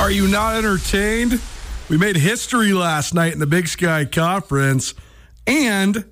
Are 0.00 0.10
you 0.10 0.28
not 0.28 0.56
entertained? 0.56 1.38
We 1.90 1.98
made 1.98 2.16
history 2.16 2.72
last 2.72 3.12
night 3.12 3.34
in 3.34 3.38
the 3.38 3.46
Big 3.46 3.68
Sky 3.68 4.06
Conference 4.06 4.94
and 5.46 6.06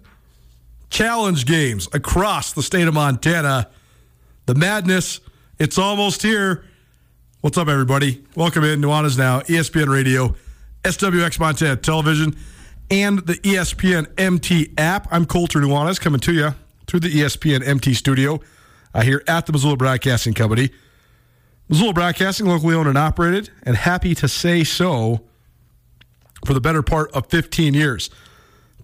challenge 0.91 1.47
games 1.47 1.89
across 1.94 2.53
the 2.53 2.62
state 2.62 2.86
of 2.86 2.92
Montana. 2.92 3.70
The 4.44 4.55
madness, 4.55 5.20
it's 5.59 5.78
almost 5.78 6.20
here. 6.20 6.66
What's 7.41 7.56
up, 7.56 7.69
everybody? 7.69 8.22
Welcome 8.36 8.62
in. 8.62 8.83
Nuanez 8.83 9.16
Now, 9.16 9.41
ESPN 9.41 9.89
Radio, 9.89 10.36
SWX 10.84 11.41
Montana 11.41 11.77
Television, 11.77 12.36
and 12.91 13.20
the 13.20 13.36
ESPN 13.36 14.06
MT 14.20 14.75
app. 14.77 15.09
I'm 15.11 15.25
Colter 15.25 15.61
Nuanez 15.61 15.98
coming 15.98 16.20
to 16.20 16.34
you 16.34 16.50
through 16.86 17.00
the 17.00 17.09
ESPN 17.09 17.66
MT 17.66 17.94
studio 17.94 18.39
uh, 18.92 19.00
here 19.00 19.22
at 19.27 19.47
the 19.47 19.53
Missoula 19.53 19.78
Broadcasting 19.78 20.34
Company. 20.34 20.72
Missoula 21.69 21.92
Broadcasting, 21.92 22.47
locally 22.47 22.74
owned 22.74 22.88
and 22.88 22.97
operated, 22.97 23.50
and 23.62 23.77
happy 23.77 24.14
to 24.14 24.28
say 24.28 24.64
so 24.64 25.20
for 26.47 26.55
the 26.55 26.60
better 26.60 26.83
part 26.83 27.12
of 27.12 27.27
15 27.27 27.75
years. 27.75 28.10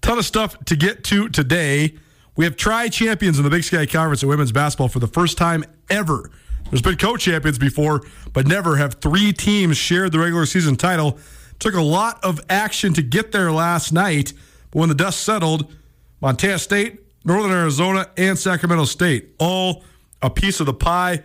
Ton 0.01 0.19
of 0.19 0.25
stuff 0.25 0.63
to 0.65 0.75
get 0.75 1.03
to 1.05 1.29
today. 1.29 1.95
We 2.35 2.45
have 2.45 2.55
tri 2.55 2.89
champions 2.89 3.39
in 3.39 3.43
the 3.43 3.49
Big 3.49 3.63
Sky 3.63 3.85
Conference 3.85 4.21
in 4.21 4.29
women's 4.29 4.51
basketball 4.51 4.89
for 4.89 4.99
the 4.99 5.07
first 5.07 5.37
time 5.37 5.63
ever. 5.89 6.29
There's 6.69 6.81
been 6.81 6.97
co 6.97 7.15
champions 7.17 7.57
before, 7.57 8.03
but 8.33 8.47
never 8.47 8.75
have 8.75 8.95
three 8.95 9.33
teams 9.33 9.77
shared 9.77 10.11
the 10.11 10.19
regular 10.19 10.45
season 10.45 10.75
title. 10.75 11.17
Took 11.59 11.75
a 11.75 11.81
lot 11.81 12.23
of 12.23 12.41
action 12.49 12.93
to 12.95 13.01
get 13.01 13.31
there 13.31 13.51
last 13.51 13.93
night, 13.93 14.33
but 14.71 14.79
when 14.79 14.89
the 14.89 14.95
dust 14.95 15.21
settled, 15.21 15.73
Montana 16.21 16.59
State, 16.59 16.99
Northern 17.23 17.51
Arizona, 17.51 18.09
and 18.17 18.37
Sacramento 18.37 18.85
State 18.85 19.33
all 19.39 19.83
a 20.21 20.29
piece 20.29 20.59
of 20.59 20.65
the 20.65 20.73
pie. 20.73 21.23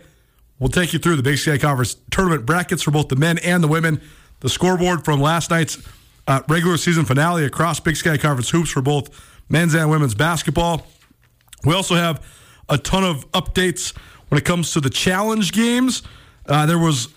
We'll 0.61 0.69
take 0.69 0.93
you 0.93 0.99
through 0.99 1.15
the 1.15 1.23
Big 1.23 1.39
Sky 1.39 1.57
Conference 1.57 1.95
tournament 2.11 2.45
brackets 2.45 2.83
for 2.83 2.91
both 2.91 3.07
the 3.07 3.15
men 3.15 3.39
and 3.39 3.63
the 3.63 3.67
women. 3.67 3.99
The 4.41 4.49
scoreboard 4.49 5.03
from 5.03 5.19
last 5.19 5.49
night's 5.49 5.79
uh, 6.27 6.43
regular 6.47 6.77
season 6.77 7.03
finale 7.03 7.45
across 7.45 7.79
Big 7.79 7.95
Sky 7.95 8.15
Conference 8.15 8.51
hoops 8.51 8.69
for 8.69 8.83
both 8.83 9.09
men's 9.49 9.73
and 9.73 9.89
women's 9.89 10.13
basketball. 10.13 10.85
We 11.65 11.73
also 11.73 11.95
have 11.95 12.23
a 12.69 12.77
ton 12.77 13.03
of 13.03 13.29
updates 13.31 13.97
when 14.27 14.37
it 14.37 14.45
comes 14.45 14.71
to 14.73 14.79
the 14.79 14.91
challenge 14.91 15.51
games. 15.51 16.03
Uh, 16.45 16.67
there 16.67 16.77
was 16.77 17.07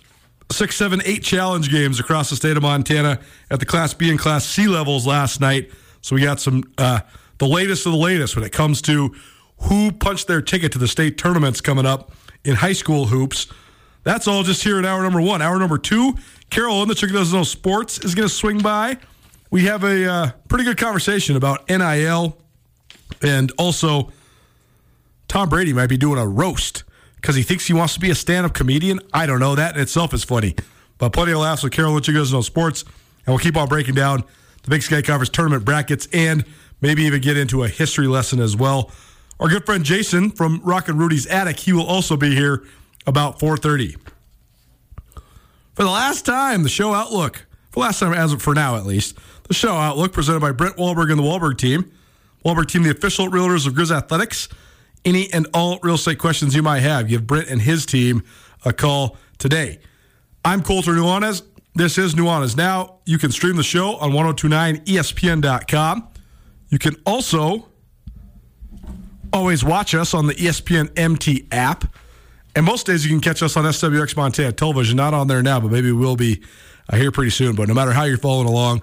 six, 0.51 0.75
seven, 0.75 1.03
eight 1.05 1.23
challenge 1.23 1.71
games 1.71 2.01
across 2.01 2.31
the 2.31 2.37
state 2.37 2.57
of 2.57 2.63
Montana 2.63 3.21
at 3.51 3.61
the 3.61 3.67
Class 3.67 3.93
B 3.93 4.09
and 4.09 4.19
Class 4.19 4.47
C 4.47 4.69
levels 4.69 5.07
last 5.07 5.43
night. 5.43 5.71
So 6.01 6.15
we 6.15 6.23
got 6.23 6.41
some 6.41 6.65
uh, 6.79 7.01
the 7.37 7.47
latest 7.47 7.85
of 7.85 7.93
the 7.93 7.99
latest 7.99 8.37
when 8.37 8.45
it 8.47 8.53
comes 8.53 8.81
to 8.83 9.15
who 9.59 9.93
punched 9.93 10.29
their 10.29 10.41
ticket 10.41 10.73
to 10.73 10.79
the 10.79 10.89
state 10.89 11.19
tournaments 11.19 11.61
coming 11.61 11.85
up 11.85 12.11
in 12.45 12.55
high 12.57 12.73
school 12.73 13.07
hoops. 13.07 13.47
That's 14.03 14.29
all 14.29 14.43
just 14.43 14.63
here 14.63 14.79
in 14.79 14.85
hour 14.85 15.03
number 15.03 15.21
one. 15.21 15.41
Hour 15.41 15.59
number 15.59 15.79
two, 15.79 16.15
Carol 16.51 16.83
in 16.83 16.89
the 16.89 16.95
Chicken 16.95 17.17
Doesn't 17.17 17.37
Know 17.37 17.45
Sports 17.45 17.99
is 18.05 18.15
going 18.15 18.29
to 18.29 18.35
swing 18.35 18.59
by. 18.61 18.99
We 19.51 19.65
have 19.65 19.85
a 19.85 20.11
uh, 20.11 20.31
pretty 20.49 20.65
good 20.65 20.77
conversation 20.77 21.37
about 21.37 21.69
NIL 21.69 22.37
and 23.23 23.53
also 23.59 24.13
Tom 25.29 25.49
Brady 25.49 25.73
might 25.73 25.89
be 25.89 25.97
doing 25.97 26.19
a 26.19 26.27
roast 26.27 26.85
because 27.17 27.37
he 27.37 27.43
thinks 27.43 27.67
he 27.67 27.73
wants 27.73 27.95
to 27.95 28.01
be 28.01 28.11
a 28.11 28.15
stand 28.15 28.47
up 28.47 28.53
comedian. 28.53 29.01
I 29.13 29.27
don't 29.27 29.41
know. 29.41 29.55
That 29.55 29.77
in 29.77 29.83
itself 29.83 30.13
is 30.13 30.25
funny. 30.25 30.55
But 30.99 31.13
plenty 31.13 31.33
of 31.33 31.39
laughs 31.39 31.63
with 31.63 31.73
Carol 31.73 31.95
you 31.95 32.15
guys 32.15 32.33
know 32.33 32.41
sports. 32.41 32.83
And 32.83 33.29
we'll 33.29 33.39
keep 33.39 33.57
on 33.57 33.69
breaking 33.69 33.95
down 33.95 34.25
the 34.63 34.71
Big 34.71 34.83
Sky 34.83 35.03
Conference 35.03 35.31
tournament 35.31 35.65
brackets 35.65 36.07
and 36.13 36.45
maybe 36.81 37.03
even 37.05 37.21
get 37.21 37.37
into 37.37 37.65
a 37.65 37.69
history 37.69 38.07
lesson 38.07 38.41
as 38.41 38.57
well. 38.57 38.91
Our 39.41 39.49
good 39.49 39.67
friend 39.67 39.85
Jason 39.85 40.31
from 40.31 40.61
Rockin' 40.63 40.97
Rudy's 40.97 41.27
Attic, 41.27 41.59
he 41.61 41.73
will 41.73 41.87
also 41.87 42.17
be 42.17 42.35
here 42.35 42.65
about 43.07 43.41
4.30. 43.41 43.97
For 45.75 45.83
the 45.83 45.91
last 45.91 46.25
time, 46.25 46.63
the 46.63 46.69
show 46.69 46.95
Outlook, 46.95 47.47
for 47.71 47.81
the 47.81 47.87
last 47.87 47.99
time 47.99 48.13
as 48.13 48.33
of 48.33 48.41
for 48.41 48.55
now 48.55 48.77
at 48.77 48.87
least, 48.87 49.19
the 49.49 49.55
show 49.55 49.75
Outlook 49.75 50.13
presented 50.13 50.41
by 50.41 50.53
Brent 50.53 50.77
Wahlberg 50.77 51.11
and 51.11 51.19
the 51.19 51.25
Wahlberg 51.25 51.59
team. 51.59 51.91
Wahlberg 52.45 52.69
team, 52.69 52.85
the 52.85 52.91
official 52.91 53.29
realtors 53.29 53.67
of 53.67 53.75
Grizz 53.75 53.91
Athletics. 53.91 54.49
Any 55.05 55.31
and 55.33 55.49
all 55.53 55.81
real 55.83 55.97
estate 55.97 56.19
questions 56.19 56.55
you 56.55 56.63
might 56.63 56.81
have, 56.81 57.09
give 57.09 57.27
Brent 57.27 57.49
and 57.49 57.61
his 57.61 57.85
team 57.85 58.23
a 58.65 58.73
call 58.73 59.17
today. 59.39 59.81
I'm 60.45 60.63
Colter 60.63 60.93
Nuanez. 60.93 61.43
This 61.75 61.99
is 61.99 62.15
Nuanez. 62.15 62.57
Now, 62.57 63.01
you 63.05 63.19
can 63.19 63.33
stream 63.33 63.57
the 63.57 63.65
show 63.65 63.97
on 63.97 64.13
1029ESPN.com. 64.13 66.09
You 66.69 66.79
can 66.79 66.95
also 67.05 67.69
always 69.35 69.65
watch 69.65 69.95
us 69.95 70.15
on 70.15 70.29
the 70.29 70.35
ESPN 70.35 70.97
MT 70.97 71.49
app. 71.51 71.85
And 72.55 72.65
most 72.65 72.87
days 72.87 73.05
you 73.05 73.11
can 73.11 73.21
catch 73.21 73.43
us 73.43 73.57
on 73.57 73.65
SWX 73.65 74.17
Montana 74.17 74.53
television. 74.53 74.97
Not 74.97 75.13
on 75.13 75.27
there 75.27 75.43
now, 75.43 75.59
but 75.59 75.73
maybe 75.73 75.91
we'll 75.91 76.15
be 76.15 76.41
uh, 76.89 76.97
here 76.97 77.11
pretty 77.11 77.31
soon. 77.31 77.57
But 77.57 77.67
no 77.67 77.75
matter 77.75 77.93
how 77.93 78.05
you're 78.05 78.17
following 78.17 78.47
along, 78.47 78.83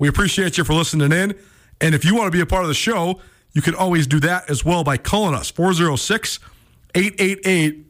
we 0.00 0.08
appreciate 0.08 0.58
you 0.58 0.64
for 0.64 0.74
listening 0.74 1.12
in. 1.12 1.34
And 1.80 1.94
if 1.94 2.04
you 2.04 2.16
want 2.16 2.26
to 2.26 2.32
be 2.32 2.40
a 2.40 2.46
part 2.46 2.64
of 2.64 2.68
the 2.68 2.74
show, 2.74 3.20
you 3.52 3.62
can 3.62 3.76
always 3.76 4.08
do 4.08 4.18
that 4.20 4.50
as 4.50 4.64
well 4.64 4.82
by 4.82 4.96
calling 4.96 5.36
us 5.36 5.50
406 5.52 6.40
888 6.96 7.86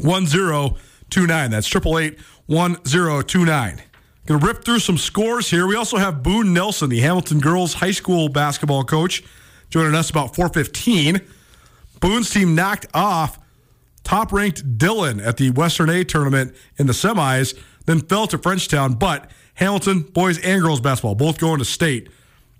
1029. 0.00 1.50
That's 1.50 1.66
888 1.68 2.18
1029. 2.46 3.82
Going 4.24 4.40
to 4.40 4.46
rip 4.46 4.64
through 4.64 4.78
some 4.78 4.96
scores 4.96 5.50
here. 5.50 5.66
We 5.66 5.76
also 5.76 5.98
have 5.98 6.22
Boone 6.22 6.54
Nelson, 6.54 6.88
the 6.88 7.00
Hamilton 7.00 7.40
girls 7.40 7.74
high 7.74 7.90
school 7.90 8.28
basketball 8.28 8.84
coach, 8.84 9.22
joining 9.68 9.94
us 9.94 10.08
about 10.08 10.34
415. 10.34 11.20
Boone's 12.02 12.28
team 12.28 12.54
knocked 12.54 12.86
off 12.92 13.38
top 14.02 14.32
ranked 14.32 14.76
Dillon 14.76 15.20
at 15.20 15.36
the 15.36 15.50
Western 15.50 15.88
A 15.88 16.04
tournament 16.04 16.54
in 16.76 16.88
the 16.88 16.92
semis, 16.92 17.56
then 17.86 18.00
fell 18.00 18.26
to 18.26 18.38
Frenchtown. 18.38 18.98
But 18.98 19.30
Hamilton, 19.54 20.00
boys 20.00 20.38
and 20.40 20.60
girls 20.60 20.80
basketball, 20.80 21.14
both 21.14 21.38
going 21.38 21.60
to 21.60 21.64
state 21.64 22.08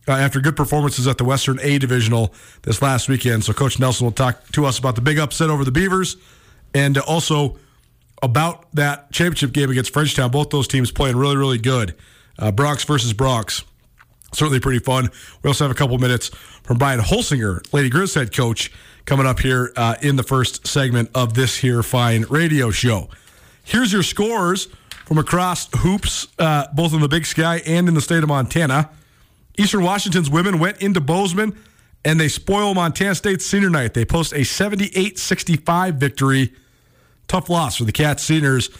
uh, 0.06 0.12
after 0.12 0.40
good 0.40 0.56
performances 0.56 1.08
at 1.08 1.18
the 1.18 1.24
Western 1.24 1.58
A 1.60 1.78
divisional 1.78 2.32
this 2.62 2.80
last 2.80 3.08
weekend. 3.08 3.44
So 3.44 3.52
Coach 3.52 3.80
Nelson 3.80 4.04
will 4.04 4.12
talk 4.12 4.46
to 4.52 4.64
us 4.64 4.78
about 4.78 4.94
the 4.94 5.00
big 5.00 5.18
upset 5.18 5.50
over 5.50 5.64
the 5.64 5.72
Beavers 5.72 6.16
and 6.72 6.96
also 6.98 7.58
about 8.22 8.72
that 8.76 9.10
championship 9.10 9.52
game 9.52 9.70
against 9.70 9.92
Frenchtown. 9.92 10.30
Both 10.30 10.50
those 10.50 10.68
teams 10.68 10.92
playing 10.92 11.16
really, 11.16 11.36
really 11.36 11.58
good. 11.58 11.96
Uh, 12.38 12.52
Broncs 12.52 12.86
versus 12.86 13.12
Broncs. 13.12 13.64
Certainly 14.32 14.60
pretty 14.60 14.78
fun. 14.78 15.10
We 15.42 15.48
also 15.48 15.64
have 15.64 15.72
a 15.72 15.74
couple 15.74 15.98
minutes 15.98 16.28
from 16.62 16.78
Brian 16.78 17.00
Holsinger, 17.00 17.60
Lady 17.74 17.90
Grizz 17.90 18.14
head 18.14 18.34
coach, 18.34 18.70
coming 19.04 19.26
up 19.26 19.40
here 19.40 19.72
uh, 19.76 19.96
in 20.02 20.16
the 20.16 20.22
first 20.22 20.66
segment 20.66 21.10
of 21.14 21.34
this 21.34 21.58
here 21.58 21.82
fine 21.82 22.22
radio 22.30 22.70
show. 22.70 23.08
Here's 23.64 23.92
your 23.92 24.02
scores 24.02 24.68
from 25.06 25.18
across 25.18 25.68
hoops, 25.78 26.28
uh, 26.38 26.66
both 26.74 26.94
in 26.94 27.00
the 27.00 27.08
Big 27.08 27.26
Sky 27.26 27.62
and 27.66 27.88
in 27.88 27.94
the 27.94 28.00
state 28.00 28.22
of 28.22 28.28
Montana. 28.28 28.90
Eastern 29.58 29.82
Washington's 29.82 30.30
women 30.30 30.58
went 30.58 30.80
into 30.80 31.00
Bozeman 31.00 31.56
and 32.04 32.18
they 32.18 32.28
spoil 32.28 32.74
Montana 32.74 33.14
State 33.14 33.42
senior 33.42 33.70
night. 33.70 33.94
They 33.94 34.04
post 34.04 34.32
a 34.32 34.44
78 34.44 35.18
65 35.18 35.96
victory. 35.96 36.52
Tough 37.28 37.48
loss 37.48 37.76
for 37.76 37.84
the 37.84 37.92
Cats 37.92 38.22
seniors 38.22 38.70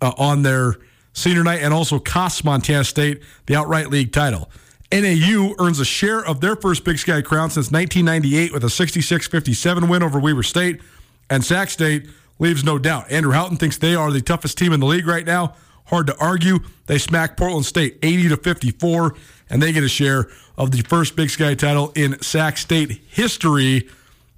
uh, 0.00 0.12
on 0.16 0.42
their 0.42 0.76
senior 1.12 1.42
night 1.42 1.60
and 1.62 1.74
also 1.74 1.98
costs 1.98 2.44
Montana 2.44 2.84
State 2.84 3.22
the 3.46 3.56
outright 3.56 3.90
league 3.90 4.12
title. 4.12 4.50
NAU 4.90 5.54
earns 5.58 5.80
a 5.80 5.84
share 5.84 6.24
of 6.24 6.40
their 6.40 6.56
first 6.56 6.84
Big 6.84 6.98
Sky 6.98 7.20
crown 7.20 7.50
since 7.50 7.70
1998 7.70 8.52
with 8.52 8.64
a 8.64 8.70
66 8.70 9.26
57 9.26 9.88
win 9.88 10.02
over 10.02 10.18
Weber 10.18 10.42
State. 10.42 10.80
And 11.28 11.44
Sac 11.44 11.68
State 11.68 12.08
leaves 12.38 12.64
no 12.64 12.78
doubt. 12.78 13.10
Andrew 13.10 13.32
Houghton 13.32 13.58
thinks 13.58 13.76
they 13.76 13.94
are 13.94 14.10
the 14.10 14.22
toughest 14.22 14.56
team 14.56 14.72
in 14.72 14.80
the 14.80 14.86
league 14.86 15.06
right 15.06 15.26
now. 15.26 15.54
Hard 15.86 16.06
to 16.06 16.16
argue. 16.18 16.60
They 16.86 16.98
smack 16.98 17.36
Portland 17.36 17.66
State 17.66 17.98
80 18.02 18.28
to 18.30 18.36
54, 18.38 19.14
and 19.50 19.62
they 19.62 19.72
get 19.72 19.84
a 19.84 19.88
share 19.88 20.28
of 20.56 20.70
the 20.70 20.82
first 20.82 21.16
Big 21.16 21.30
Sky 21.30 21.54
title 21.54 21.92
in 21.94 22.20
Sac 22.22 22.56
State 22.56 23.02
history 23.08 23.88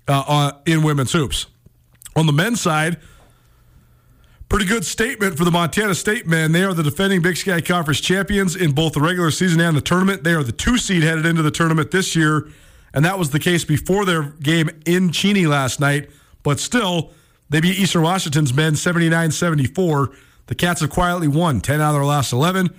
uh, 0.08 0.25
uh, 0.26 0.52
in 0.67 0.82
women's 0.82 1.12
hoops. 1.12 1.47
On 2.17 2.26
the 2.26 2.32
men's 2.32 2.61
side, 2.61 2.99
pretty 4.50 4.67
good 4.67 4.85
statement 4.85 5.38
for 5.38 5.44
the 5.44 5.50
Montana 5.50 5.94
State 5.94 6.26
men. 6.26 6.50
They 6.50 6.64
are 6.64 6.75
the 6.75 6.82
defending 6.82 7.23
Big 7.23 7.37
Sky 7.37 7.61
Conference 7.61 8.00
champions 8.00 8.56
in 8.56 8.73
both 8.73 8.94
the 8.94 9.00
regular 9.00 9.31
season 9.31 9.61
and 9.61 9.76
the 9.76 9.81
tournament. 9.81 10.25
They 10.25 10.35
are 10.35 10.43
the 10.43 10.50
two 10.50 10.76
seed 10.76 11.05
headed 11.05 11.25
into 11.25 11.41
the 11.41 11.52
tournament 11.52 11.93
this 11.93 12.17
year, 12.17 12.49
and 12.93 13.05
that 13.05 13.17
was 13.17 13.31
the 13.31 13.38
case 13.38 13.64
before 13.64 14.05
their 14.05 14.25
game 14.43 14.69
in 14.85 15.12
Cheney 15.12 15.47
last 15.47 15.79
night. 15.79 16.11
But 16.43 16.58
still, 16.58 17.12
they 17.49 17.61
beat 17.61 17.79
Eastern 17.79 18.02
Washington's 18.02 18.52
men 18.52 18.75
79 18.75 19.31
74. 19.31 20.11
The 20.49 20.55
Cats 20.56 20.81
have 20.81 20.91
quietly 20.91 21.29
won 21.29 21.61
10 21.61 21.81
out 21.81 21.91
of 21.91 21.94
their 21.94 22.05
last 22.05 22.32
11, 22.32 22.70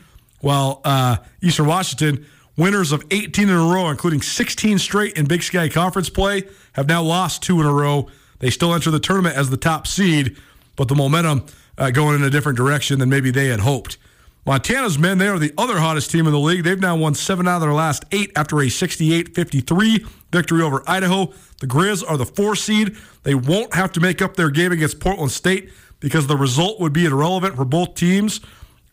while 0.41 0.81
uh, 0.83 1.17
Eastern 1.41 1.67
Washington, 1.67 2.25
winners 2.57 2.91
of 2.91 3.01
18 3.11 3.47
in 3.47 3.55
a 3.55 3.57
row, 3.57 3.89
including 3.89 4.21
16 4.21 4.77
straight 4.77 5.17
in 5.17 5.25
Big 5.25 5.41
Sky 5.41 5.69
Conference 5.69 6.09
play, 6.09 6.43
have 6.73 6.89
now 6.89 7.01
lost 7.01 7.41
two 7.41 7.61
in 7.61 7.65
a 7.65 7.73
row. 7.73 8.09
They 8.39 8.49
still 8.49 8.73
enter 8.73 8.91
the 8.91 8.99
tournament 8.99 9.37
as 9.37 9.49
the 9.49 9.55
top 9.55 9.87
seed, 9.87 10.35
but 10.75 10.89
the 10.89 10.95
momentum 10.95 11.45
uh, 11.77 11.91
going 11.91 12.15
in 12.15 12.23
a 12.23 12.29
different 12.29 12.57
direction 12.57 12.99
than 12.99 13.09
maybe 13.09 13.31
they 13.31 13.47
had 13.47 13.61
hoped. 13.61 13.97
Montana's 14.45 14.97
men, 14.97 15.19
they 15.19 15.27
are 15.27 15.37
the 15.37 15.53
other 15.57 15.79
hottest 15.79 16.09
team 16.09 16.25
in 16.25 16.33
the 16.33 16.39
league. 16.39 16.63
They've 16.63 16.79
now 16.79 16.95
won 16.95 17.13
seven 17.13 17.47
out 17.47 17.57
of 17.57 17.61
their 17.61 17.73
last 17.73 18.05
eight 18.11 18.31
after 18.35 18.59
a 18.59 18.69
68 18.69 19.35
53 19.35 20.05
victory 20.31 20.61
over 20.63 20.83
Idaho. 20.87 21.31
The 21.59 21.67
Grizz 21.67 22.03
are 22.07 22.17
the 22.17 22.25
four 22.25 22.55
seed. 22.55 22.97
They 23.23 23.35
won't 23.35 23.75
have 23.75 23.91
to 23.93 23.99
make 23.99 24.21
up 24.21 24.35
their 24.35 24.49
game 24.49 24.71
against 24.71 24.99
Portland 24.99 25.31
State 25.31 25.71
because 25.99 26.25
the 26.25 26.37
result 26.37 26.79
would 26.79 26.91
be 26.91 27.05
irrelevant 27.05 27.55
for 27.55 27.65
both 27.65 27.93
teams. 27.93 28.41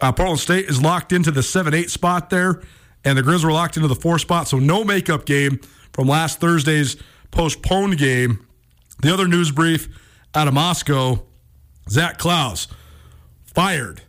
Uh, 0.01 0.13
Portland 0.13 0.41
State 0.41 0.67
is 0.67 0.83
locked 0.83 1.13
into 1.13 1.31
the 1.31 1.43
7 1.43 1.73
8 1.73 1.91
spot 1.91 2.29
there, 2.29 2.63
and 3.05 3.17
the 3.17 3.23
Grizz 3.23 3.43
were 3.43 3.53
locked 3.53 3.77
into 3.77 3.89
the 3.89 3.97
four 3.97 4.19
spot, 4.19 4.49
so 4.49 4.59
no 4.59 4.85
makeup 4.85 5.25
game 5.25 5.61
from 5.93 6.09
last 6.09 6.41
Thursday's 6.41 6.97
postponed 7.31 7.97
game. 7.97 8.47
The 9.01 9.13
other 9.13 9.27
news 9.27 9.51
brief 9.51 9.89
out 10.35 10.47
of 10.47 10.55
Moscow 10.55 11.25
Zac 11.91 12.19
Claus 12.19 12.69
fired 13.45 14.03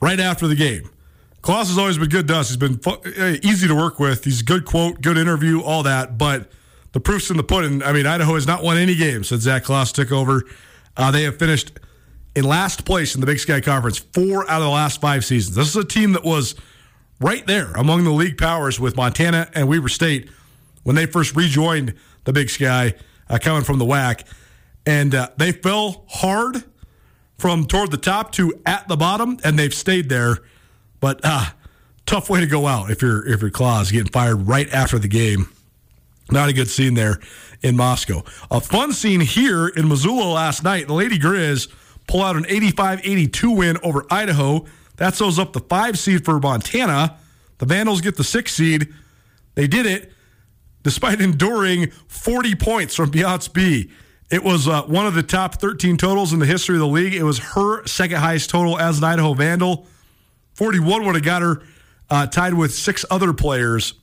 right 0.00 0.20
after 0.20 0.46
the 0.48 0.54
game. 0.54 0.90
Claus 1.42 1.68
has 1.68 1.78
always 1.78 1.96
been 1.96 2.08
good 2.08 2.28
to 2.28 2.36
us. 2.36 2.48
He's 2.48 2.56
been 2.56 2.80
uh, 2.86 3.36
easy 3.42 3.66
to 3.66 3.74
work 3.74 3.98
with. 3.98 4.24
He's 4.24 4.42
a 4.42 4.44
good 4.44 4.64
quote, 4.64 5.00
good 5.00 5.16
interview, 5.16 5.62
all 5.62 5.82
that. 5.84 6.18
But 6.18 6.50
the 6.92 7.00
proof's 7.00 7.30
in 7.30 7.36
the 7.36 7.42
pudding. 7.42 7.82
I 7.82 7.92
mean, 7.92 8.06
Idaho 8.06 8.34
has 8.34 8.46
not 8.46 8.62
won 8.62 8.76
any 8.76 8.94
games 8.94 9.28
since 9.28 9.42
Zac 9.42 9.64
Claus 9.64 9.92
took 9.92 10.12
over. 10.12 10.44
Uh, 10.96 11.10
they 11.10 11.22
have 11.22 11.38
finished 11.38 11.72
in 12.34 12.44
last 12.44 12.84
place 12.84 13.14
in 13.14 13.20
the 13.20 13.26
Big 13.26 13.38
Sky 13.38 13.60
Conference 13.60 13.98
four 13.98 14.48
out 14.50 14.60
of 14.60 14.64
the 14.64 14.70
last 14.70 15.00
five 15.00 15.24
seasons. 15.24 15.56
This 15.56 15.68
is 15.68 15.76
a 15.76 15.84
team 15.84 16.12
that 16.12 16.24
was 16.24 16.54
right 17.20 17.46
there 17.46 17.72
among 17.72 18.04
the 18.04 18.10
league 18.10 18.38
powers 18.38 18.78
with 18.78 18.96
Montana 18.96 19.48
and 19.54 19.68
Weber 19.68 19.88
State 19.88 20.30
when 20.82 20.96
they 20.96 21.06
first 21.06 21.36
rejoined 21.36 21.94
the 22.24 22.32
Big 22.32 22.50
Sky, 22.50 22.94
uh, 23.28 23.38
coming 23.38 23.62
from 23.62 23.78
the 23.78 23.84
WAC. 23.84 24.24
And 24.86 25.14
uh, 25.14 25.28
they 25.36 25.52
fell 25.52 26.04
hard 26.08 26.64
from 27.40 27.66
toward 27.66 27.90
the 27.90 27.96
top 27.96 28.32
to 28.32 28.60
at 28.66 28.86
the 28.86 28.96
bottom, 28.96 29.38
and 29.42 29.58
they've 29.58 29.74
stayed 29.74 30.08
there. 30.08 30.38
But 31.00 31.20
uh, 31.24 31.46
tough 32.06 32.28
way 32.28 32.40
to 32.40 32.46
go 32.46 32.66
out 32.66 32.90
if 32.90 33.02
you're 33.02 33.26
if 33.26 33.40
you're 33.40 33.50
Claus 33.50 33.90
getting 33.90 34.12
fired 34.12 34.46
right 34.46 34.70
after 34.72 34.98
the 34.98 35.08
game. 35.08 35.48
Not 36.30 36.48
a 36.48 36.52
good 36.52 36.68
scene 36.68 36.94
there 36.94 37.18
in 37.62 37.76
Moscow. 37.76 38.22
A 38.50 38.60
fun 38.60 38.92
scene 38.92 39.20
here 39.20 39.68
in 39.68 39.88
Missoula 39.88 40.30
last 40.30 40.62
night. 40.62 40.86
The 40.86 40.92
Lady 40.94 41.18
Grizz 41.18 41.68
pull 42.06 42.22
out 42.22 42.36
an 42.36 42.44
85-82 42.44 43.56
win 43.56 43.78
over 43.82 44.06
Idaho. 44.10 44.64
That 44.96 45.14
sews 45.14 45.38
up 45.38 45.52
the 45.52 45.60
five 45.60 45.98
seed 45.98 46.24
for 46.24 46.38
Montana. 46.38 47.18
The 47.58 47.66
Vandals 47.66 48.00
get 48.00 48.16
the 48.16 48.24
six 48.24 48.52
seed. 48.52 48.92
They 49.54 49.66
did 49.66 49.86
it 49.86 50.12
despite 50.82 51.20
enduring 51.22 51.90
40 52.08 52.54
points 52.54 52.94
from 52.94 53.10
Beyonce 53.10 53.52
Bea. 53.52 53.90
It 54.30 54.44
was 54.44 54.68
uh, 54.68 54.82
one 54.82 55.06
of 55.06 55.14
the 55.14 55.24
top 55.24 55.56
13 55.60 55.96
totals 55.96 56.32
in 56.32 56.38
the 56.38 56.46
history 56.46 56.76
of 56.76 56.80
the 56.80 56.86
league. 56.86 57.14
It 57.14 57.24
was 57.24 57.38
her 57.38 57.84
second 57.86 58.18
highest 58.18 58.48
total 58.50 58.78
as 58.78 58.98
an 58.98 59.04
Idaho 59.04 59.34
Vandal. 59.34 59.86
41 60.54 61.04
would 61.04 61.16
have 61.16 61.24
got 61.24 61.42
her 61.42 61.62
uh, 62.08 62.26
tied 62.26 62.54
with 62.54 62.72
six 62.72 63.04
other 63.10 63.32
players 63.32 63.94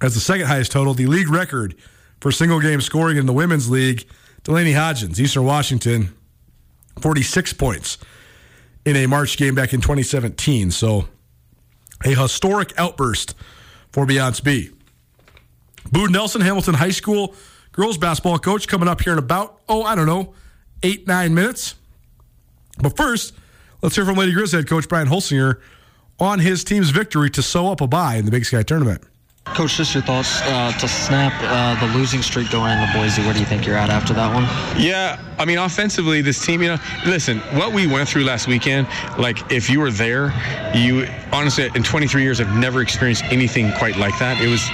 as 0.00 0.14
the 0.14 0.20
second 0.20 0.48
highest 0.48 0.72
total. 0.72 0.94
The 0.94 1.06
league 1.06 1.28
record 1.28 1.76
for 2.20 2.32
single 2.32 2.60
game 2.60 2.80
scoring 2.80 3.18
in 3.18 3.26
the 3.26 3.32
women's 3.32 3.70
league, 3.70 4.04
Delaney 4.42 4.72
Hodgins, 4.72 5.18
Eastern 5.20 5.44
Washington, 5.44 6.12
46 7.00 7.52
points 7.52 7.98
in 8.84 8.96
a 8.96 9.06
March 9.06 9.36
game 9.36 9.54
back 9.54 9.72
in 9.72 9.80
2017. 9.80 10.72
So 10.72 11.06
a 12.04 12.14
historic 12.14 12.72
outburst 12.76 13.36
for 13.92 14.06
Beyonce 14.06 14.42
Bea. 14.42 14.70
Boone 15.92 16.10
Nelson, 16.10 16.40
Hamilton 16.40 16.74
High 16.74 16.90
School 16.90 17.34
girls 17.72 17.98
basketball 17.98 18.38
coach 18.38 18.68
coming 18.68 18.88
up 18.88 19.00
here 19.00 19.14
in 19.14 19.18
about, 19.18 19.60
oh, 19.68 19.82
I 19.82 19.94
don't 19.94 20.06
know, 20.06 20.34
eight, 20.82 21.06
nine 21.06 21.34
minutes. 21.34 21.74
But 22.80 22.96
first, 22.96 23.34
let's 23.82 23.96
hear 23.96 24.04
from 24.04 24.16
Lady 24.16 24.32
Grizz 24.32 24.52
head 24.52 24.68
coach 24.68 24.88
Brian 24.88 25.08
Holsinger 25.08 25.60
on 26.20 26.38
his 26.38 26.62
team's 26.64 26.90
victory 26.90 27.30
to 27.30 27.42
sew 27.42 27.70
up 27.70 27.80
a 27.80 27.86
bye 27.86 28.16
in 28.16 28.24
the 28.24 28.30
Big 28.30 28.44
Sky 28.44 28.62
tournament. 28.62 29.02
Coach, 29.44 29.76
just 29.76 29.92
your 29.92 30.04
thoughts 30.04 30.40
uh, 30.42 30.70
to 30.78 30.86
snap 30.86 31.32
uh, 31.42 31.84
the 31.84 31.92
losing 31.98 32.22
streak 32.22 32.48
going 32.50 32.78
into 32.78 32.92
Boise. 32.96 33.22
Where 33.22 33.34
do 33.34 33.40
you 33.40 33.44
think 33.44 33.66
you're 33.66 33.76
at 33.76 33.90
after 33.90 34.14
that 34.14 34.32
one? 34.32 34.44
Yeah, 34.80 35.20
I 35.36 35.44
mean, 35.44 35.58
offensively, 35.58 36.22
this 36.22 36.44
team, 36.46 36.62
you 36.62 36.68
know, 36.68 36.78
listen, 37.04 37.40
what 37.56 37.72
we 37.72 37.88
went 37.88 38.08
through 38.08 38.22
last 38.22 38.46
weekend, 38.46 38.86
like, 39.18 39.50
if 39.50 39.68
you 39.68 39.80
were 39.80 39.90
there, 39.90 40.32
you 40.74 41.08
honestly, 41.32 41.68
in 41.74 41.82
23 41.82 42.22
years, 42.22 42.40
I've 42.40 42.56
never 42.56 42.80
experienced 42.82 43.24
anything 43.24 43.72
quite 43.72 43.96
like 43.96 44.16
that. 44.20 44.40
It 44.40 44.48
was 44.48 44.70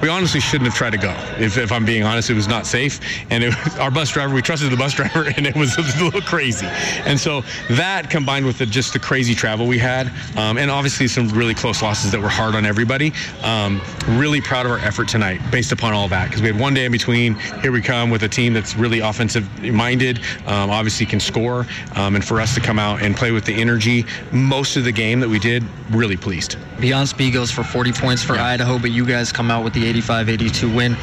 we 0.00 0.08
honestly 0.08 0.40
shouldn't 0.40 0.68
have 0.70 0.74
tried 0.74 0.90
to 0.90 0.98
go. 0.98 1.14
If, 1.38 1.56
if 1.56 1.72
I'm 1.72 1.84
being 1.84 2.02
honest, 2.02 2.30
it 2.30 2.34
was 2.34 2.48
not 2.48 2.66
safe. 2.66 3.00
And 3.30 3.42
it 3.44 3.54
was, 3.64 3.76
our 3.78 3.90
bus 3.90 4.10
driver, 4.10 4.34
we 4.34 4.42
trusted 4.42 4.70
the 4.70 4.76
bus 4.76 4.92
driver, 4.94 5.32
and 5.36 5.46
it 5.46 5.54
was, 5.56 5.78
it 5.78 5.84
was, 5.84 6.00
a 6.00 6.04
little 6.04 6.20
crazy. 6.20 6.66
And 7.04 7.18
so 7.18 7.42
that 7.70 8.10
combined 8.10 8.46
with 8.46 8.58
the, 8.58 8.66
just 8.66 8.92
the 8.92 8.98
crazy 8.98 9.34
travel 9.34 9.66
we 9.66 9.78
had, 9.78 10.08
um, 10.36 10.58
and 10.58 10.70
obviously 10.70 11.08
some 11.08 11.28
really 11.28 11.54
close 11.54 11.82
losses 11.82 12.10
that 12.12 12.20
were 12.20 12.28
hard 12.28 12.54
on 12.54 12.66
everybody, 12.66 13.12
um, 13.42 13.80
really 14.10 14.40
proud 14.40 14.66
of 14.66 14.72
our 14.72 14.78
effort 14.78 15.08
tonight 15.08 15.40
based 15.50 15.72
upon 15.72 15.92
all 15.92 16.08
that. 16.08 16.26
Because 16.26 16.42
we 16.42 16.48
had 16.48 16.58
one 16.58 16.74
day 16.74 16.84
in 16.84 16.92
between. 16.92 17.34
Here 17.62 17.72
we 17.72 17.82
come 17.82 18.10
with 18.10 18.22
a 18.22 18.28
team 18.28 18.52
that's 18.52 18.76
really 18.76 19.00
offensive 19.00 19.46
minded, 19.62 20.20
um, 20.46 20.70
obviously 20.70 21.06
can 21.06 21.20
score. 21.20 21.66
Um, 21.94 22.14
and 22.14 22.24
for 22.24 22.40
us 22.40 22.54
to 22.54 22.60
come 22.60 22.78
out 22.78 23.02
and 23.02 23.16
play 23.16 23.30
with 23.32 23.44
the 23.44 23.54
energy 23.54 24.04
most 24.32 24.76
of 24.76 24.84
the 24.84 24.92
game 24.92 25.20
that 25.20 25.28
we 25.28 25.38
did, 25.38 25.64
really 25.90 26.16
pleased. 26.16 26.56
Beyonce 26.78 27.16
Bea 27.16 27.30
goes 27.30 27.50
for 27.50 27.62
40 27.62 27.92
points 27.92 28.22
for 28.22 28.34
yeah. 28.34 28.46
Idaho, 28.46 28.78
but 28.78 28.90
you 28.90 29.06
guys 29.06 29.32
come 29.32 29.50
out 29.50 29.64
with 29.64 29.72
the 29.72 29.85
85-82 29.92 30.74
win. 30.74 30.94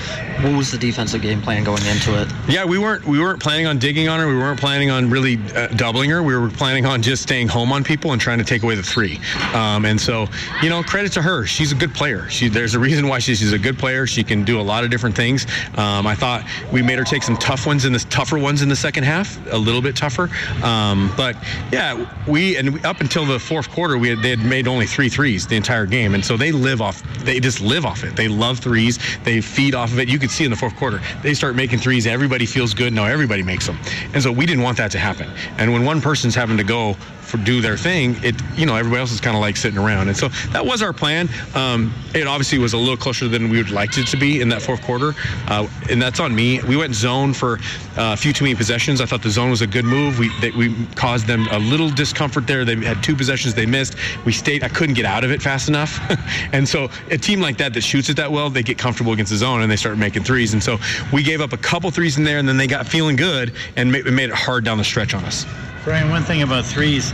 What 0.44 0.58
was 0.58 0.72
the 0.72 0.78
defensive 0.78 1.22
game 1.22 1.42
plan 1.42 1.64
going 1.64 1.86
into 1.86 2.20
it? 2.22 2.28
Yeah, 2.48 2.66
we 2.66 2.78
weren't 2.78 3.06
we 3.06 3.20
weren't 3.20 3.42
planning 3.42 3.68
on 3.68 3.78
digging 3.80 4.08
on 4.08 4.20
her. 4.20 4.28
We 4.28 4.36
weren't 4.36 4.60
planning 4.60 4.90
on 4.90 5.10
really 5.10 5.38
uh, 5.56 5.68
doubling 5.68 6.10
her. 6.10 6.24
We 6.24 6.36
were 6.36 6.50
planning 6.50 6.86
on 6.86 7.02
just 7.02 7.24
staying 7.24 7.48
home 7.48 7.72
on 7.72 7.84
people 7.84 8.12
and 8.12 8.22
trying 8.22 8.40
to 8.40 8.44
take 8.44 8.64
away 8.64 8.76
the 8.76 8.84
three. 8.84 9.20
Um, 9.54 9.86
and 9.86 10.00
so, 10.00 10.28
you 10.62 10.70
know, 10.70 10.84
credit 10.84 11.12
to 11.14 11.22
her. 11.22 11.46
She's 11.46 11.72
a 11.72 11.76
good 11.76 11.94
player. 11.94 12.30
She 12.30 12.48
there's 12.48 12.76
a 12.76 12.80
reason 12.80 13.08
why 13.08 13.20
she's, 13.20 13.40
she's 13.40 13.54
a 13.54 13.60
good 13.60 13.78
player. 13.78 14.08
She 14.08 14.24
can 14.24 14.44
do 14.44 14.60
a 14.60 14.62
lot 14.62 14.84
of 14.84 14.90
different 14.90 15.16
things. 15.16 15.46
Um, 15.76 16.08
I 16.08 16.16
thought 16.16 16.44
we 16.72 16.82
made 16.82 16.98
her 16.98 17.06
take 17.06 17.24
some 17.24 17.38
tough 17.38 17.66
ones 17.66 17.86
in 17.86 17.94
the 17.94 18.00
tougher 18.00 18.38
ones 18.38 18.62
in 18.62 18.70
the 18.70 18.76
second 18.76 19.04
half, 19.04 19.40
a 19.52 19.58
little 19.58 19.82
bit 19.82 19.96
tougher. 19.96 20.30
Um, 20.64 21.12
but 21.16 21.36
yeah, 21.72 22.10
we 22.28 22.58
and 22.58 22.84
up 22.86 23.02
until 23.02 23.26
the 23.26 23.40
fourth 23.40 23.70
quarter, 23.70 23.98
we 23.98 24.10
had, 24.10 24.22
they 24.22 24.30
had 24.30 24.44
made 24.44 24.68
only 24.68 24.86
three 24.86 25.10
threes 25.10 25.48
the 25.48 25.56
entire 25.56 25.86
game, 25.86 26.16
and 26.16 26.26
so 26.26 26.38
they 26.38 26.52
live 26.52 26.82
off. 26.82 27.04
They 27.20 27.40
just 27.40 27.62
live 27.62 27.86
off 27.86 28.04
it. 28.04 28.16
They 28.16 28.28
love 28.28 28.60
three 28.60 28.73
threes. 28.74 28.98
They 29.24 29.40
feed 29.40 29.76
off 29.76 29.92
of 29.92 30.00
it. 30.00 30.10
You 30.10 30.18
could 30.18 30.32
see 30.32 30.46
in 30.46 30.50
the 30.50 30.58
fourth 30.58 30.76
quarter, 30.76 31.00
they 31.22 31.36
start 31.36 31.56
making 31.56 31.78
threes. 31.78 32.08
Everybody 32.08 32.48
feels 32.48 32.74
good. 32.74 32.92
Now 32.92 33.06
everybody 33.06 33.44
makes 33.44 33.68
them. 33.68 33.78
And 34.16 34.24
so 34.24 34.32
we 34.32 34.48
didn't 34.48 34.64
want 34.64 34.78
that 34.78 34.90
to 34.92 35.00
happen. 35.00 35.30
And 35.60 35.72
when 35.72 35.86
one 35.86 36.02
person's 36.02 36.34
having 36.34 36.58
to 36.58 36.64
go 36.64 36.96
do 37.38 37.62
their 37.62 37.78
thing, 37.78 38.16
it 38.24 38.36
you 38.56 38.66
know 38.66 38.76
everybody 38.76 39.00
else 39.00 39.12
is 39.12 39.22
kind 39.22 39.36
of 39.36 39.42
like 39.42 39.58
sitting 39.58 39.80
around, 39.80 40.08
and 40.08 40.18
so 40.18 40.30
that 40.52 40.66
was 40.66 40.82
our 40.82 40.94
plan. 40.94 41.30
Um, 41.56 41.94
it 42.14 42.28
obviously 42.28 42.60
was 42.60 42.74
a 42.74 42.78
little 42.78 42.98
closer 42.98 43.28
than 43.28 43.50
we 43.50 43.58
would 43.58 43.72
like 43.72 43.98
it 43.98 44.08
to 44.08 44.18
be 44.18 44.42
in 44.42 44.50
that 44.50 44.62
fourth 44.62 44.82
quarter, 44.82 45.14
uh, 45.48 45.68
and 45.90 46.02
that's 46.02 46.20
on 46.20 46.36
me. 46.36 46.62
We 46.64 46.78
went 46.78 46.94
zone 46.96 47.34
for 47.34 47.60
uh, 47.98 48.14
a 48.14 48.18
few 48.18 48.34
too 48.34 48.46
many 48.46 48.56
possessions. 48.56 49.02
I 49.02 49.06
thought 49.06 49.22
the 49.22 49.30
zone 49.30 49.50
was 49.50 49.62
a 49.62 49.68
good 49.68 49.86
move. 49.86 50.20
We 50.20 50.30
they, 50.40 50.52
we 50.52 50.76
caused 50.96 51.28
them 51.28 51.48
a 51.52 51.60
little 51.60 51.90
discomfort 51.90 52.48
there. 52.48 52.66
They 52.66 52.76
had 52.78 53.04
two 53.04 53.16
possessions 53.16 53.54
they 53.54 53.66
missed. 53.66 53.96
We 54.26 54.32
stayed. 54.32 54.64
I 54.64 54.70
couldn't 54.70 54.96
get 54.96 55.06
out 55.06 55.24
of 55.24 55.32
it 55.32 55.42
fast 55.42 55.70
enough, 55.70 56.00
and 56.54 56.68
so 56.68 56.90
a 57.10 57.18
team 57.18 57.42
like 57.42 57.58
that 57.58 57.74
that 57.74 57.82
shoots 57.82 58.10
it 58.10 58.18
that 58.18 58.32
well, 58.32 58.50
they 58.50 58.64
get 58.64 58.78
comfortable 58.78 59.14
against 59.14 59.32
the 59.32 59.38
zone 59.38 59.62
and 59.62 59.72
they 59.72 59.76
start 59.76 59.98
making 59.98 60.24
threes. 60.24 60.54
And 60.54 60.64
so 60.64 60.78
we 61.12 61.24
gave 61.24 61.42
up 61.42 61.54
a 61.54 61.58
couple 61.58 61.90
threes 61.92 62.18
in 62.18 62.24
there, 62.24 62.40
and 62.40 62.48
then 62.48 62.58
they 62.58 62.68
got 62.68 62.88
feeling 62.88 63.16
good 63.16 63.54
and 63.76 63.92
made 63.92 64.30
it 64.30 64.36
hard 64.36 64.64
down 64.64 64.78
the 64.78 64.84
stretch 64.84 65.14
on 65.14 65.24
us. 65.26 65.46
Brian, 65.84 66.10
one 66.10 66.24
thing 66.24 66.42
about 66.42 66.64
threes, 66.64 67.12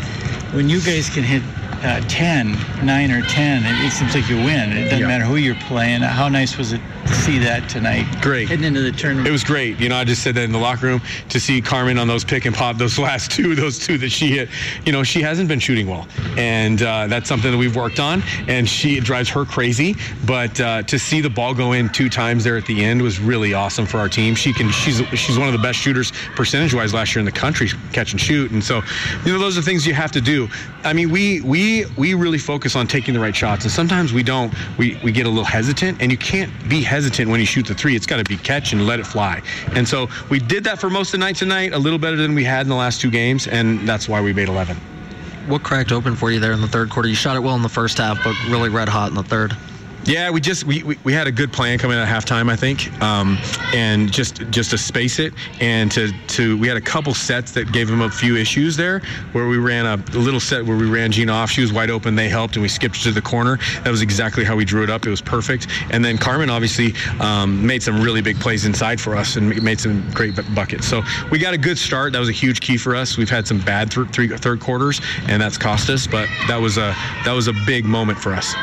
when 0.54 0.70
you 0.70 0.80
guys 0.80 1.10
can 1.10 1.24
hit 1.24 1.42
uh, 1.84 2.02
10, 2.08 2.58
9 2.86 3.12
or 3.12 3.22
10, 3.24 3.64
it, 3.66 3.86
it 3.86 3.92
seems 3.92 4.14
like 4.14 4.30
you 4.30 4.38
win. 4.38 4.72
It 4.72 4.84
doesn't 4.86 5.00
Yeah. 5.00 5.08
matter 5.08 5.24
who 5.24 5.38
you're 5.38 5.56
playing. 5.56 6.02
How 6.02 6.28
nice 6.28 6.58
was 6.58 6.74
it 6.74 6.82
to 7.08 7.14
see 7.16 7.40
that 7.40 7.70
tonight? 7.70 8.06
Great. 8.22 8.50
Heading 8.50 8.66
into 8.66 8.82
the 8.82 8.92
tournament. 8.92 9.28
It 9.28 9.32
was 9.32 9.44
great. 9.44 9.80
You 9.80 9.88
know, 9.90 9.96
I 9.98 10.04
just 10.04 10.22
said 10.22 10.36
that 10.36 10.44
in 10.44 10.52
the 10.52 10.58
locker 10.60 10.88
room 10.88 11.02
to 11.30 11.40
see 11.40 11.62
Carmen 11.62 11.98
on 11.98 12.08
those 12.08 12.24
pick 12.26 12.46
and 12.46 12.56
pop, 12.56 12.78
those 12.78 13.00
last 13.10 13.32
two, 13.32 13.56
those 13.56 13.80
two 13.80 13.98
that 14.00 14.12
she 14.12 14.28
hit. 14.28 14.50
You 14.86 14.92
know, 14.92 15.04
she 15.04 15.22
hasn't 15.22 15.48
been 15.48 15.60
shooting 15.60 15.88
well, 15.88 16.08
and 16.38 16.82
uh, 16.82 17.08
that's 17.08 17.30
something 17.30 17.52
that 17.52 17.58
we've 17.58 17.76
worked 17.76 18.00
on. 18.00 18.24
And 18.48 18.68
she 18.68 18.98
it 18.98 19.04
drives 19.06 19.30
her 19.30 19.46
crazy. 19.46 19.96
But 20.26 20.60
uh, 20.60 20.84
to 20.84 21.00
see 21.00 21.22
the 21.22 21.30
ball 21.30 21.54
go 21.54 21.72
in 21.74 21.90
two 21.90 22.10
times 22.10 22.44
there 22.44 22.58
at 22.58 22.66
the 22.66 22.84
end 22.84 23.02
was 23.02 23.20
really 23.20 23.54
awesome 23.54 23.86
for 23.86 24.00
our 24.00 24.10
team. 24.10 24.36
She 24.36 24.52
can, 24.54 24.70
she's 24.72 24.98
she's 25.18 25.38
one 25.38 25.48
of 25.48 25.54
the 25.54 25.60
best 25.60 25.80
shooters 25.80 26.12
percentage-wise 26.36 26.94
last 26.94 27.16
year 27.16 27.20
in 27.20 27.26
the 27.26 27.32
country, 27.32 27.70
catch 27.94 28.12
and 28.12 28.20
shoot. 28.20 28.52
And 28.52 28.64
so, 28.64 28.82
you 29.26 29.32
know, 29.32 29.40
those 29.40 29.58
are 29.58 29.62
things 29.62 29.88
you 29.88 29.94
have 29.94 30.12
to 30.12 30.22
do. 30.22 30.50
I 30.84 30.94
mean, 30.94 31.10
we 31.10 31.42
we 31.42 31.69
we 31.98 32.14
really 32.14 32.38
focus 32.38 32.76
on 32.76 32.88
taking 32.88 33.14
the 33.14 33.20
right 33.20 33.36
shots, 33.36 33.64
and 33.64 33.72
sometimes 33.72 34.14
we 34.14 34.24
don't. 34.24 34.54
We 34.78 35.00
we 35.04 35.12
get 35.12 35.26
a 35.26 35.30
little 35.30 35.44
hesitant, 35.44 36.02
and 36.02 36.12
you 36.12 36.18
can't 36.18 36.52
be 36.70 36.82
hesitant 36.82 37.30
when 37.30 37.40
you 37.40 37.46
shoot 37.46 37.66
the 37.66 37.74
three. 37.74 37.96
It's 37.96 38.06
got 38.06 38.18
to 38.18 38.24
be 38.24 38.38
catch 38.38 38.74
and 38.74 38.86
let 38.86 39.00
it 39.00 39.06
fly. 39.06 39.42
And 39.74 39.88
so 39.88 40.08
we 40.30 40.40
did 40.40 40.64
that 40.66 40.80
for 40.80 40.90
most 40.90 41.10
of 41.10 41.12
the 41.14 41.26
night 41.26 41.36
tonight, 41.36 41.74
a 41.74 41.78
little 41.78 42.00
better 42.00 42.16
than 42.16 42.36
we 42.36 42.44
had 42.44 42.62
in 42.62 42.70
the 42.70 42.76
last 42.76 43.02
two 43.02 43.12
games, 43.12 43.48
and 43.48 43.88
that's 43.88 44.08
why 44.10 44.22
we 44.22 44.34
made 44.34 44.50
11. 44.50 44.76
What 45.48 45.64
cracked 45.64 45.92
open 45.92 46.16
for 46.16 46.32
you 46.32 46.40
there 46.40 46.52
in 46.52 46.62
the 46.62 46.68
third 46.68 46.90
quarter? 46.90 47.10
You 47.10 47.16
shot 47.16 47.36
it 47.36 47.40
well 47.40 47.56
in 47.56 47.62
the 47.62 47.70
first 47.70 47.98
half, 47.98 48.24
but 48.24 48.36
really 48.50 48.70
red 48.70 48.90
hot 48.90 49.10
in 49.10 49.16
the 49.16 49.24
third. 49.24 49.56
Yeah, 50.10 50.32
we 50.32 50.42
just 50.42 50.64
we, 50.64 50.82
we, 50.82 50.98
we 51.04 51.14
had 51.14 51.28
a 51.28 51.32
good 51.32 51.54
plan 51.54 51.78
coming 51.78 52.00
at 52.00 52.08
halftime, 52.08 52.50
I 52.50 52.56
think, 52.56 52.92
um, 53.00 53.38
and 53.76 54.12
just 54.12 54.38
just 54.50 54.72
to 54.72 54.78
space 54.80 55.20
it 55.20 55.36
and 55.60 55.92
to 55.92 56.12
to 56.30 56.58
we 56.58 56.68
had 56.68 56.78
a 56.78 56.82
couple 56.82 57.14
sets 57.14 57.52
that 57.52 57.72
gave 57.72 57.88
them 57.88 58.02
a 58.02 58.10
few 58.10 58.36
issues 58.36 58.76
there, 58.76 59.02
where 59.34 59.48
we 59.48 59.60
ran 59.60 59.86
a, 59.86 60.04
a 60.18 60.18
little 60.18 60.40
set 60.40 60.66
where 60.66 60.76
we 60.76 60.90
ran 60.90 61.12
Gina 61.12 61.32
off, 61.32 61.52
she 61.52 61.62
was 61.62 61.72
wide 61.72 61.92
open, 61.92 62.16
they 62.16 62.28
helped, 62.28 62.56
and 62.56 62.64
we 62.64 62.70
skipped 62.70 63.04
to 63.04 63.12
the 63.12 63.22
corner. 63.22 63.60
That 63.84 63.92
was 63.92 64.02
exactly 64.02 64.44
how 64.44 64.56
we 64.56 64.66
drew 64.66 64.82
it 64.82 64.90
up. 64.90 65.06
It 65.06 65.12
was 65.12 65.22
perfect. 65.22 65.68
And 65.92 66.04
then 66.04 66.18
Carmen 66.18 66.50
obviously 66.50 66.96
um, 67.20 67.64
made 67.64 67.84
some 67.84 68.02
really 68.02 68.24
big 68.24 68.40
plays 68.40 68.66
inside 68.66 69.00
for 69.00 69.16
us 69.16 69.36
and 69.36 69.62
made 69.62 69.80
some 69.80 70.10
great 70.16 70.34
buckets. 70.56 70.88
So 70.88 71.04
we 71.30 71.38
got 71.38 71.54
a 71.54 71.58
good 71.60 71.78
start. 71.78 72.14
That 72.14 72.20
was 72.20 72.30
a 72.30 72.32
huge 72.32 72.62
key 72.62 72.78
for 72.78 72.96
us. 72.96 73.16
We've 73.16 73.30
had 73.30 73.46
some 73.46 73.60
bad 73.60 73.92
th- 73.92 74.08
three 74.08 74.28
third 74.30 74.60
quarters, 74.60 75.02
and 75.28 75.40
that's 75.40 75.60
cost 75.60 75.88
us, 75.92 76.08
but 76.08 76.28
that 76.48 76.58
was 76.58 76.80
a 76.80 76.96
that 77.26 77.34
was 77.34 77.48
a 77.48 77.54
big 77.68 77.86
moment 77.86 78.18
for 78.18 78.34
us. 78.34 78.56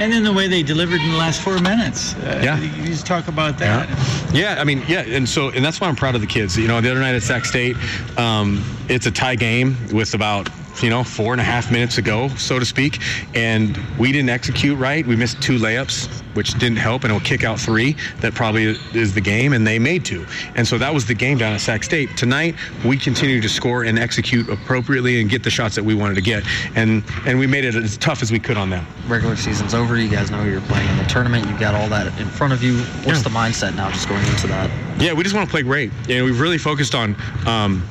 And 0.00 0.12
then 0.12 0.22
the 0.22 0.32
way 0.32 0.48
they 0.48 0.62
delivered 0.62 1.00
in 1.00 1.10
the 1.10 1.16
last 1.16 1.40
four 1.40 1.58
minutes. 1.60 2.14
Uh, 2.16 2.40
Yeah. 2.42 2.58
You 2.58 2.86
just 2.86 3.06
talk 3.06 3.28
about 3.28 3.58
that. 3.58 3.88
Yeah, 4.32 4.56
I 4.58 4.64
mean, 4.64 4.82
yeah, 4.88 5.00
and 5.00 5.28
so 5.28 5.50
and 5.50 5.64
that's 5.64 5.80
why 5.80 5.88
I'm 5.88 5.96
proud 5.96 6.14
of 6.14 6.20
the 6.20 6.26
kids. 6.26 6.56
You 6.56 6.66
know, 6.68 6.80
the 6.80 6.90
other 6.90 7.00
night 7.00 7.14
at 7.14 7.22
Sac 7.22 7.44
State, 7.44 7.76
um, 8.18 8.64
it's 8.88 9.06
a 9.06 9.10
tie 9.10 9.36
game 9.36 9.76
with 9.92 10.14
about 10.14 10.48
you 10.82 10.90
know 10.90 11.04
four 11.04 11.32
and 11.32 11.40
a 11.40 11.44
half 11.44 11.70
minutes 11.70 11.98
ago, 11.98 12.28
so 12.36 12.58
to 12.58 12.64
speak, 12.64 13.00
and 13.34 13.78
we 13.98 14.12
didn't 14.12 14.30
execute 14.30 14.78
right. 14.78 15.06
We 15.06 15.16
missed 15.16 15.42
two 15.42 15.58
layups, 15.58 16.06
which 16.34 16.54
didn't 16.54 16.78
help, 16.78 17.04
and 17.04 17.12
it'll 17.12 17.24
kick 17.24 17.44
out 17.44 17.58
three. 17.58 17.96
That 18.20 18.34
probably 18.34 18.76
is 18.92 19.14
the 19.14 19.20
game, 19.20 19.52
and 19.52 19.66
they 19.66 19.78
made 19.78 20.04
two, 20.04 20.26
and 20.56 20.66
so 20.66 20.78
that 20.78 20.92
was 20.92 21.06
the 21.06 21.14
game 21.14 21.38
down 21.38 21.52
at 21.52 21.60
Sac 21.60 21.84
State. 21.84 22.16
Tonight, 22.16 22.54
we 22.84 22.96
continue 22.96 23.40
to 23.40 23.48
score 23.48 23.84
and 23.84 23.98
execute 23.98 24.48
appropriately 24.48 25.20
and 25.20 25.30
get 25.30 25.42
the 25.42 25.50
shots 25.50 25.74
that 25.74 25.84
we 25.84 25.94
wanted 25.94 26.14
to 26.14 26.22
get, 26.22 26.44
and 26.74 27.04
and 27.26 27.38
we 27.38 27.46
made 27.46 27.64
it 27.64 27.74
as 27.74 27.96
tough 27.98 28.22
as 28.22 28.32
we 28.32 28.38
could 28.38 28.56
on 28.56 28.70
them. 28.70 28.86
Regular 29.06 29.36
season's 29.36 29.74
over. 29.74 29.96
You 29.98 30.08
guys 30.08 30.30
know 30.30 30.42
you're 30.44 30.60
playing 30.62 30.88
in 30.90 30.96
the 30.98 31.04
tournament. 31.04 31.46
You've 31.46 31.60
got 31.60 31.74
all 31.74 31.88
that 31.88 32.06
in 32.20 32.28
front 32.28 32.52
of 32.52 32.62
you. 32.62 32.78
What's 33.04 33.22
the 33.22 33.30
mindset 33.30 33.74
now 33.76 33.90
just 33.90 34.08
going 34.08 34.24
into 34.26 34.46
that? 34.48 34.70
Yeah, 35.00 35.12
we 35.12 35.22
just 35.22 35.34
want 35.34 35.48
to 35.48 35.50
play 35.50 35.62
great. 35.62 35.90
And 36.08 36.24
we've 36.24 36.40
really 36.40 36.58
focused 36.58 36.94
on 36.94 37.16
um, 37.46 37.86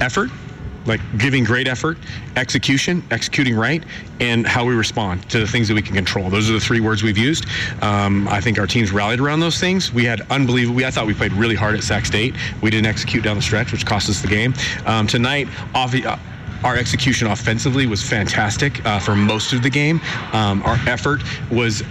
effort, 0.00 0.30
like 0.86 1.00
giving 1.18 1.44
great 1.44 1.68
effort, 1.68 1.98
execution, 2.36 3.02
executing 3.10 3.56
right, 3.56 3.82
and 4.20 4.46
how 4.46 4.64
we 4.64 4.74
respond 4.74 5.28
to 5.30 5.38
the 5.38 5.46
things 5.46 5.68
that 5.68 5.74
we 5.74 5.82
can 5.82 5.94
control. 5.94 6.30
Those 6.30 6.48
are 6.50 6.54
the 6.54 6.60
three 6.60 6.80
words 6.80 7.02
we've 7.02 7.18
used. 7.18 7.46
Um, 7.82 8.28
I 8.28 8.40
think 8.40 8.58
our 8.58 8.66
teams 8.66 8.92
rallied 8.92 9.20
around 9.20 9.40
those 9.40 9.58
things. 9.58 9.92
We 9.92 10.04
had 10.04 10.20
unbelievable. 10.30 10.84
I 10.84 10.90
thought 10.90 11.06
we 11.06 11.14
played 11.14 11.32
really 11.32 11.54
hard 11.54 11.74
at 11.74 11.82
Sac 11.82 12.06
State. 12.06 12.34
We 12.62 12.70
didn't 12.70 12.86
execute 12.86 13.24
down 13.24 13.36
the 13.36 13.42
stretch, 13.42 13.72
which 13.72 13.84
cost 13.86 14.08
us 14.08 14.20
the 14.20 14.28
game. 14.28 14.54
Um, 14.86 15.06
tonight, 15.06 15.48
obvi- 15.74 16.06
uh, 16.06 16.16
our 16.64 16.76
execution 16.76 17.28
offensively 17.28 17.86
was 17.86 18.02
fantastic 18.02 18.84
uh, 18.86 18.98
for 18.98 19.14
most 19.14 19.52
of 19.52 19.62
the 19.62 19.70
game. 19.70 20.00
Um, 20.32 20.62
our 20.62 20.78
effort 20.86 21.22
was 21.50 21.82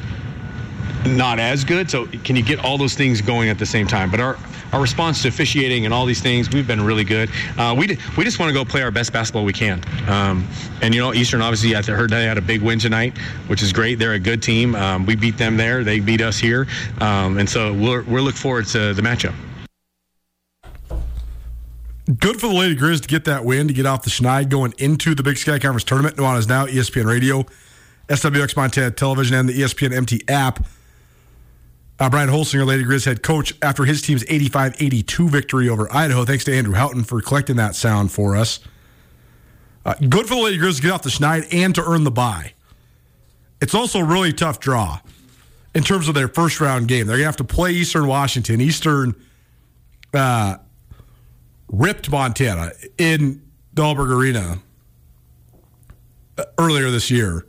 not 1.06 1.40
as 1.40 1.64
good. 1.64 1.90
So 1.90 2.08
can 2.24 2.36
you 2.36 2.44
get 2.44 2.64
all 2.64 2.78
those 2.78 2.96
things 2.96 3.22
going 3.22 3.50
at 3.50 3.60
the 3.60 3.66
same 3.66 3.88
time? 3.88 4.10
But 4.10 4.20
our 4.20 4.38
our 4.74 4.82
response 4.82 5.22
to 5.22 5.28
officiating 5.28 5.86
and 5.86 5.94
all 5.94 6.06
these 6.06 6.22
things, 6.22 6.50
we've 6.50 6.68
been 6.68 6.82
really 6.82 7.04
good. 7.04 7.30
Uh, 7.58 7.76
we 7.78 7.98
we 8.18 8.24
just 8.24 8.40
want 8.40 8.50
to 8.50 8.54
go 8.54 8.66
play 8.66 8.82
our 8.82 8.92
best 8.92 9.14
basketball 9.14 9.46
we 9.46 9.54
can. 9.54 9.82
Um, 10.08 10.48
and 10.82 10.94
you 10.94 11.02
know, 11.02 11.14
Eastern 11.14 11.42
obviously 11.42 11.76
I 11.76 11.82
heard 11.82 12.10
they 12.10 12.26
had 12.26 12.38
a 12.38 12.42
big 12.42 12.62
win 12.62 12.80
tonight, 12.80 13.18
which 13.48 13.62
is 13.62 13.72
great. 13.72 13.96
They're 13.96 14.14
a 14.14 14.20
good 14.20 14.42
team. 14.42 14.76
Um, 14.76 15.06
we 15.06 15.16
beat 15.16 15.38
them 15.38 15.58
there. 15.58 15.84
They 15.84 16.00
beat 16.00 16.22
us 16.22 16.38
here, 16.38 16.68
um, 17.00 17.38
and 17.38 17.50
so 17.50 17.74
we're 17.74 18.04
we're 18.04 18.22
look 18.22 18.36
forward 18.36 18.68
to 18.68 18.94
the 18.94 19.02
matchup. 19.02 19.36
Good 22.20 22.40
for 22.40 22.48
the 22.48 22.54
Lady 22.54 22.76
Grizz 22.76 23.02
to 23.02 23.08
get 23.08 23.26
that 23.26 23.46
win, 23.46 23.68
to 23.68 23.74
get 23.74 23.88
off 23.88 24.04
the 24.04 24.12
schneid 24.12 24.50
going 24.50 24.76
into 24.78 25.16
the 25.16 25.24
Big 25.24 25.38
Sky 25.38 25.58
Conference 25.58 25.84
tournament. 25.84 26.18
Nuanez 26.18 26.48
Now, 26.48 26.68
E 26.68 26.76
ESPN 26.76 27.06
Radio, 27.06 27.46
SWX 28.10 28.56
Montana 28.56 28.92
Television, 28.92 29.36
and 29.36 29.50
the 29.50 29.54
ESPN 29.54 29.92
MT 29.92 30.22
app. 30.28 30.64
Uh, 31.98 32.10
Brian 32.10 32.30
Holsinger, 32.30 32.66
Lady 32.66 32.84
Grizz 32.84 33.06
head 33.06 33.24
coach, 33.24 33.54
after 33.62 33.86
his 33.86 34.02
team's 34.02 34.24
85 34.28 34.76
82 34.80 35.30
victory 35.30 35.70
over 35.70 35.92
Idaho. 35.94 36.26
Thanks 36.26 36.44
to 36.46 36.56
Andrew 36.56 36.76
Houghton 36.76 37.04
for 37.04 37.22
collecting 37.22 37.56
that 37.56 37.76
sound 37.76 38.12
for 38.12 38.36
us. 38.36 38.60
Uh, 39.86 39.94
good 40.10 40.28
for 40.28 40.36
the 40.36 40.42
Lady 40.42 40.58
Grizz 40.58 40.78
to 40.78 40.82
get 40.82 40.92
off 40.92 41.04
the 41.04 41.10
schneid 41.10 41.48
and 41.54 41.74
to 41.76 41.84
earn 41.86 42.04
the 42.04 42.12
bye. 42.12 42.54
It's 43.62 43.74
also 43.74 44.00
a 44.00 44.04
really 44.04 44.34
tough 44.34 44.60
draw 44.60 45.00
in 45.74 45.84
terms 45.84 46.08
of 46.08 46.16
their 46.16 46.28
first 46.28 46.60
round 46.60 46.88
game. 46.88 47.08
They're 47.08 47.18
going 47.18 47.24
to 47.24 47.28
have 47.28 47.38
to 47.38 47.44
play 47.44 47.72
Eastern 47.72 48.08
Washington. 48.08 48.60
Eastern 48.60 49.16
uh, 50.14 50.58
ripped 51.70 52.10
Montana 52.10 52.72
in 52.98 53.42
Dahlberg 53.74 54.10
Arena 54.10 54.60
uh, 56.38 56.44
earlier 56.58 56.90
this 56.90 57.10
year. 57.10 57.46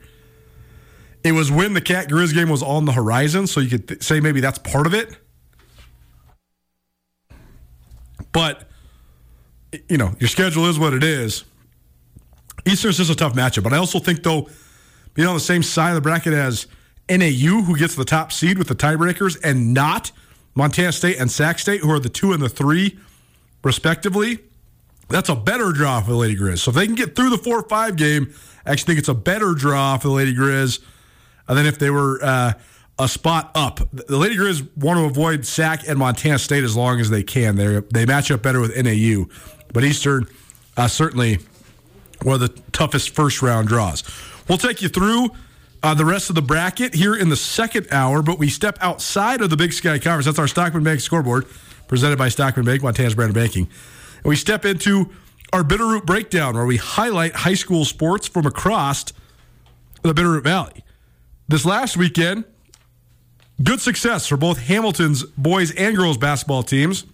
It 1.27 1.33
was 1.33 1.51
when 1.51 1.73
the 1.73 1.81
Cat 1.81 2.09
Grizz 2.09 2.35
game 2.35 2.49
was 2.49 2.63
on 2.63 2.85
the 2.85 2.93
horizon, 2.93 3.47
so 3.47 3.61
you 3.61 3.69
could 3.69 3.89
th- 3.89 4.03
say 4.03 4.21
maybe 4.21 4.41
that's 4.41 4.59
part 4.59 4.87
of 4.87 4.95
it. 4.95 5.17
But 8.33 8.69
you 9.89 9.97
know, 9.97 10.15
your 10.19 10.29
schedule 10.29 10.67
is 10.67 10.79
what 10.79 10.95
it 10.95 11.03
is. 11.03 11.45
Eastern's 12.65 12.97
just 12.97 13.11
a 13.11 13.15
tough 13.15 13.35
matchup, 13.35 13.63
but 13.63 13.73
I 13.73 13.79
also 13.79 13.99
think 13.99 14.23
though, 14.23 14.49
being 15.15 15.29
on 15.29 15.35
the 15.35 15.41
same 15.41 15.63
side 15.63 15.91
of 15.91 15.95
the 15.97 16.01
bracket 16.01 16.33
as 16.33 16.67
NAU, 17.09 17.63
who 17.63 17.77
gets 17.77 17.95
the 17.95 18.05
top 18.05 18.33
seed 18.33 18.59
with 18.59 18.69
the 18.69 18.75
tiebreakers, 18.75 19.39
and 19.43 19.73
not 19.73 20.13
Montana 20.55 20.93
State 20.93 21.19
and 21.19 21.31
Sac 21.31 21.59
State, 21.59 21.81
who 21.81 21.91
are 21.91 22.01
the 22.01 22.09
two 22.09 22.33
and 22.33 22.43
the 22.43 22.49
three 22.49 22.99
respectively, 23.63 24.39
that's 25.09 25.29
a 25.29 25.37
better 25.37 25.73
draw 25.73 26.01
for 26.01 26.11
the 26.11 26.17
Lady 26.17 26.37
Grizz. 26.37 26.59
So 26.61 26.71
if 26.71 26.75
they 26.75 26.87
can 26.87 26.95
get 26.95 27.15
through 27.17 27.31
the 27.31 27.39
four 27.39 27.61
or 27.61 27.69
five 27.69 27.97
game, 27.97 28.33
I 28.65 28.73
actually 28.73 28.87
think 28.87 28.99
it's 29.01 29.09
a 29.09 29.15
better 29.15 29.55
draw 29.55 29.97
for 29.99 30.09
the 30.09 30.15
Lady 30.15 30.35
Grizz 30.35 30.81
uh, 31.49 31.55
then 31.55 31.67
if 31.67 31.79
they 31.79 31.91
were 31.91 32.19
uh, 32.23 32.53
a 32.99 33.09
spot 33.09 33.51
up. 33.55 33.81
The 33.93 34.17
Lady 34.17 34.37
Grizz 34.37 34.67
want 34.77 34.99
to 34.99 35.05
avoid 35.05 35.45
Sac 35.47 35.87
and 35.87 35.99
Montana 35.99 36.39
State 36.39 36.65
as 36.65 36.75
long 36.75 37.01
as 37.01 37.11
they 37.11 37.23
can. 37.23 37.57
They 37.57 37.81
they 37.93 38.07
match 38.07 38.31
up 38.31 38.43
better 38.43 38.61
with 38.61 38.77
NAU, 38.77 39.27
but 39.73 39.85
Eastern 39.85 40.27
uh, 40.77 40.89
certainly 40.89 41.39
one 42.23 42.35
of 42.35 42.41
the 42.41 42.61
toughest 42.73 43.11
first 43.11 43.43
round 43.43 43.69
draws. 43.69 44.03
We'll 44.49 44.59
take 44.59 44.81
you 44.81 44.89
through 44.89 45.31
uh, 45.83 45.95
the 45.95 46.05
rest 46.05 46.31
of 46.31 46.35
the 46.35 46.43
bracket 46.43 46.95
here 46.95 47.15
in 47.15 47.29
the 47.29 47.37
second 47.37 47.89
hour, 47.91 48.23
but 48.23 48.39
we 48.39 48.49
step 48.49 48.79
outside 48.81 49.41
of 49.41 49.51
the 49.51 49.57
Big 49.57 49.73
Sky 49.73 49.99
Conference. 49.99 50.27
That's 50.27 50.39
our 50.39 50.49
Stockman 50.49 50.83
Bank 50.83 51.01
scoreboard, 51.01 51.47
presented 51.89 52.19
by 52.19 52.29
Stockman 52.29 52.65
Bank, 52.65 52.83
Montana's 52.83 53.15
brand 53.15 53.31
of 53.31 53.35
banking. 53.35 53.69
And 54.17 54.25
we 54.25 54.37
step 54.37 54.65
into 54.65 55.11
our 55.53 55.63
Bitterroot 55.63 56.07
breakdown, 56.07 56.55
where 56.55 56.67
we 56.67 56.77
highlight 56.77 57.35
high 57.35 57.55
school 57.55 57.85
sports 57.85 58.27
from 58.27 58.47
across 58.47 59.05
the 60.03 60.15
Bitterroot 60.15 60.43
Valley. 60.43 60.83
This 61.49 61.65
last 61.65 61.97
weekend, 61.97 62.45
good 63.63 63.81
success 63.81 64.27
for 64.27 64.37
both 64.37 64.59
Hamilton's 64.59 65.23
boys 65.23 65.73
and 65.77 65.95
girls 65.95 66.19
basketball 66.19 66.65
teams. 66.65 67.05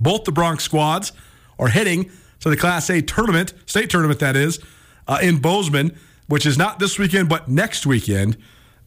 Both 0.00 0.24
the 0.24 0.32
Broncs 0.32 0.62
squads 0.62 1.12
are 1.60 1.68
heading 1.68 2.10
to 2.40 2.50
the 2.50 2.56
Class 2.56 2.90
A 2.90 3.00
tournament, 3.00 3.54
state 3.66 3.88
tournament 3.88 4.18
that 4.18 4.34
is, 4.34 4.58
uh, 5.06 5.18
in 5.22 5.38
Bozeman, 5.38 5.96
which 6.26 6.44
is 6.44 6.58
not 6.58 6.80
this 6.80 6.98
weekend, 6.98 7.28
but 7.28 7.48
next 7.48 7.86
weekend 7.86 8.36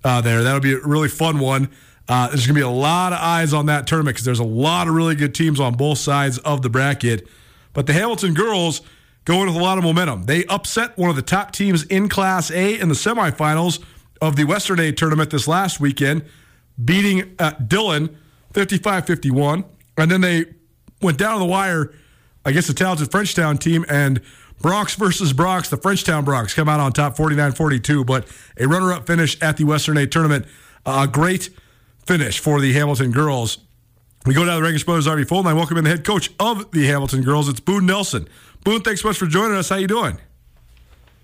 uh, 0.03 0.19
there. 0.19 0.43
That'll 0.43 0.60
be 0.60 0.74
a 0.74 0.79
really 0.79 1.07
fun 1.07 1.39
one. 1.39 1.69
Uh, 2.10 2.27
there's 2.27 2.45
going 2.45 2.55
to 2.55 2.60
be 2.60 2.62
a 2.62 2.69
lot 2.69 3.13
of 3.13 3.19
eyes 3.19 3.53
on 3.53 3.67
that 3.67 3.88
tournament 3.88 4.15
because 4.15 4.25
there's 4.25 4.39
a 4.39 4.43
lot 4.43 4.89
of 4.89 4.93
really 4.93 5.15
good 5.15 5.33
teams 5.33 5.62
on 5.62 5.75
both 5.75 6.00
sides 6.00 6.38
of 6.39 6.63
the 6.63 6.69
bracket. 6.69 7.25
But 7.71 7.88
the 7.88 7.93
Hamilton 7.93 8.33
girls 8.33 8.81
go 9.24 9.45
with 9.45 9.55
a 9.55 9.60
lot 9.60 9.77
of 9.77 9.86
momentum. 9.86 10.25
They 10.25 10.43
upset 10.48 10.98
one 10.98 11.10
of 11.10 11.15
the 11.15 11.21
top 11.21 11.53
teams 11.53 11.83
in 11.83 12.10
Class 12.10 12.51
A 12.51 12.77
in 12.77 12.89
the 12.89 12.95
semifinals 12.95 13.81
of 14.21 14.35
the 14.35 14.43
Western 14.43 14.79
A 14.79 14.91
tournament 14.91 15.31
this 15.31 15.47
last 15.47 15.79
weekend, 15.79 16.23
beating 16.83 17.35
uh, 17.39 17.51
Dillon 17.51 18.17
55 18.53 19.05
51. 19.05 19.65
And 19.97 20.11
then 20.11 20.21
they 20.21 20.45
went 21.01 21.17
down 21.17 21.39
the 21.39 21.45
wire 21.45 21.93
against 22.45 22.67
the 22.67 22.73
talented 22.73 23.09
Frenchtown 23.09 23.59
team 23.59 23.85
and 23.89 24.21
Broncs 24.61 24.95
versus 24.95 25.33
Broncs. 25.33 25.69
The 25.69 25.77
Frenchtown 25.77 26.23
Broncs 26.23 26.55
come 26.55 26.69
out 26.69 26.79
on 26.79 26.93
top 26.93 27.17
49 27.17 27.53
42, 27.53 28.05
but 28.05 28.27
a 28.57 28.67
runner 28.67 28.93
up 28.93 29.07
finish 29.07 29.41
at 29.41 29.57
the 29.57 29.63
Western 29.63 29.97
A 29.97 30.07
tournament. 30.07 30.45
A 30.85 31.07
great 31.07 31.49
finish 32.05 32.39
for 32.39 32.59
the 32.59 32.73
Hamilton 32.73 33.11
girls. 33.11 33.59
We 34.25 34.35
go 34.35 34.45
down 34.45 34.55
to 34.55 34.61
the 34.61 34.67
Regis 34.67 34.83
Brothers 34.83 35.07
RV 35.07 35.27
Full 35.27 35.47
I 35.47 35.53
welcome 35.53 35.77
in 35.77 35.83
the 35.83 35.89
head 35.89 36.03
coach 36.03 36.29
of 36.39 36.69
the 36.71 36.85
Hamilton 36.85 37.23
girls. 37.23 37.49
It's 37.49 37.59
Boone 37.59 37.87
Nelson. 37.87 38.27
Boone, 38.63 38.81
thanks 38.81 39.01
so 39.01 39.07
much 39.07 39.17
for 39.17 39.25
joining 39.25 39.57
us. 39.57 39.69
How 39.69 39.77
you 39.77 39.87
doing? 39.87 40.19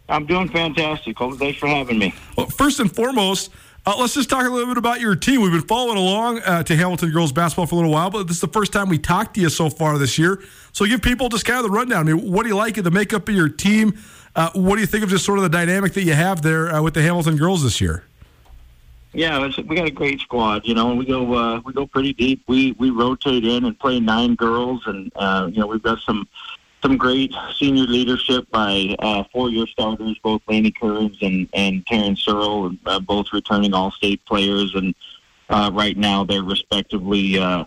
I'm 0.10 0.26
doing 0.26 0.50
fantastic. 0.50 1.18
Thanks 1.18 1.60
for 1.60 1.68
having 1.68 2.00
me. 2.00 2.14
Well, 2.38 2.48
first 2.48 2.80
and 2.80 2.94
foremost, 2.94 3.52
uh, 3.86 3.96
let's 4.00 4.14
just 4.14 4.30
talk 4.30 4.46
a 4.46 4.50
little 4.50 4.68
bit 4.68 4.78
about 4.78 5.00
your 5.00 5.16
team. 5.16 5.42
We've 5.42 5.52
been 5.52 5.62
following 5.62 5.98
along 5.98 6.40
uh, 6.40 6.64
to 6.64 6.76
Hamilton 6.76 7.12
girls 7.12 7.32
basketball 7.32 7.68
for 7.68 7.76
a 7.76 7.78
little 7.78 7.92
while, 7.92 8.10
but 8.10 8.28
this 8.28 8.38
is 8.38 8.42
the 8.42 8.48
first 8.48 8.74
time 8.74 8.90
we 8.90 8.98
talked 8.98 9.36
to 9.36 9.42
you 9.42 9.50
so 9.50 9.70
far 9.70 9.98
this 9.98 10.18
year. 10.18 10.44
So 10.74 10.86
give 10.86 11.02
people 11.02 11.30
just 11.30 11.46
kind 11.46 11.58
of 11.58 11.64
the 11.64 11.72
rundown. 11.72 12.08
I 12.08 12.14
mean, 12.14 12.32
what 12.32 12.44
do 12.44 12.50
you 12.50 12.56
like 12.56 12.78
in 12.78 12.84
the 12.84 12.92
makeup 12.92 13.28
of 13.30 13.36
your 13.36 13.50
team? 13.50 13.98
Uh, 14.36 14.50
what 14.54 14.76
do 14.76 14.82
you 14.82 14.88
think 14.88 15.04
of 15.04 15.10
just 15.10 15.26
sort 15.26 15.40
of 15.40 15.44
the 15.44 15.50
dynamic 15.50 15.94
that 15.94 16.04
you 16.04 16.14
have 16.14 16.42
there 16.42 16.74
uh, 16.74 16.82
with 16.82 16.94
the 16.94 17.02
Hamilton 17.02 17.38
girls 17.38 17.64
this 17.64 17.82
year? 17.82 18.04
Yeah, 19.14 19.50
we 19.66 19.76
got 19.76 19.88
a 19.88 19.92
great 19.92 20.20
squad. 20.20 20.68
You 20.68 20.76
know, 20.76 20.94
we 20.94 21.06
go 21.06 21.34
uh, 21.34 21.62
we 21.66 21.74
go 21.74 21.88
pretty 21.88 22.14
deep. 22.14 22.44
We 22.48 22.74
we 22.74 22.92
rotate 22.92 23.46
in 23.46 23.66
and 23.66 23.80
play 23.80 24.00
nine 24.00 24.36
girls, 24.36 24.84
and 24.86 25.12
uh, 25.16 25.50
you 25.52 25.60
know 25.60 25.66
we've 25.66 25.82
got 25.82 26.00
some 26.02 26.28
some 26.82 26.98
great 26.98 27.34
senior 27.58 27.86
leadership 27.86 28.50
by 28.52 28.96
uh, 29.00 29.24
four-year 29.32 29.66
starters, 29.68 30.18
both 30.24 30.42
Laney 30.48 30.72
Kearns 30.72 31.18
and 31.22 31.50
and 31.54 31.86
Taryn 31.86 32.18
Searle, 32.18 32.76
uh, 32.86 33.00
both 33.00 33.34
returning 33.34 33.74
All-State 33.74 34.24
players, 34.26 34.76
and 34.76 34.94
uh, 35.50 35.72
right 35.74 35.98
now 35.98 36.24
they're 36.24 36.44
respectively 36.44 37.40
uh, 37.40 37.66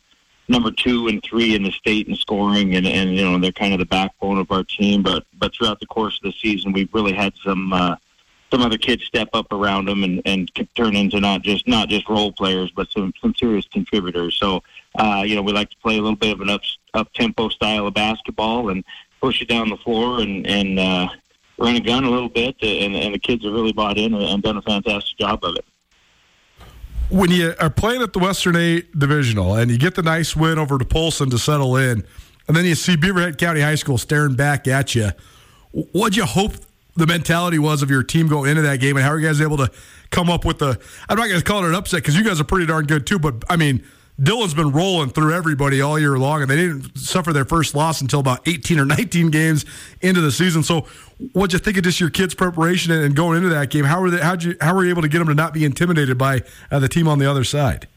number 0.48 0.70
two 0.70 1.08
and 1.08 1.22
three 1.22 1.54
in 1.54 1.62
the 1.62 1.72
state 1.72 2.08
in 2.08 2.14
scoring, 2.14 2.76
and 2.76 2.86
and 2.86 3.16
you 3.16 3.24
know 3.24 3.38
they're 3.38 3.52
kind 3.52 3.72
of 3.72 3.78
the 3.78 3.86
backbone 3.86 4.38
of 4.38 4.50
our 4.50 4.64
team. 4.64 5.02
But 5.02 5.24
but 5.38 5.54
throughout 5.54 5.80
the 5.80 5.86
course 5.86 6.18
of 6.22 6.30
the 6.30 6.38
season, 6.38 6.72
we've 6.72 6.92
really 6.92 7.12
had 7.12 7.32
some. 7.42 7.72
Uh, 7.72 7.96
some 8.50 8.62
other 8.62 8.78
kids 8.78 9.04
step 9.04 9.28
up 9.32 9.52
around 9.52 9.86
them 9.86 10.02
and, 10.02 10.20
and 10.24 10.50
turn 10.74 10.96
into 10.96 11.20
not 11.20 11.42
just 11.42 11.68
not 11.68 11.88
just 11.88 12.08
role 12.08 12.32
players, 12.32 12.70
but 12.74 12.90
some 12.90 13.12
some 13.20 13.34
serious 13.36 13.66
contributors. 13.68 14.36
So, 14.38 14.62
uh, 14.96 15.22
you 15.24 15.36
know, 15.36 15.42
we 15.42 15.52
like 15.52 15.70
to 15.70 15.76
play 15.76 15.98
a 15.98 16.00
little 16.00 16.16
bit 16.16 16.32
of 16.32 16.40
an 16.40 16.50
up 16.50 16.62
up 16.94 17.12
tempo 17.12 17.48
style 17.48 17.86
of 17.86 17.94
basketball 17.94 18.70
and 18.70 18.84
push 19.20 19.40
it 19.40 19.48
down 19.48 19.68
the 19.68 19.76
floor 19.76 20.20
and 20.20 20.46
and 20.46 20.78
uh, 20.78 21.08
run 21.58 21.76
a 21.76 21.80
gun 21.80 22.04
a 22.04 22.10
little 22.10 22.28
bit. 22.28 22.56
And, 22.62 22.96
and 22.96 23.14
the 23.14 23.18
kids 23.18 23.44
have 23.44 23.52
really 23.52 23.72
bought 23.72 23.98
in 23.98 24.14
and 24.14 24.42
done 24.42 24.56
a 24.56 24.62
fantastic 24.62 25.18
job 25.18 25.44
of 25.44 25.56
it. 25.56 25.64
When 27.10 27.30
you 27.30 27.54
are 27.60 27.70
playing 27.70 28.02
at 28.02 28.12
the 28.12 28.20
Western 28.20 28.56
A 28.56 28.82
divisional 28.96 29.54
and 29.54 29.70
you 29.70 29.78
get 29.78 29.96
the 29.96 30.02
nice 30.02 30.36
win 30.36 30.58
over 30.58 30.78
to 30.78 30.84
Polson 30.84 31.28
to 31.30 31.38
settle 31.38 31.76
in, 31.76 32.04
and 32.46 32.56
then 32.56 32.64
you 32.64 32.76
see 32.76 32.96
Beaverhead 32.96 33.36
County 33.36 33.60
High 33.60 33.74
School 33.74 33.98
staring 33.98 34.36
back 34.36 34.68
at 34.68 34.94
you, 34.94 35.10
what'd 35.72 36.16
you 36.16 36.24
hope 36.24 36.54
the 37.00 37.06
mentality 37.06 37.58
was 37.58 37.82
of 37.82 37.90
your 37.90 38.02
team 38.02 38.28
going 38.28 38.50
into 38.50 38.62
that 38.62 38.78
game, 38.78 38.96
and 38.96 39.04
how 39.04 39.12
are 39.12 39.18
you 39.18 39.26
guys 39.26 39.40
able 39.40 39.56
to 39.56 39.70
come 40.10 40.30
up 40.30 40.44
with 40.44 40.58
the? 40.58 40.78
I'm 41.08 41.16
not 41.16 41.28
going 41.28 41.40
to 41.40 41.44
call 41.44 41.64
it 41.64 41.68
an 41.68 41.74
upset 41.74 42.02
because 42.02 42.16
you 42.16 42.24
guys 42.24 42.40
are 42.40 42.44
pretty 42.44 42.66
darn 42.66 42.86
good 42.86 43.06
too, 43.06 43.18
but 43.18 43.42
I 43.48 43.56
mean 43.56 43.84
Dillon's 44.22 44.52
been 44.52 44.70
rolling 44.70 45.10
through 45.10 45.32
everybody 45.32 45.80
all 45.80 45.98
year 45.98 46.18
long, 46.18 46.42
and 46.42 46.50
they 46.50 46.56
didn't 46.56 46.98
suffer 46.98 47.32
their 47.32 47.46
first 47.46 47.74
loss 47.74 48.02
until 48.02 48.20
about 48.20 48.46
18 48.46 48.78
or 48.78 48.84
19 48.84 49.30
games 49.30 49.64
into 50.02 50.20
the 50.20 50.30
season. 50.30 50.62
So, 50.62 50.86
what'd 51.32 51.54
you 51.54 51.58
think 51.58 51.78
of 51.78 51.84
just 51.84 52.00
your 52.00 52.10
kids' 52.10 52.34
preparation 52.34 52.92
and 52.92 53.16
going 53.16 53.38
into 53.38 53.48
that 53.48 53.70
game? 53.70 53.84
How 53.86 54.00
were 54.00 54.10
they? 54.10 54.20
How'd 54.20 54.42
you? 54.42 54.56
How 54.60 54.74
were 54.74 54.84
you 54.84 54.90
able 54.90 55.02
to 55.02 55.08
get 55.08 55.18
them 55.18 55.28
to 55.28 55.34
not 55.34 55.54
be 55.54 55.64
intimidated 55.64 56.18
by 56.18 56.42
uh, 56.70 56.78
the 56.78 56.88
team 56.88 57.08
on 57.08 57.18
the 57.18 57.30
other 57.30 57.44
side? 57.44 57.88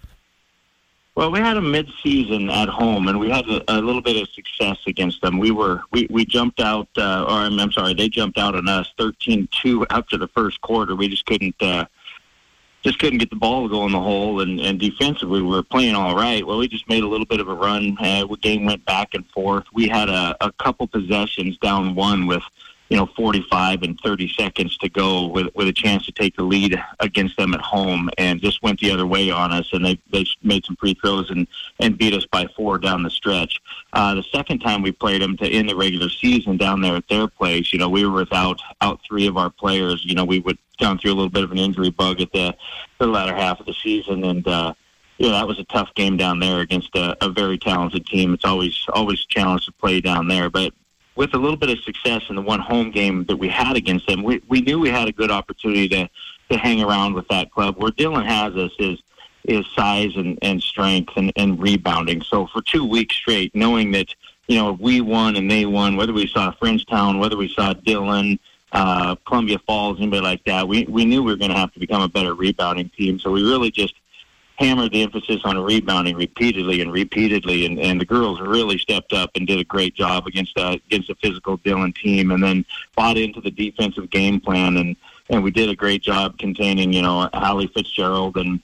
Well, 1.15 1.31
we 1.31 1.39
had 1.39 1.57
a 1.57 1.61
mid-season 1.61 2.49
at 2.49 2.69
home, 2.69 3.07
and 3.07 3.19
we 3.19 3.29
had 3.29 3.47
a, 3.47 3.63
a 3.71 3.77
little 3.79 4.01
bit 4.01 4.19
of 4.19 4.27
success 4.29 4.79
against 4.87 5.21
them. 5.21 5.37
We 5.37 5.51
were 5.51 5.81
we, 5.91 6.07
we 6.09 6.25
jumped 6.25 6.59
out, 6.59 6.87
uh, 6.97 7.25
or 7.25 7.33
I'm, 7.33 7.59
I'm 7.59 7.71
sorry, 7.71 7.93
they 7.93 8.09
jumped 8.09 8.39
out 8.39 8.55
on 8.55 8.67
us 8.67 8.91
13-2 8.97 9.85
after 9.91 10.17
the 10.17 10.27
first 10.29 10.59
quarter. 10.61 10.95
We 10.95 11.07
just 11.07 11.25
couldn't. 11.25 11.61
Uh, 11.61 11.85
just 12.81 12.99
couldn't 12.99 13.19
get 13.19 13.29
the 13.29 13.37
ball 13.37 13.63
to 13.63 13.69
go 13.69 13.85
in 13.85 13.93
the 13.93 14.01
hole, 14.01 14.41
and, 14.41 14.59
and 14.59 14.77
defensively 14.77 15.41
we 15.41 15.47
were 15.47 15.63
playing 15.63 15.95
all 15.95 16.17
right. 16.17 16.45
Well, 16.45 16.57
we 16.57 16.67
just 16.67 16.89
made 16.89 17.01
a 17.01 17.07
little 17.07 17.25
bit 17.25 17.39
of 17.39 17.47
a 17.47 17.53
run. 17.53 17.95
Uh, 17.97 18.25
the 18.25 18.35
game 18.35 18.65
went 18.65 18.83
back 18.83 19.13
and 19.13 19.25
forth. 19.27 19.63
We 19.71 19.87
had 19.87 20.09
a, 20.09 20.35
a 20.41 20.51
couple 20.51 20.87
possessions 20.87 21.57
down 21.59 21.95
one 21.95 22.27
with 22.27 22.43
you 22.93 22.99
know 22.99 23.07
45 23.15 23.81
and 23.81 23.99
30 24.01 24.31
seconds 24.37 24.77
to 24.77 24.87
go 24.87 25.25
with 25.25 25.47
with 25.55 25.67
a 25.67 25.73
chance 25.73 26.05
to 26.05 26.11
take 26.11 26.35
the 26.35 26.43
lead 26.43 26.79
against 26.99 27.35
them 27.37 27.55
at 27.55 27.59
home 27.59 28.07
and 28.19 28.39
just 28.39 28.61
went 28.61 28.79
the 28.79 28.91
other 28.91 29.07
way 29.07 29.31
on 29.31 29.51
us. 29.51 29.73
And 29.73 29.83
they 29.83 29.99
they 30.11 30.27
made 30.43 30.63
some 30.63 30.75
free 30.75 30.93
throws 30.93 31.31
and 31.31 31.47
and 31.79 31.97
beat 31.97 32.13
us 32.13 32.27
by 32.27 32.45
four 32.55 32.77
down 32.77 33.01
the 33.01 33.09
stretch. 33.09 33.59
Uh 33.93 34.13
the 34.13 34.21
second 34.21 34.59
time 34.59 34.83
we 34.83 34.91
played 34.91 35.23
them 35.23 35.35
to 35.37 35.49
end 35.49 35.69
the 35.69 35.75
regular 35.75 36.07
season 36.07 36.55
down 36.55 36.81
there 36.81 36.95
at 36.95 37.07
their 37.07 37.27
place 37.27 37.73
you 37.73 37.79
know 37.79 37.89
we 37.89 38.05
were 38.05 38.11
without 38.11 38.61
out 38.81 38.99
three 39.07 39.25
of 39.25 39.37
our 39.37 39.49
players. 39.49 40.05
You 40.05 40.13
know 40.13 40.23
we 40.23 40.37
would 40.37 40.59
gone 40.79 40.99
through 40.99 41.13
a 41.13 41.15
little 41.15 41.31
bit 41.31 41.43
of 41.43 41.51
an 41.51 41.57
injury 41.57 41.89
bug 41.89 42.21
at 42.21 42.31
the 42.31 42.55
the 42.99 43.07
latter 43.07 43.35
half 43.35 43.59
of 43.59 43.65
the 43.65 43.73
season. 43.73 44.23
And 44.23 44.47
uh 44.47 44.75
you 45.17 45.29
that 45.31 45.47
was 45.47 45.57
a 45.57 45.63
tough 45.63 45.89
game 45.95 46.15
down 46.15 46.39
there 46.39 46.59
against 46.59 46.95
a, 46.95 47.17
a 47.25 47.29
very 47.29 47.57
talented 47.57 48.05
team. 48.05 48.35
It's 48.35 48.45
always 48.45 48.85
always 48.93 49.23
a 49.23 49.33
challenge 49.33 49.65
to 49.65 49.71
play 49.71 49.99
down 49.99 50.27
there, 50.27 50.51
but 50.51 50.75
with 51.15 51.33
a 51.33 51.37
little 51.37 51.57
bit 51.57 51.69
of 51.69 51.79
success 51.79 52.23
in 52.29 52.35
the 52.35 52.41
one 52.41 52.59
home 52.59 52.91
game 52.91 53.25
that 53.25 53.37
we 53.37 53.47
had 53.47 53.75
against 53.75 54.07
them, 54.07 54.23
we, 54.23 54.41
we 54.47 54.61
knew 54.61 54.79
we 54.79 54.89
had 54.89 55.07
a 55.07 55.11
good 55.11 55.31
opportunity 55.31 55.87
to, 55.89 56.09
to 56.49 56.57
hang 56.57 56.81
around 56.81 57.13
with 57.13 57.27
that 57.27 57.51
club. 57.51 57.75
Where 57.77 57.91
Dillon 57.91 58.25
has 58.25 58.55
us 58.55 58.71
is 58.79 59.01
is 59.45 59.65
size 59.75 60.15
and, 60.15 60.39
and 60.41 60.61
strength 60.61 61.13
and, 61.17 61.31
and 61.35 61.61
rebounding. 61.61 62.21
So 62.21 62.47
for 62.47 62.61
two 62.61 62.85
weeks 62.85 63.15
straight, 63.15 63.53
knowing 63.53 63.91
that, 63.91 64.07
you 64.47 64.57
know, 64.57 64.73
we 64.73 65.01
won 65.01 65.35
and 65.35 65.51
they 65.51 65.65
won, 65.65 65.97
whether 65.97 66.13
we 66.13 66.27
saw 66.27 66.53
Frenchtown, 66.53 67.19
whether 67.19 67.35
we 67.35 67.49
saw 67.49 67.73
Dillon, 67.73 68.39
uh, 68.71 69.15
Columbia 69.27 69.59
Falls, 69.59 69.99
anybody 69.99 70.21
like 70.21 70.43
that, 70.45 70.65
we, 70.67 70.85
we 70.85 71.03
knew 71.03 71.21
we 71.21 71.31
were 71.31 71.37
going 71.37 71.51
to 71.51 71.57
have 71.57 71.73
to 71.73 71.79
become 71.79 72.01
a 72.01 72.07
better 72.07 72.33
rebounding 72.33 72.89
team. 72.97 73.19
So 73.19 73.31
we 73.31 73.43
really 73.43 73.69
just 73.69 73.95
hammered 74.57 74.91
the 74.91 75.01
emphasis 75.01 75.41
on 75.43 75.57
rebounding 75.59 76.15
repeatedly 76.15 76.81
and 76.81 76.91
repeatedly, 76.91 77.65
and, 77.65 77.79
and 77.79 77.99
the 77.99 78.05
girls 78.05 78.39
really 78.39 78.77
stepped 78.77 79.13
up 79.13 79.31
and 79.35 79.47
did 79.47 79.59
a 79.59 79.63
great 79.63 79.95
job 79.95 80.27
against 80.27 80.57
uh, 80.57 80.77
against 80.87 81.09
a 81.09 81.15
physical 81.15 81.57
Dillon 81.57 81.93
team, 81.93 82.31
and 82.31 82.43
then 82.43 82.65
bought 82.95 83.17
into 83.17 83.41
the 83.41 83.51
defensive 83.51 84.09
game 84.09 84.39
plan, 84.39 84.77
and 84.77 84.95
and 85.29 85.43
we 85.43 85.51
did 85.51 85.69
a 85.69 85.75
great 85.75 86.03
job 86.03 86.37
containing 86.37 86.93
you 86.93 87.01
know 87.01 87.29
Allie 87.33 87.67
Fitzgerald 87.67 88.37
and 88.37 88.61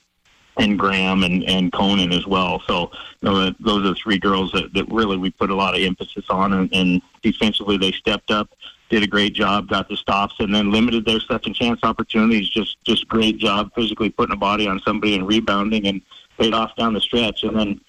and 0.56 0.78
Graham 0.78 1.22
and, 1.22 1.42
and 1.44 1.72
Conan 1.72 2.12
as 2.12 2.26
well. 2.26 2.62
So 2.66 2.90
you 3.20 3.30
know, 3.30 3.54
those 3.60 3.90
are 3.90 3.94
three 3.94 4.18
girls 4.18 4.52
that, 4.52 4.72
that 4.74 4.88
really 4.90 5.16
we 5.16 5.30
put 5.30 5.50
a 5.50 5.54
lot 5.54 5.74
of 5.74 5.82
emphasis 5.82 6.24
on, 6.28 6.52
and, 6.52 6.74
and 6.74 7.02
defensively 7.22 7.76
they 7.76 7.92
stepped 7.92 8.30
up 8.30 8.50
did 8.90 9.02
a 9.02 9.06
great 9.06 9.32
job, 9.32 9.68
got 9.68 9.88
the 9.88 9.96
stops, 9.96 10.34
and 10.40 10.54
then 10.54 10.70
limited 10.70 11.04
their 11.06 11.20
second 11.20 11.54
chance 11.54 11.80
opportunities. 11.82 12.48
Just 12.48 12.76
just 12.84 13.08
great 13.08 13.38
job 13.38 13.70
physically 13.74 14.10
putting 14.10 14.34
a 14.34 14.38
body 14.38 14.66
on 14.66 14.80
somebody 14.80 15.14
and 15.14 15.26
rebounding 15.26 15.86
and 15.86 16.02
paid 16.38 16.52
off 16.52 16.74
down 16.76 16.92
the 16.92 17.00
stretch. 17.00 17.44
And 17.44 17.56
then 17.56 17.80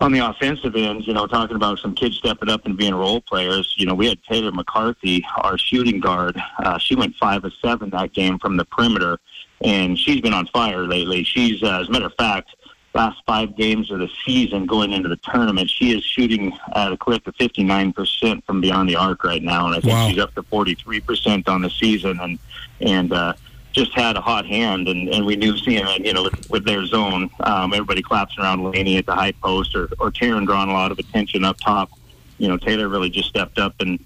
on 0.00 0.12
the 0.12 0.20
offensive 0.20 0.76
end, 0.76 1.06
you 1.06 1.12
know, 1.12 1.26
talking 1.26 1.56
about 1.56 1.78
some 1.78 1.94
kids 1.94 2.16
stepping 2.16 2.48
up 2.48 2.64
and 2.64 2.76
being 2.76 2.94
role 2.94 3.20
players. 3.20 3.74
You 3.76 3.86
know, 3.86 3.94
we 3.94 4.06
had 4.06 4.22
Taylor 4.22 4.52
McCarthy, 4.52 5.24
our 5.36 5.58
shooting 5.58 6.00
guard. 6.00 6.40
Uh, 6.58 6.78
she 6.78 6.94
went 6.94 7.16
five 7.16 7.44
of 7.44 7.52
seven 7.62 7.90
that 7.90 8.12
game 8.12 8.38
from 8.38 8.56
the 8.56 8.64
perimeter, 8.64 9.18
and 9.62 9.98
she's 9.98 10.20
been 10.20 10.34
on 10.34 10.46
fire 10.46 10.86
lately. 10.86 11.24
She's, 11.24 11.62
uh, 11.62 11.80
as 11.80 11.88
a 11.88 11.90
matter 11.90 12.06
of 12.06 12.14
fact 12.14 12.50
last 12.94 13.20
five 13.26 13.56
games 13.56 13.90
of 13.90 13.98
the 13.98 14.08
season 14.24 14.66
going 14.66 14.92
into 14.92 15.08
the 15.08 15.16
tournament, 15.16 15.68
she 15.68 15.96
is 15.96 16.04
shooting 16.04 16.56
at 16.74 16.92
a 16.92 16.96
clip 16.96 17.26
of 17.26 17.34
59% 17.36 18.44
from 18.44 18.60
beyond 18.60 18.88
the 18.88 18.96
arc 18.96 19.24
right 19.24 19.42
now. 19.42 19.66
And 19.66 19.74
I 19.74 19.80
think 19.80 19.92
wow. 19.92 20.08
she's 20.08 20.18
up 20.18 20.34
to 20.34 20.42
43% 20.44 21.48
on 21.48 21.62
the 21.62 21.70
season 21.70 22.20
and, 22.20 22.38
and, 22.80 23.12
uh, 23.12 23.34
just 23.72 23.92
had 23.92 24.16
a 24.16 24.20
hot 24.20 24.46
hand, 24.46 24.86
and, 24.86 25.08
and 25.08 25.26
we 25.26 25.34
knew 25.34 25.58
seeing 25.58 25.84
it, 25.84 26.06
you 26.06 26.12
know, 26.12 26.22
with, 26.22 26.48
with 26.48 26.64
their 26.64 26.86
zone. 26.86 27.28
Um, 27.40 27.74
everybody 27.74 28.02
claps 28.02 28.38
around 28.38 28.62
Laney 28.62 28.98
at 28.98 29.06
the 29.06 29.14
high 29.14 29.32
post, 29.32 29.74
or 29.74 29.88
or 29.98 30.12
Taryn 30.12 30.46
drawing 30.46 30.70
a 30.70 30.72
lot 30.72 30.92
of 30.92 30.98
attention 31.00 31.44
up 31.44 31.58
top. 31.58 31.90
You 32.38 32.46
know, 32.46 32.56
Taylor 32.56 32.88
really 32.88 33.10
just 33.10 33.28
stepped 33.28 33.58
up 33.58 33.74
and 33.80 33.98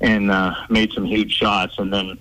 and 0.00 0.30
uh, 0.30 0.54
made 0.70 0.92
some 0.92 1.04
huge 1.04 1.32
shots. 1.32 1.78
And 1.78 1.92
then 1.92 2.18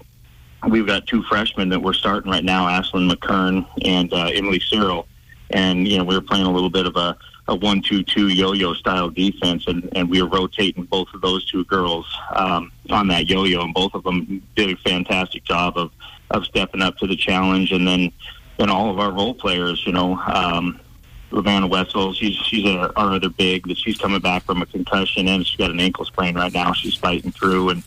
we've 0.67 0.85
got 0.85 1.07
two 1.07 1.23
freshmen 1.23 1.69
that 1.69 1.81
we're 1.81 1.93
starting 1.93 2.29
right 2.31 2.43
now, 2.43 2.67
Ashlyn 2.67 3.09
McKern 3.09 3.65
and 3.85 4.11
uh, 4.11 4.25
Emily 4.33 4.59
Cyril 4.59 5.07
and 5.51 5.87
you 5.87 5.97
know 5.97 6.03
we 6.03 6.15
were 6.15 6.21
playing 6.21 6.45
a 6.45 6.51
little 6.51 6.69
bit 6.69 6.85
of 6.85 6.95
a, 6.95 7.17
a 7.47 7.55
one 7.55 7.81
two 7.81 8.03
two 8.03 8.27
yo 8.27 8.53
yo 8.53 8.73
style 8.73 9.09
defense, 9.09 9.65
and 9.67 9.89
and 9.93 10.09
we 10.09 10.21
were 10.21 10.29
rotating 10.29 10.83
both 10.85 11.07
of 11.13 11.21
those 11.21 11.45
two 11.45 11.63
girls 11.65 12.05
um, 12.35 12.71
on 12.89 13.07
that 13.07 13.29
yo 13.29 13.43
yo, 13.43 13.61
and 13.61 13.73
both 13.73 13.93
of 13.93 14.03
them 14.03 14.41
did 14.55 14.69
a 14.71 14.75
fantastic 14.77 15.43
job 15.43 15.77
of 15.77 15.91
of 16.31 16.45
stepping 16.45 16.81
up 16.81 16.97
to 16.97 17.07
the 17.07 17.15
challenge, 17.15 17.71
and 17.71 17.87
then 17.87 18.11
then 18.57 18.69
all 18.69 18.89
of 18.89 18.99
our 18.99 19.11
role 19.11 19.33
players, 19.33 19.83
you 19.85 19.91
know. 19.91 20.17
Um, 20.17 20.79
Ravenna 21.31 21.67
Wessel, 21.67 22.13
she's 22.13 22.35
she's 22.35 22.65
a, 22.65 22.91
our 22.95 23.13
other 23.13 23.29
big 23.29 23.67
that 23.67 23.77
she's 23.77 23.97
coming 23.97 24.19
back 24.19 24.43
from 24.45 24.63
a 24.63 24.65
concussion 24.65 25.27
and 25.27 25.45
she's 25.45 25.57
got 25.57 25.69
an 25.69 25.79
ankle 25.79 26.05
sprain 26.05 26.35
right 26.35 26.51
now. 26.51 26.73
She's 26.73 26.95
fighting 26.95 27.31
through, 27.31 27.69
and 27.69 27.83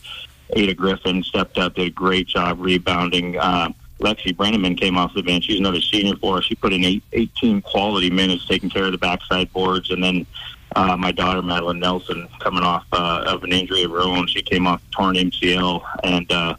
Ada 0.55 0.73
Griffin 0.73 1.23
stepped 1.23 1.57
up, 1.57 1.75
did 1.75 1.87
a 1.87 1.89
great 1.89 2.27
job 2.27 2.59
rebounding. 2.61 3.37
Uh, 3.37 3.73
Lexi 4.03 4.35
Brenneman 4.35 4.77
came 4.77 4.97
off 4.97 5.13
the 5.15 5.23
bench. 5.23 5.45
She's 5.45 5.59
another 5.59 5.81
senior 5.81 6.15
for 6.17 6.37
us. 6.37 6.43
She 6.43 6.55
put 6.55 6.73
in 6.73 6.83
eight, 6.83 7.03
18 7.13 7.61
quality 7.61 8.09
minutes 8.09 8.45
taking 8.45 8.69
care 8.69 8.85
of 8.85 8.91
the 8.91 8.97
backside 8.97 9.51
boards. 9.53 9.89
And 9.91 10.03
then 10.03 10.25
uh, 10.75 10.97
my 10.97 11.11
daughter 11.11 11.41
Madeline 11.41 11.79
Nelson 11.79 12.27
coming 12.39 12.63
off 12.63 12.85
uh, 12.91 13.23
of 13.25 13.43
an 13.43 13.53
injury 13.53 13.83
of 13.83 13.91
her 13.91 14.01
own. 14.01 14.27
She 14.27 14.41
came 14.41 14.67
off 14.67 14.81
torn 14.91 15.15
MCL, 15.15 15.81
and 16.03 16.31
uh, 16.31 16.55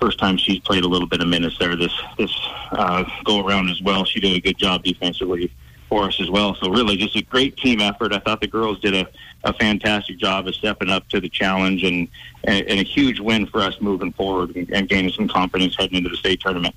first 0.00 0.18
time 0.18 0.36
she's 0.36 0.60
played 0.60 0.84
a 0.84 0.88
little 0.88 1.08
bit 1.08 1.20
of 1.20 1.28
minutes 1.28 1.56
there 1.58 1.74
this 1.74 1.92
this 2.18 2.30
uh, 2.72 3.04
go 3.24 3.44
around 3.44 3.70
as 3.70 3.82
well. 3.82 4.04
She 4.04 4.20
did 4.20 4.36
a 4.36 4.40
good 4.40 4.58
job 4.58 4.84
defensively 4.84 5.50
for 5.88 6.04
us 6.04 6.20
as 6.20 6.30
well. 6.30 6.54
So 6.56 6.70
really, 6.70 6.96
just 6.96 7.16
a 7.16 7.22
great 7.22 7.56
team 7.56 7.80
effort. 7.80 8.12
I 8.12 8.18
thought 8.18 8.40
the 8.40 8.46
girls 8.46 8.80
did 8.80 8.94
a, 8.94 9.06
a 9.44 9.52
fantastic 9.52 10.18
job 10.18 10.46
of 10.48 10.54
stepping 10.54 10.90
up 10.90 11.08
to 11.10 11.20
the 11.20 11.28
challenge, 11.28 11.84
and, 11.84 12.08
and, 12.44 12.66
and 12.66 12.80
a 12.80 12.82
huge 12.82 13.20
win 13.20 13.46
for 13.46 13.60
us 13.60 13.80
moving 13.80 14.12
forward 14.12 14.54
and, 14.56 14.70
and 14.70 14.88
gaining 14.88 15.12
some 15.12 15.28
confidence 15.28 15.76
heading 15.76 15.98
into 15.98 16.10
the 16.10 16.16
state 16.16 16.40
tournament. 16.40 16.74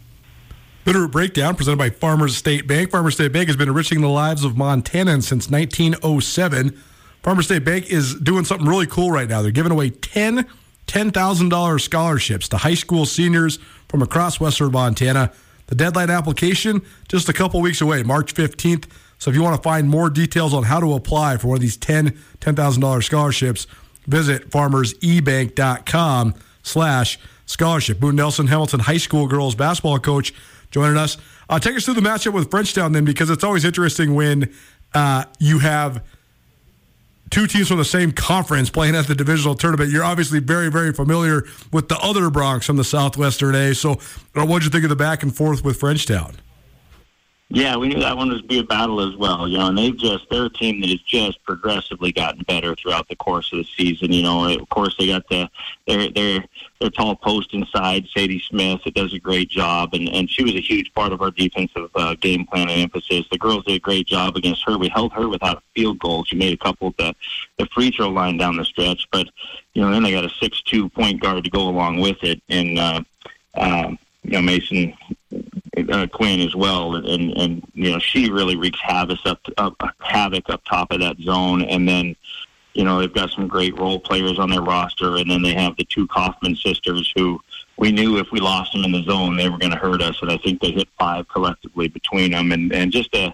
Bitterroot 0.86 1.12
Breakdown 1.12 1.56
presented 1.56 1.78
by 1.78 1.90
Farmers 1.90 2.36
State 2.36 2.68
Bank. 2.68 2.92
Farmers 2.92 3.16
State 3.16 3.34
Bank 3.34 3.48
has 3.48 3.58
been 3.58 3.68
enriching 3.68 4.02
the 4.02 4.10
lives 4.10 4.44
of 4.44 4.54
Montanans 4.54 5.24
since 5.24 5.50
1907. 5.50 6.82
Farmers 7.22 7.46
State 7.46 7.66
Bank 7.66 7.92
is 7.92 8.16
doing 8.16 8.46
something 8.46 8.68
really 8.68 8.88
cool 8.88 9.12
right 9.12 9.28
now. 9.28 9.42
They're 9.42 9.52
giving 9.52 9.72
away 9.72 9.90
10 9.90 10.48
$10,000 10.90 11.82
scholarships 11.82 12.50
to 12.50 12.58
high 12.58 12.74
school 12.74 13.06
seniors 13.06 13.60
from 13.88 14.02
across 14.02 14.40
western 14.40 14.72
Montana. 14.72 15.32
The 15.70 15.76
deadline 15.76 16.10
application 16.10 16.82
just 17.08 17.30
a 17.30 17.34
couple 17.34 17.62
weeks 17.62 17.80
away, 17.80 18.02
March 18.02 18.34
15th. 18.34 18.86
So 19.20 19.30
if 19.30 19.36
you 19.36 19.44
want 19.44 19.56
to 19.56 19.62
find 19.62 19.88
more 19.88 20.10
details 20.10 20.52
on 20.52 20.64
how 20.64 20.80
to 20.80 20.94
apply 20.96 21.38
for 21.38 21.50
one 21.50 21.58
of 21.58 21.62
these 21.62 21.78
10 21.78 22.18
$10,000 22.42 23.04
scholarships, 23.04 23.68
visit 24.08 24.50
farmersebank.com 24.50 26.34
slash 26.64 27.20
scholarship. 27.46 28.00
Boone 28.00 28.16
Nelson, 28.16 28.48
Hamilton 28.48 28.80
High 28.80 28.98
School 28.98 29.28
girls 29.28 29.54
basketball 29.54 30.00
coach, 30.00 30.34
joining 30.72 30.98
us. 30.98 31.18
Uh, 31.48 31.60
take 31.60 31.76
us 31.76 31.86
through 31.86 31.94
the 31.94 32.02
matchup 32.02 32.34
with 32.34 32.50
Frenchtown 32.50 32.94
then, 32.94 33.06
because 33.06 33.30
it's 33.30 33.44
always 33.44 33.64
interesting 33.64 34.16
when 34.16 34.52
uh, 34.96 35.26
you 35.38 35.60
have 35.60 36.04
two 37.30 37.48
teams 37.48 37.68
from 37.68 37.78
the 37.78 37.86
same 37.86 38.12
conference 38.12 38.70
playing 38.70 38.96
at 38.96 39.08
the 39.08 39.16
divisional 39.16 39.56
tournament. 39.56 39.92
You're 39.92 40.04
obviously 40.04 40.40
very, 40.40 40.70
very 40.70 40.94
familiar 40.94 41.46
with 41.72 41.90
the 41.90 41.98
other 42.00 42.30
Broncs 42.30 42.66
from 42.66 42.78
the 42.78 42.84
Southwestern 42.84 43.56
A. 43.56 43.74
So, 43.76 43.94
uh, 44.36 44.46
what 44.46 44.60
did 44.60 44.66
you 44.66 44.70
think 44.72 44.84
of 44.84 44.90
the 44.90 44.96
back 44.96 45.24
and 45.24 45.36
forth 45.36 45.64
with 45.64 45.80
Frenchtown? 45.80 46.36
Yeah, 47.52 47.78
we 47.78 47.88
knew 47.88 48.00
that 48.00 48.16
one 48.16 48.30
was 48.30 48.44
be 48.44 48.60
a 48.60 48.64
battle 48.64 49.02
as 49.02 49.16
well. 49.16 49.48
You 49.48 49.58
know, 49.58 49.70
and 49.70 49.78
they've 49.78 49.98
just 49.98 50.30
they're 50.30 50.46
a 50.46 50.50
team 50.52 50.82
that 50.82 50.90
has 50.92 51.02
just 51.02 51.44
progressively 51.44 52.12
gotten 52.12 52.44
better 52.44 52.76
throughout 52.76 53.10
the 53.10 53.16
course 53.16 53.52
of 53.52 53.58
the 53.58 53.64
season. 53.76 54.14
You 54.14 54.22
know, 54.22 54.54
of 54.54 54.70
course 54.70 54.96
they 55.00 55.08
got 55.08 55.28
the 55.30 55.50
their 55.88 56.12
their 56.12 56.46
their 56.80 56.92
tall 56.92 57.16
post 57.16 57.56
inside, 57.56 58.08
Sadie 58.16 58.44
Smith. 58.48 58.82
It 58.86 58.94
does 58.94 59.16
a 59.16 59.20
great 59.20 59.50
job, 59.50 59.96
and 59.96 60.08
and 60.10 60.30
she 60.30 60.44
was 60.44 60.54
a 60.54 60.62
huge 60.62 60.94
part 60.94 61.12
of 61.12 61.24
our 61.24 61.32
defensive 61.32 61.90
uh, 61.96 62.14
game 62.22 62.46
plan 62.46 62.70
and 62.70 62.82
emphasis. 62.82 63.26
The 63.32 63.40
girls 63.40 63.66
did 63.66 63.78
a 63.78 63.80
great 63.80 64.06
job 64.06 64.36
against 64.36 64.64
her. 64.68 64.78
We 64.78 64.90
held 64.90 65.12
her 65.14 65.28
without 65.28 65.58
a 65.58 65.62
field 65.74 65.98
goal. 65.98 66.26
She 66.26 66.36
made 66.36 66.54
a 66.54 66.64
couple 66.64 66.90
at 66.90 66.98
the 66.98 67.16
the 67.58 67.66
free 67.74 67.90
throw 67.90 68.10
line 68.10 68.38
down 68.38 68.58
the 68.58 68.66
stretch, 68.66 69.08
but 69.12 69.28
you 69.74 69.82
know 69.82 69.90
then 69.90 70.04
they 70.04 70.12
got 70.12 70.24
a 70.24 70.30
six 70.40 70.62
two 70.62 70.88
point 70.90 71.20
guard 71.20 71.44
to 71.44 71.50
go 71.50 71.68
along 71.68 72.00
with 72.00 72.18
it, 72.22 72.44
and. 72.48 72.78
uh 72.78 73.02
um, 73.56 73.98
you 74.24 74.32
know 74.32 74.42
Mason 74.42 74.94
uh, 75.92 76.08
Quinn 76.08 76.42
as 76.42 76.56
well, 76.56 76.96
and 76.96 77.32
and 77.38 77.64
you 77.74 77.92
know 77.92 78.00
she 78.00 78.30
really 78.30 78.56
wreaks 78.56 78.80
havoc 78.82 79.20
up, 79.26 79.40
up 79.58 79.82
havoc 80.00 80.50
up 80.50 80.62
top 80.66 80.92
of 80.92 81.00
that 81.00 81.18
zone, 81.20 81.62
and 81.64 81.88
then 81.88 82.16
you 82.74 82.84
know 82.84 83.00
they've 83.00 83.14
got 83.14 83.30
some 83.32 83.48
great 83.48 83.78
role 83.78 84.00
players 84.00 84.40
on 84.40 84.50
their 84.50 84.62
roster, 84.62 85.18
and 85.18 85.30
then 85.30 85.42
they 85.42 85.54
have 85.54 85.76
the 85.78 85.86
two 85.86 86.08
Kaufman 86.08 86.56
sisters 86.56 87.12
who 87.16 87.40
we 87.78 87.92
knew 87.92 88.18
if 88.18 88.28
we 88.32 88.40
lost 88.40 88.74
them 88.74 88.84
in 88.84 88.92
the 88.92 89.04
zone 89.04 89.38
they 89.38 89.50
were 89.50 89.58
going 89.58 89.72
to 89.72 89.78
hurt 89.78 90.02
us, 90.02 90.22
and 90.22 90.32
I 90.32 90.38
think 90.38 90.62
they 90.62 90.72
hit 90.72 90.90
five 90.98 91.28
collectively 91.30 91.88
between 91.88 92.32
them, 92.32 92.52
and 92.52 92.74
and 92.74 92.92
just 92.92 93.14
a 93.16 93.34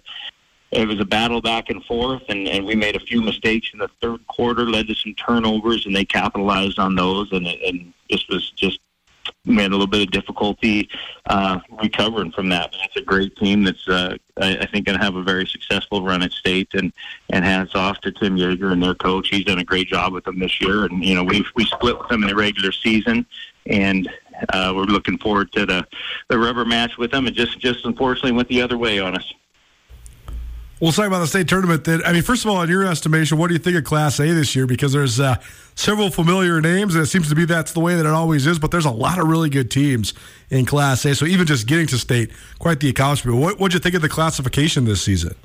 it 0.71 0.87
was 0.87 0.99
a 0.99 1.05
battle 1.05 1.41
back 1.41 1.69
and 1.69 1.83
forth, 1.85 2.23
and, 2.27 2.47
and 2.47 2.65
we 2.65 2.75
made 2.75 2.97
a 2.97 2.99
few 2.99 3.21
mistakes 3.21 3.69
in 3.71 3.79
the 3.79 3.89
third 4.01 4.25
quarter, 4.27 4.65
led 4.65 4.87
to 4.87 4.95
some 4.95 5.13
turnovers, 5.13 5.85
and 5.85 5.95
they 5.95 6.03
capitalized 6.03 6.79
on 6.79 6.95
those, 6.95 7.31
and 7.31 7.47
and 7.47 7.93
this 8.09 8.27
was 8.27 8.51
just 8.51 8.79
we 9.45 9.55
had 9.55 9.67
a 9.67 9.75
little 9.75 9.87
bit 9.87 10.01
of 10.01 10.11
difficulty 10.11 10.89
uh, 11.27 11.59
recovering 11.81 12.31
from 12.31 12.49
that. 12.49 12.71
But 12.71 12.81
it's 12.85 12.95
a 12.97 13.01
great 13.01 13.35
team 13.35 13.63
that's, 13.63 13.87
uh, 13.87 14.17
I, 14.41 14.57
I 14.57 14.65
think, 14.65 14.85
going 14.85 14.97
to 14.97 15.03
have 15.03 15.15
a 15.15 15.23
very 15.23 15.45
successful 15.45 16.03
run 16.03 16.23
at 16.23 16.31
state. 16.31 16.73
And 16.73 16.91
and 17.29 17.43
hats 17.43 17.75
off 17.75 17.99
to 18.01 18.11
Tim 18.11 18.37
Yeager 18.37 18.71
and 18.71 18.81
their 18.81 18.95
coach. 18.95 19.29
He's 19.29 19.45
done 19.45 19.59
a 19.59 19.63
great 19.63 19.87
job 19.87 20.13
with 20.13 20.23
them 20.25 20.39
this 20.39 20.61
year. 20.61 20.85
And 20.85 21.03
you 21.03 21.15
know, 21.15 21.23
we 21.23 21.45
we 21.55 21.65
split 21.65 21.97
with 21.97 22.07
them 22.07 22.23
in 22.23 22.29
the 22.29 22.35
regular 22.35 22.71
season, 22.71 23.25
and 23.65 24.09
uh, 24.49 24.73
we're 24.75 24.83
looking 24.83 25.17
forward 25.17 25.51
to 25.53 25.65
the 25.65 25.85
the 26.29 26.37
rubber 26.37 26.65
match 26.65 26.97
with 26.97 27.11
them. 27.11 27.27
It 27.27 27.33
just 27.33 27.59
just 27.59 27.85
unfortunately 27.85 28.31
went 28.33 28.47
the 28.47 28.61
other 28.61 28.77
way 28.77 28.99
on 28.99 29.15
us. 29.15 29.33
We'll 30.81 30.91
talk 30.91 31.07
about 31.07 31.19
the 31.19 31.27
state 31.27 31.47
tournament. 31.47 31.85
Then, 31.85 32.01
I 32.05 32.11
mean, 32.11 32.21
first 32.21 32.43
of 32.43 32.51
all, 32.51 32.61
in 32.61 32.69
your 32.69 32.85
estimation, 32.85 33.37
what 33.37 33.47
do 33.47 33.53
you 33.53 33.59
think 33.59 33.77
of 33.77 33.85
Class 33.85 34.19
A 34.19 34.33
this 34.33 34.55
year? 34.57 34.67
Because 34.67 34.91
there's 34.91 35.21
uh, 35.21 35.37
several 35.75 36.09
familiar 36.09 36.59
names, 36.59 36.95
and 36.95 37.03
it 37.03 37.07
seems 37.07 37.29
to 37.29 37.35
be 37.35 37.45
that's 37.45 37.71
the 37.71 37.79
way 37.79 37.95
that 37.95 38.05
it 38.05 38.11
always 38.11 38.45
is. 38.45 38.59
But 38.59 38.71
there's 38.71 38.85
a 38.85 38.91
lot 38.91 39.17
of 39.17 39.27
really 39.27 39.49
good 39.49 39.71
teams 39.71 40.13
in 40.49 40.65
Class 40.65 41.05
A. 41.05 41.15
So 41.15 41.25
even 41.25 41.47
just 41.47 41.65
getting 41.65 41.87
to 41.87 41.97
state, 41.97 42.31
quite 42.59 42.81
the 42.81 42.89
accomplishment. 42.89 43.39
What 43.39 43.57
would 43.59 43.73
you 43.73 43.79
think 43.79 43.95
of 43.95 44.01
the 44.01 44.09
classification 44.09 44.83
this 44.83 45.01
season? 45.01 45.35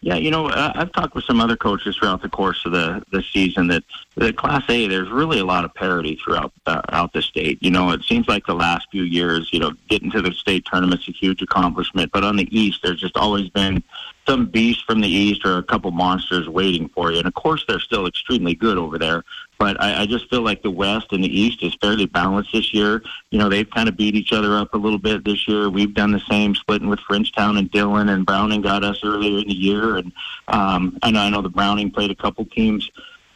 Yeah, 0.00 0.14
you 0.14 0.30
know, 0.30 0.48
I've 0.48 0.92
talked 0.92 1.16
with 1.16 1.24
some 1.24 1.40
other 1.40 1.56
coaches 1.56 1.96
throughout 1.96 2.22
the 2.22 2.28
course 2.28 2.64
of 2.64 2.70
the 2.70 3.02
the 3.10 3.20
season 3.32 3.66
that 3.68 3.82
the 4.14 4.32
Class 4.32 4.62
A, 4.68 4.86
there's 4.86 5.10
really 5.10 5.40
a 5.40 5.44
lot 5.44 5.64
of 5.64 5.74
parity 5.74 6.20
throughout 6.22 6.52
uh, 6.66 6.82
out 6.90 7.12
the 7.12 7.20
state. 7.20 7.60
You 7.60 7.72
know, 7.72 7.90
it 7.90 8.04
seems 8.04 8.28
like 8.28 8.46
the 8.46 8.54
last 8.54 8.86
few 8.92 9.02
years, 9.02 9.48
you 9.52 9.58
know, 9.58 9.72
getting 9.88 10.08
to 10.12 10.22
the 10.22 10.32
state 10.32 10.64
tournament's 10.66 11.08
a 11.08 11.12
huge 11.12 11.42
accomplishment. 11.42 12.12
But 12.12 12.22
on 12.22 12.36
the 12.36 12.46
East, 12.56 12.80
there's 12.84 13.00
just 13.00 13.16
always 13.16 13.48
been 13.48 13.82
some 14.28 14.46
beast 14.46 14.84
from 14.84 15.00
the 15.00 15.08
East 15.08 15.44
or 15.44 15.58
a 15.58 15.62
couple 15.62 15.90
monsters 15.90 16.48
waiting 16.48 16.88
for 16.90 17.10
you. 17.10 17.18
And 17.18 17.26
of 17.26 17.34
course, 17.34 17.64
they're 17.66 17.80
still 17.80 18.06
extremely 18.06 18.54
good 18.54 18.76
over 18.76 18.98
there. 18.98 19.24
But 19.58 19.80
I, 19.82 20.02
I 20.02 20.06
just 20.06 20.28
feel 20.30 20.42
like 20.42 20.62
the 20.62 20.70
West 20.70 21.12
and 21.12 21.24
the 21.24 21.40
East 21.40 21.62
is 21.62 21.74
fairly 21.80 22.06
balanced 22.06 22.52
this 22.52 22.72
year. 22.72 23.02
You 23.30 23.38
know, 23.38 23.48
they've 23.48 23.68
kind 23.68 23.88
of 23.88 23.96
beat 23.96 24.14
each 24.14 24.32
other 24.32 24.56
up 24.56 24.74
a 24.74 24.76
little 24.76 24.98
bit 24.98 25.24
this 25.24 25.48
year. 25.48 25.70
We've 25.70 25.94
done 25.94 26.12
the 26.12 26.22
same, 26.30 26.54
splitting 26.54 26.88
with 26.88 27.00
Frenchtown 27.00 27.58
and 27.58 27.70
Dillon 27.70 28.10
and 28.10 28.24
Browning 28.24 28.62
got 28.62 28.84
us 28.84 29.00
earlier 29.02 29.38
in 29.40 29.48
the 29.48 29.54
year. 29.54 29.96
And 29.96 30.12
um, 30.48 30.98
I 31.02 31.10
know 31.10 31.20
I 31.20 31.30
know 31.30 31.42
the 31.42 31.48
Browning 31.48 31.90
played 31.90 32.10
a 32.10 32.14
couple 32.14 32.44
teams 32.44 32.88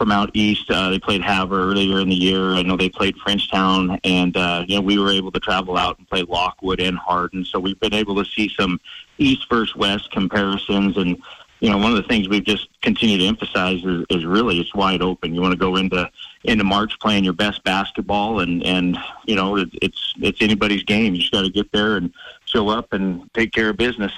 from 0.02 0.10
out 0.10 0.30
east. 0.34 0.68
Uh, 0.68 0.90
they 0.90 0.98
played 0.98 1.22
Havre 1.22 1.54
earlier 1.54 2.00
in 2.00 2.08
the 2.08 2.16
year. 2.16 2.54
I 2.54 2.62
know 2.62 2.76
they 2.76 2.88
played 2.88 3.14
Frenchtown, 3.18 4.00
and 4.02 4.36
uh, 4.36 4.64
you 4.66 4.74
know 4.74 4.80
we 4.80 4.98
were 4.98 5.12
able 5.12 5.30
to 5.30 5.38
travel 5.38 5.76
out 5.76 5.96
and 5.96 6.08
play 6.08 6.22
Lockwood 6.22 6.80
and 6.80 6.98
Hardin. 6.98 7.44
So 7.44 7.60
we've 7.60 7.78
been 7.78 7.94
able 7.94 8.16
to 8.16 8.28
see 8.28 8.50
some 8.58 8.80
East 9.18 9.48
versus 9.48 9.76
West 9.76 10.10
comparisons, 10.10 10.96
and 10.96 11.22
you 11.60 11.70
know, 11.70 11.78
one 11.78 11.92
of 11.92 11.96
the 11.98 12.08
things 12.08 12.28
we've 12.28 12.42
just 12.42 12.66
continued 12.80 13.18
to 13.18 13.26
emphasize 13.26 13.84
is, 13.84 14.04
is 14.10 14.24
really 14.24 14.58
it's 14.58 14.74
wide 14.74 15.02
open. 15.02 15.36
You 15.36 15.40
want 15.40 15.52
to 15.52 15.58
go 15.58 15.76
into 15.76 16.10
into 16.42 16.64
March 16.64 16.98
playing 16.98 17.22
your 17.22 17.32
best 17.32 17.62
basketball, 17.62 18.40
and 18.40 18.60
and 18.64 18.98
you 19.26 19.36
know 19.36 19.56
it, 19.56 19.68
it's 19.82 20.14
it's 20.20 20.42
anybody's 20.42 20.82
game. 20.82 21.14
You 21.14 21.20
just 21.20 21.32
got 21.32 21.42
to 21.42 21.50
get 21.50 21.70
there 21.70 21.96
and 21.96 22.12
show 22.44 22.70
up 22.70 22.92
and 22.92 23.32
take 23.34 23.52
care 23.52 23.68
of 23.68 23.76
business. 23.76 24.10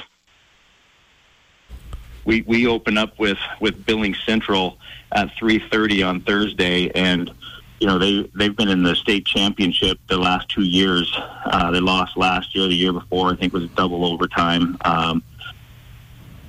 We 2.24 2.40
we 2.40 2.66
open 2.66 2.96
up 2.96 3.18
with 3.18 3.36
with 3.60 3.84
Billings 3.84 4.22
Central 4.24 4.78
at 5.14 5.30
3:30 5.36 6.02
on 6.02 6.20
Thursday, 6.20 6.90
and 6.90 7.30
you 7.80 7.86
know 7.86 7.98
they 7.98 8.28
they've 8.34 8.56
been 8.56 8.68
in 8.68 8.82
the 8.82 8.96
state 8.96 9.24
championship 9.24 9.98
the 10.08 10.18
last 10.18 10.48
two 10.48 10.64
years. 10.64 11.12
Uh, 11.46 11.70
they 11.70 11.80
lost 11.80 12.16
last 12.16 12.54
year. 12.54 12.68
The 12.68 12.74
year 12.74 12.92
before, 12.92 13.32
I 13.32 13.36
think, 13.36 13.52
was 13.52 13.64
a 13.64 13.68
double 13.68 14.04
overtime. 14.04 14.76
Um, 14.84 15.22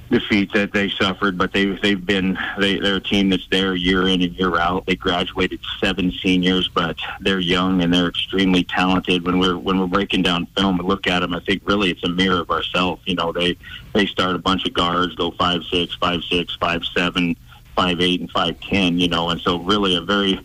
defeat 0.10 0.52
that 0.54 0.72
they 0.72 0.90
suffered, 0.90 1.38
but 1.38 1.52
they 1.52 1.66
they've 1.66 2.06
been 2.06 2.38
they 2.60 2.78
they're 2.80 2.98
a 2.98 3.02
team 3.02 3.30
that's 3.30 3.48
there 3.50 3.76
year 3.76 4.08
in 4.08 4.22
and 4.22 4.34
year 4.34 4.58
out. 4.58 4.86
They 4.86 4.96
graduated 4.96 5.60
seven 5.80 6.12
seniors, 6.12 6.68
but 6.68 6.98
they're 7.22 7.40
young 7.40 7.82
and 7.82 7.94
they're 7.94 8.08
extremely 8.08 8.64
talented. 8.64 9.26
When 9.26 9.40
we're 9.40 9.58
when 9.58 9.80
we're 9.80 9.88
breaking 9.88 10.22
down 10.22 10.48
film 10.58 10.80
and 10.80 10.88
look 10.88 11.08
at 11.08 11.20
them, 11.20 11.34
I 11.34 11.40
think 11.40 11.64
really 11.66 11.92
it's 11.92 12.04
a 12.04 12.10
mirror 12.10 12.42
of 12.42 12.52
ourselves. 12.52 13.02
You 13.06 13.16
know, 13.16 13.32
they 13.32 13.58
they 13.94 14.06
start 14.06 14.36
a 14.36 14.40
bunch 14.40 14.66
of 14.66 14.74
guards, 14.74 15.16
go 15.16 15.32
five 15.32 15.64
six, 15.72 15.96
five 15.96 16.22
six, 16.24 16.56
five 16.56 16.84
seven, 16.86 17.36
five 17.76 18.00
eight, 18.02 18.22
and 18.22 18.32
five 18.32 18.60
ten. 18.62 18.98
You 18.98 19.08
know, 19.08 19.30
and 19.30 19.42
so 19.42 19.60
really 19.60 19.96
a 19.96 20.02
very 20.02 20.40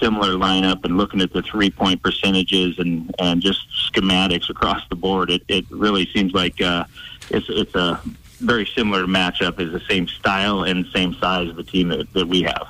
similar 0.00 0.34
lineup 0.34 0.84
and 0.84 0.96
looking 0.96 1.20
at 1.20 1.32
the 1.32 1.42
three 1.42 1.70
point 1.70 2.02
percentages 2.02 2.78
and 2.78 3.14
and 3.18 3.40
just 3.40 3.60
schematics 3.92 4.50
across 4.50 4.86
the 4.88 4.96
board, 4.96 5.30
it 5.30 5.42
it 5.48 5.64
really 5.70 6.06
seems 6.12 6.32
like 6.32 6.60
uh, 6.60 6.84
it's 7.30 7.46
it's 7.48 7.74
a 7.74 8.00
very 8.40 8.66
similar 8.66 9.06
matchup 9.06 9.58
is 9.60 9.72
the 9.72 9.80
same 9.88 10.06
style 10.06 10.64
and 10.64 10.86
same 10.92 11.14
size 11.14 11.48
of 11.48 11.56
the 11.56 11.62
team 11.62 11.88
that, 11.88 12.12
that 12.12 12.26
we 12.26 12.42
have. 12.42 12.66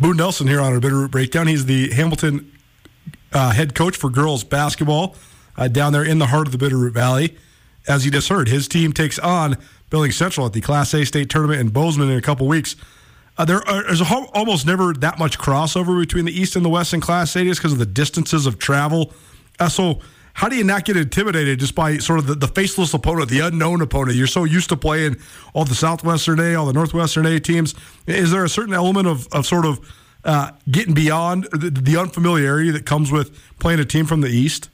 Boone 0.00 0.16
Nelson 0.16 0.46
here 0.46 0.60
on 0.60 0.72
our 0.72 0.80
Bitterroot 0.80 1.10
Breakdown. 1.10 1.46
He's 1.46 1.66
the 1.66 1.90
Hamilton 1.90 2.52
uh, 3.32 3.50
head 3.50 3.74
coach 3.74 3.96
for 3.96 4.08
girls 4.08 4.44
basketball 4.44 5.16
uh, 5.56 5.68
down 5.68 5.92
there 5.92 6.04
in 6.04 6.18
the 6.18 6.26
heart 6.26 6.46
of 6.46 6.56
the 6.56 6.64
Bitterroot 6.64 6.92
Valley. 6.92 7.36
As 7.88 8.04
you 8.04 8.10
just 8.10 8.28
heard, 8.28 8.48
his 8.48 8.68
team 8.68 8.92
takes 8.92 9.18
on 9.18 9.56
Billings 9.90 10.16
Central 10.16 10.46
at 10.46 10.52
the 10.52 10.60
Class 10.60 10.94
A 10.94 11.04
state 11.04 11.28
tournament 11.28 11.60
in 11.60 11.68
Bozeman 11.68 12.10
in 12.10 12.18
a 12.18 12.22
couple 12.22 12.46
weeks. 12.46 12.76
Uh, 13.40 13.44
there 13.46 13.66
are, 13.66 13.84
there's 13.84 14.02
a, 14.02 14.04
almost 14.34 14.66
never 14.66 14.92
that 14.92 15.18
much 15.18 15.38
crossover 15.38 15.98
between 15.98 16.26
the 16.26 16.38
East 16.38 16.56
and 16.56 16.64
the 16.64 16.68
West 16.68 16.92
in 16.92 17.00
Class 17.00 17.34
A 17.36 17.44
just 17.44 17.58
because 17.58 17.72
of 17.72 17.78
the 17.78 17.86
distances 17.86 18.44
of 18.44 18.58
travel. 18.58 19.14
Uh, 19.58 19.66
so 19.66 20.00
how 20.34 20.46
do 20.50 20.56
you 20.56 20.62
not 20.62 20.84
get 20.84 20.98
intimidated 20.98 21.58
just 21.58 21.74
by 21.74 21.96
sort 21.96 22.18
of 22.18 22.26
the, 22.26 22.34
the 22.34 22.48
faceless 22.48 22.92
opponent, 22.92 23.30
the 23.30 23.40
unknown 23.40 23.80
opponent? 23.80 24.18
You're 24.18 24.26
so 24.26 24.44
used 24.44 24.68
to 24.68 24.76
playing 24.76 25.16
all 25.54 25.64
the 25.64 25.74
Southwestern 25.74 26.38
A, 26.38 26.54
all 26.54 26.66
the 26.66 26.74
Northwestern 26.74 27.24
A 27.24 27.40
teams. 27.40 27.74
Is 28.06 28.30
there 28.30 28.44
a 28.44 28.48
certain 28.50 28.74
element 28.74 29.06
of, 29.06 29.26
of 29.32 29.46
sort 29.46 29.64
of 29.64 29.90
uh, 30.22 30.50
getting 30.70 30.92
beyond 30.92 31.44
the, 31.44 31.70
the 31.70 31.96
unfamiliarity 31.96 32.70
that 32.72 32.84
comes 32.84 33.10
with 33.10 33.34
playing 33.58 33.80
a 33.80 33.86
team 33.86 34.04
from 34.04 34.20
the 34.20 34.28
East? 34.28 34.68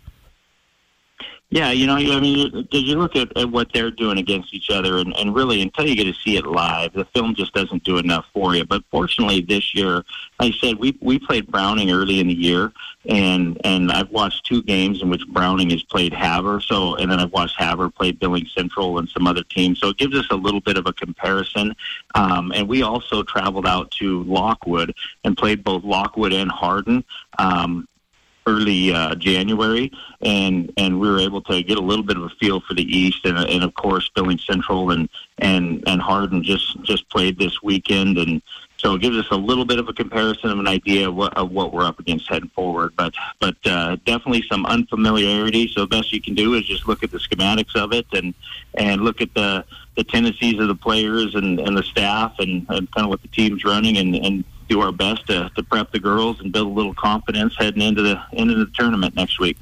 Yeah, 1.57 1.71
you 1.71 1.87
know, 1.87 1.97
I 1.97 2.21
mean, 2.21 2.69
did 2.71 2.87
you 2.87 2.97
look 2.97 3.17
at, 3.17 3.35
at 3.35 3.51
what 3.51 3.73
they're 3.73 3.91
doing 3.91 4.19
against 4.19 4.53
each 4.53 4.69
other, 4.69 4.99
and, 4.99 5.17
and 5.17 5.35
really, 5.35 5.63
until 5.63 5.87
you 5.87 5.97
get 5.97 6.05
to 6.05 6.13
see 6.13 6.37
it 6.37 6.45
live, 6.45 6.93
the 6.93 7.07
film 7.07 7.35
just 7.35 7.55
doesn't 7.55 7.83
do 7.83 7.97
enough 7.97 8.27
for 8.35 8.55
you. 8.55 8.67
But 8.67 8.83
fortunately, 8.91 9.41
this 9.41 9.75
year, 9.75 10.05
like 10.39 10.53
I 10.53 10.59
said, 10.61 10.79
we 10.79 10.99
we 11.01 11.19
played 11.19 11.47
Browning 11.47 11.91
early 11.91 12.21
in 12.21 12.27
the 12.27 12.35
year, 12.35 12.75
and 13.09 13.59
and 13.65 13.91
I've 13.91 14.11
watched 14.11 14.45
two 14.45 14.63
games 14.65 15.01
in 15.01 15.09
which 15.09 15.27
Browning 15.29 15.71
has 15.71 15.83
played 15.83 16.13
Havre, 16.13 16.61
so 16.61 16.97
and 16.97 17.11
then 17.11 17.21
I've 17.21 17.33
watched 17.33 17.59
Havre 17.59 17.89
play 17.89 18.13
Billings 18.13 18.53
Central 18.53 18.99
and 18.99 19.09
some 19.09 19.27
other 19.27 19.43
teams, 19.45 19.81
so 19.81 19.89
it 19.89 19.97
gives 19.97 20.15
us 20.15 20.27
a 20.31 20.37
little 20.37 20.61
bit 20.61 20.77
of 20.77 20.85
a 20.85 20.93
comparison. 20.93 21.75
Um, 22.15 22.53
and 22.53 22.69
we 22.69 22.83
also 22.83 23.23
traveled 23.23 23.67
out 23.67 23.91
to 23.93 24.25
Lockwood 24.25 24.95
and 25.25 25.39
played 25.39 25.65
both 25.65 25.85
Lockwood 25.85 26.35
and 26.35 26.51
Hardin. 26.51 27.03
Um, 27.39 27.89
early 28.47 28.93
uh, 28.93 29.15
January, 29.17 29.91
and 30.21 30.73
and 30.77 30.99
we 31.01 31.09
were 31.09 31.19
able 31.19 31.43
to 31.43 31.63
get 31.63 31.79
a 31.79 31.83
little 31.83 32.05
bit 32.05 32.17
of 32.17 32.23
a 32.25 32.29
feel 32.41 32.61
for 32.61 32.75
the 32.75 32.85
East, 32.85 33.25
and, 33.25 33.39
and 33.39 33.63
of 33.63 33.75
course, 33.75 34.09
Billings 34.15 34.45
Central 34.47 34.91
and 34.91 35.09
and 35.39 35.83
and 35.87 36.01
Hardin 36.01 36.43
just 36.43 36.81
just 36.83 37.09
played 37.11 37.39
this 37.39 37.63
weekend, 37.63 38.19
and 38.19 38.41
so 38.79 38.95
it 38.95 39.01
gives 39.01 39.17
us 39.17 39.27
a 39.31 39.37
little 39.37 39.65
bit 39.65 39.79
of 39.79 39.89
a 39.89 39.93
comparison 39.93 40.51
of 40.51 40.59
an 40.59 40.69
idea 40.69 41.09
of 41.09 41.15
what, 41.15 41.37
of 41.37 41.51
what 41.51 41.73
we're 41.73 41.85
up 41.85 41.99
against 41.99 42.29
heading 42.29 42.51
forward. 42.51 42.93
But 42.97 43.15
but 43.41 43.57
uh, 43.65 43.97
definitely 44.05 44.43
some 44.43 44.67
unfamiliarity. 44.67 45.69
So 45.69 45.81
the 45.81 45.89
best 45.89 46.13
you 46.13 46.21
can 46.21 46.35
do 46.35 46.55
is 46.55 46.67
just 46.67 46.87
look 46.87 47.03
at 47.03 47.11
the 47.11 47.19
schematics 47.19 47.75
of 47.75 47.93
it 47.93 48.07
and 48.13 48.35
and 48.75 49.03
look 49.03 49.21
at 49.21 49.35
the 49.35 49.65
the 49.97 50.05
tendencies 50.05 50.61
of 50.61 50.69
the 50.69 50.75
players 50.75 51.35
and, 51.35 51.59
and 51.59 51.77
the 51.77 51.83
staff 51.83 52.35
and, 52.39 52.67
and 52.69 52.91
kind 52.93 53.07
of 53.07 53.09
what 53.09 53.23
the 53.23 53.29
team's 53.29 53.65
running 53.65 53.97
and, 53.97 54.15
and 54.15 54.45
do 54.69 54.81
our 54.81 54.93
best 54.93 55.27
to, 55.29 55.51
to 55.55 55.63
prep 55.63 55.93
the 55.93 55.99
girls 55.99 56.41
and 56.41 56.53
build 56.53 56.67
a 56.69 56.71
little 56.71 56.95
confidence 56.95 57.55
heading 57.57 57.83
into 57.83 58.03
the 58.03 58.21
into 58.33 58.55
the 58.55 58.67
tournament 58.75 59.15
next 59.15 59.39
week. 59.39 59.57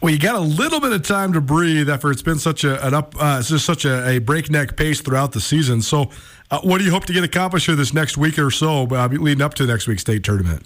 Well, 0.00 0.12
you 0.12 0.20
got 0.20 0.34
a 0.34 0.40
little 0.40 0.78
bit 0.78 0.92
of 0.92 1.02
time 1.02 1.32
to 1.32 1.40
breathe 1.40 1.88
after 1.88 2.10
it's 2.10 2.22
been 2.22 2.38
such 2.38 2.64
a 2.64 2.84
an 2.86 2.94
up, 2.94 3.14
uh, 3.18 3.40
just 3.42 3.64
such 3.64 3.84
a, 3.84 4.06
a, 4.06 4.18
breakneck 4.18 4.76
pace 4.76 5.00
throughout 5.00 5.32
the 5.32 5.40
season. 5.40 5.80
So, 5.80 6.10
uh, 6.50 6.60
what 6.60 6.78
do 6.78 6.84
you 6.84 6.90
hope 6.90 7.06
to 7.06 7.12
get 7.12 7.24
accomplished 7.24 7.66
here 7.66 7.74
this 7.74 7.94
next 7.94 8.18
week 8.18 8.38
or 8.38 8.50
so, 8.50 8.86
uh, 8.86 9.08
leading 9.10 9.42
up 9.42 9.54
to 9.54 9.66
next 9.66 9.86
week's 9.86 10.02
state 10.02 10.22
tournament? 10.22 10.64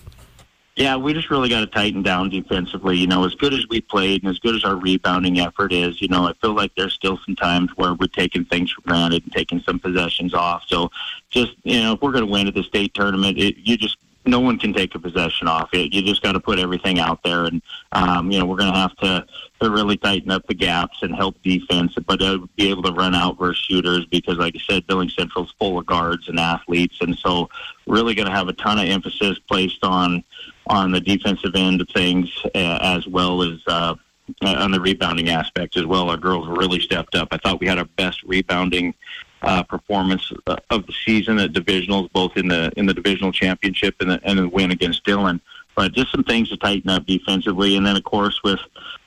Yeah, 0.80 0.96
we 0.96 1.12
just 1.12 1.28
really 1.28 1.50
got 1.50 1.60
to 1.60 1.66
tighten 1.66 2.02
down 2.02 2.30
defensively. 2.30 2.96
You 2.96 3.06
know, 3.06 3.26
as 3.26 3.34
good 3.34 3.52
as 3.52 3.68
we 3.68 3.82
played 3.82 4.22
and 4.22 4.30
as 4.30 4.38
good 4.38 4.54
as 4.54 4.64
our 4.64 4.76
rebounding 4.76 5.38
effort 5.38 5.74
is, 5.74 6.00
you 6.00 6.08
know, 6.08 6.26
I 6.26 6.32
feel 6.40 6.54
like 6.54 6.74
there's 6.74 6.94
still 6.94 7.18
some 7.26 7.36
times 7.36 7.70
where 7.76 7.92
we're 7.92 8.06
taking 8.06 8.46
things 8.46 8.72
for 8.72 8.80
granted 8.80 9.24
and 9.24 9.30
taking 9.30 9.60
some 9.60 9.78
possessions 9.78 10.32
off. 10.32 10.62
So, 10.68 10.90
just 11.28 11.52
you 11.64 11.82
know, 11.82 11.92
if 11.92 12.00
we're 12.00 12.12
going 12.12 12.24
to 12.24 12.32
win 12.32 12.48
at 12.48 12.54
the 12.54 12.62
state 12.62 12.94
tournament, 12.94 13.36
it, 13.36 13.58
you 13.58 13.76
just 13.76 13.98
no 14.24 14.40
one 14.40 14.58
can 14.58 14.72
take 14.72 14.94
a 14.94 14.98
possession 14.98 15.48
off 15.48 15.68
it. 15.74 15.92
You 15.92 16.00
just 16.00 16.22
got 16.22 16.32
to 16.32 16.40
put 16.40 16.58
everything 16.58 16.98
out 16.98 17.22
there, 17.22 17.44
and 17.44 17.60
um, 17.92 18.30
you 18.30 18.38
know 18.38 18.46
we're 18.46 18.56
going 18.56 18.72
to 18.72 18.78
have 18.78 18.96
to 18.98 19.26
to 19.60 19.70
really 19.70 19.98
tighten 19.98 20.30
up 20.30 20.46
the 20.46 20.54
gaps 20.54 21.02
and 21.02 21.14
help 21.14 21.36
defense, 21.42 21.94
but 22.06 22.22
uh, 22.22 22.38
be 22.56 22.70
able 22.70 22.82
to 22.84 22.92
run 22.92 23.14
out 23.14 23.38
versus 23.38 23.62
shooters 23.62 24.06
because, 24.06 24.38
like 24.38 24.56
I 24.56 24.60
said, 24.66 24.86
Billings 24.86 25.14
Central's 25.14 25.52
full 25.58 25.78
of 25.78 25.84
guards 25.84 26.28
and 26.28 26.40
athletes, 26.40 26.96
and 27.02 27.18
so 27.18 27.50
really 27.86 28.14
going 28.14 28.28
to 28.28 28.34
have 28.34 28.48
a 28.48 28.54
ton 28.54 28.78
of 28.78 28.86
emphasis 28.86 29.38
placed 29.40 29.84
on 29.84 30.24
on 30.66 30.92
the 30.92 31.00
defensive 31.00 31.54
end 31.54 31.80
of 31.80 31.88
things 31.88 32.30
uh, 32.54 32.78
as 32.82 33.06
well 33.06 33.42
as. 33.42 33.60
Uh, 33.66 33.94
on 34.42 34.70
the 34.70 34.80
rebounding 34.80 35.28
aspect 35.28 35.76
as 35.76 35.84
well, 35.84 36.08
our 36.08 36.16
girls 36.16 36.46
really 36.46 36.78
stepped 36.78 37.16
up. 37.16 37.26
I 37.32 37.38
thought 37.38 37.58
we 37.58 37.66
had 37.66 37.78
our 37.78 37.88
best 37.96 38.22
rebounding 38.22 38.94
uh, 39.42 39.62
performance 39.62 40.32
uh, 40.46 40.56
of 40.70 40.86
the 40.86 40.92
season 41.04 41.38
at 41.38 41.52
divisionals, 41.52 42.12
both 42.12 42.36
in 42.36 42.48
the 42.48 42.72
in 42.76 42.86
the 42.86 42.94
divisional 42.94 43.32
championship 43.32 43.96
and 44.00 44.10
the, 44.10 44.20
and 44.24 44.38
the 44.38 44.48
win 44.48 44.70
against 44.70 45.04
Dillon. 45.04 45.40
But 45.74 45.92
just 45.92 46.12
some 46.12 46.24
things 46.24 46.48
to 46.50 46.56
tighten 46.56 46.90
up 46.90 47.06
defensively, 47.06 47.76
and 47.76 47.86
then 47.86 47.96
of 47.96 48.04
course 48.04 48.40
with 48.44 48.60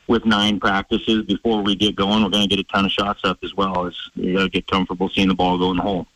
with 0.08 0.26
nine 0.26 0.60
practices 0.60 1.24
before 1.24 1.62
we 1.62 1.76
get 1.76 1.96
going, 1.96 2.24
we're 2.24 2.30
going 2.30 2.50
to 2.50 2.56
get 2.56 2.60
a 2.60 2.68
ton 2.72 2.86
of 2.86 2.92
shots 2.92 3.22
up 3.24 3.38
as 3.44 3.54
well. 3.54 3.86
As 3.86 3.96
you 4.16 4.34
got 4.34 4.44
to 4.44 4.50
get 4.50 4.68
comfortable 4.68 5.10
seeing 5.10 5.28
the 5.30 5.36
ball 5.36 5.58
go 5.58 5.72
in 5.72 5.78
the 5.78 5.84
hole. 5.84 6.08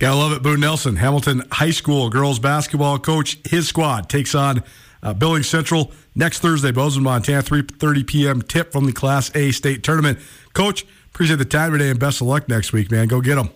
Gotta 0.00 0.16
love 0.16 0.32
it. 0.32 0.42
Boone 0.42 0.60
Nelson, 0.60 0.96
Hamilton 0.96 1.44
High 1.52 1.70
School 1.70 2.10
girls 2.10 2.40
basketball 2.40 2.98
coach. 2.98 3.38
His 3.44 3.68
squad 3.68 4.08
takes 4.08 4.34
on 4.34 4.64
uh, 5.02 5.14
Billings 5.14 5.48
Central 5.48 5.92
next 6.16 6.40
Thursday, 6.40 6.72
Bozeman, 6.72 7.04
Montana, 7.04 7.42
3:30 7.42 8.06
p.m. 8.06 8.42
Tip 8.42 8.72
from 8.72 8.86
the 8.86 8.92
Class 8.92 9.30
A 9.36 9.52
state 9.52 9.84
tournament. 9.84 10.18
Coach, 10.54 10.84
Appreciate 11.12 11.36
the 11.36 11.44
time 11.44 11.72
today 11.72 11.90
and 11.90 11.98
best 11.98 12.20
of 12.20 12.28
luck 12.28 12.48
next 12.48 12.72
week, 12.72 12.90
man. 12.90 13.08
Go 13.08 13.20
get 13.20 13.34
them. 13.34 13.50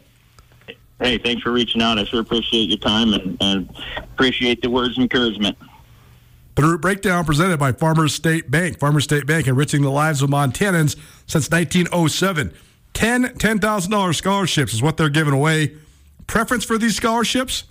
Hey, 1.01 1.19
thanks 1.19 1.43
for 1.43 1.51
reaching 1.51 1.81
out. 1.81 1.99
I 1.99 2.05
sure 2.05 2.21
appreciate 2.21 2.69
your 2.69 2.79
time 2.79 3.15
and, 3.15 3.37
and 3.41 3.77
appreciate 3.97 4.61
the 4.63 4.71
words 4.71 4.97
of 4.97 5.03
encouragement. 5.03 5.57
The 6.57 6.63
Root 6.63 6.81
Breakdown 6.81 7.25
presented 7.25 7.59
by 7.59 7.73
Farmers 7.73 8.15
State 8.15 8.51
Bank. 8.51 8.79
Farmers 8.79 9.05
State 9.05 9.27
Bank 9.27 9.47
enriching 9.47 9.83
the 9.83 9.91
lives 9.91 10.23
of 10.23 10.31
Montanans 10.31 10.97
since 11.27 11.51
1907. 11.51 12.53
10 12.93 13.25
$10,000 13.25 14.15
scholarships 14.15 14.75
is 14.75 14.83
what 14.83 14.97
they're 14.97 15.09
giving 15.09 15.35
away. 15.35 15.75
Preference 16.27 16.65
for 16.65 16.79
these 16.79 16.97
scholarships? 16.97 17.65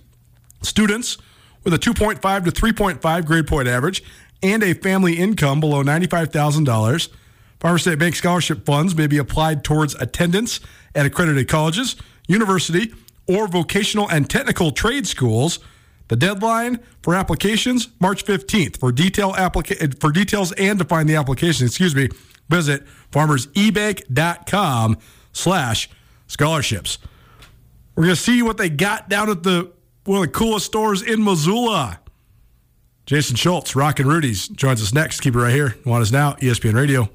Students 0.62 1.18
with 1.62 1.74
a 1.74 1.78
2.5 1.78 2.44
to 2.44 2.50
3.5 2.50 3.26
grade 3.26 3.46
point 3.46 3.68
average 3.68 4.02
and 4.42 4.62
a 4.62 4.74
family 4.74 5.14
income 5.18 5.60
below 5.60 5.82
$95,000 5.82 7.08
Farmer 7.64 7.78
State 7.78 7.98
Bank 7.98 8.14
scholarship 8.14 8.66
funds 8.66 8.94
may 8.94 9.06
be 9.06 9.16
applied 9.16 9.64
towards 9.64 9.94
attendance 9.94 10.60
at 10.94 11.06
accredited 11.06 11.48
colleges, 11.48 11.96
university, 12.28 12.92
or 13.26 13.48
vocational 13.48 14.06
and 14.10 14.28
technical 14.28 14.70
trade 14.70 15.06
schools. 15.06 15.60
The 16.08 16.16
deadline 16.16 16.80
for 17.00 17.14
applications 17.14 17.88
March 18.00 18.26
15th. 18.26 18.78
For 18.78 18.92
detail 18.92 19.32
applica- 19.32 19.98
for 19.98 20.12
details 20.12 20.52
and 20.52 20.78
to 20.78 20.84
find 20.84 21.08
the 21.08 21.16
application, 21.16 21.66
excuse 21.66 21.94
me, 21.94 22.10
visit 22.50 22.82
farmersebank.com 23.10 24.98
slash 25.32 25.88
scholarships. 26.26 26.98
We're 27.96 28.04
going 28.04 28.16
to 28.16 28.20
see 28.20 28.42
what 28.42 28.56
they 28.56 28.68
got 28.68 29.08
down 29.08 29.30
at 29.30 29.42
the 29.42 29.70
one 30.04 30.18
of 30.18 30.26
the 30.26 30.32
coolest 30.32 30.66
stores 30.66 31.02
in 31.02 31.24
Missoula. 31.24 32.00
Jason 33.06 33.36
Schultz, 33.36 33.76
Rockin' 33.76 34.06
Rudy's, 34.06 34.48
joins 34.48 34.82
us 34.82 34.92
next. 34.92 35.20
Keep 35.20 35.36
it 35.36 35.38
right 35.38 35.52
here. 35.52 35.76
Nuanez 35.84 36.10
Now, 36.10 36.32
ESPN 36.34 36.74
Radio. 36.74 37.08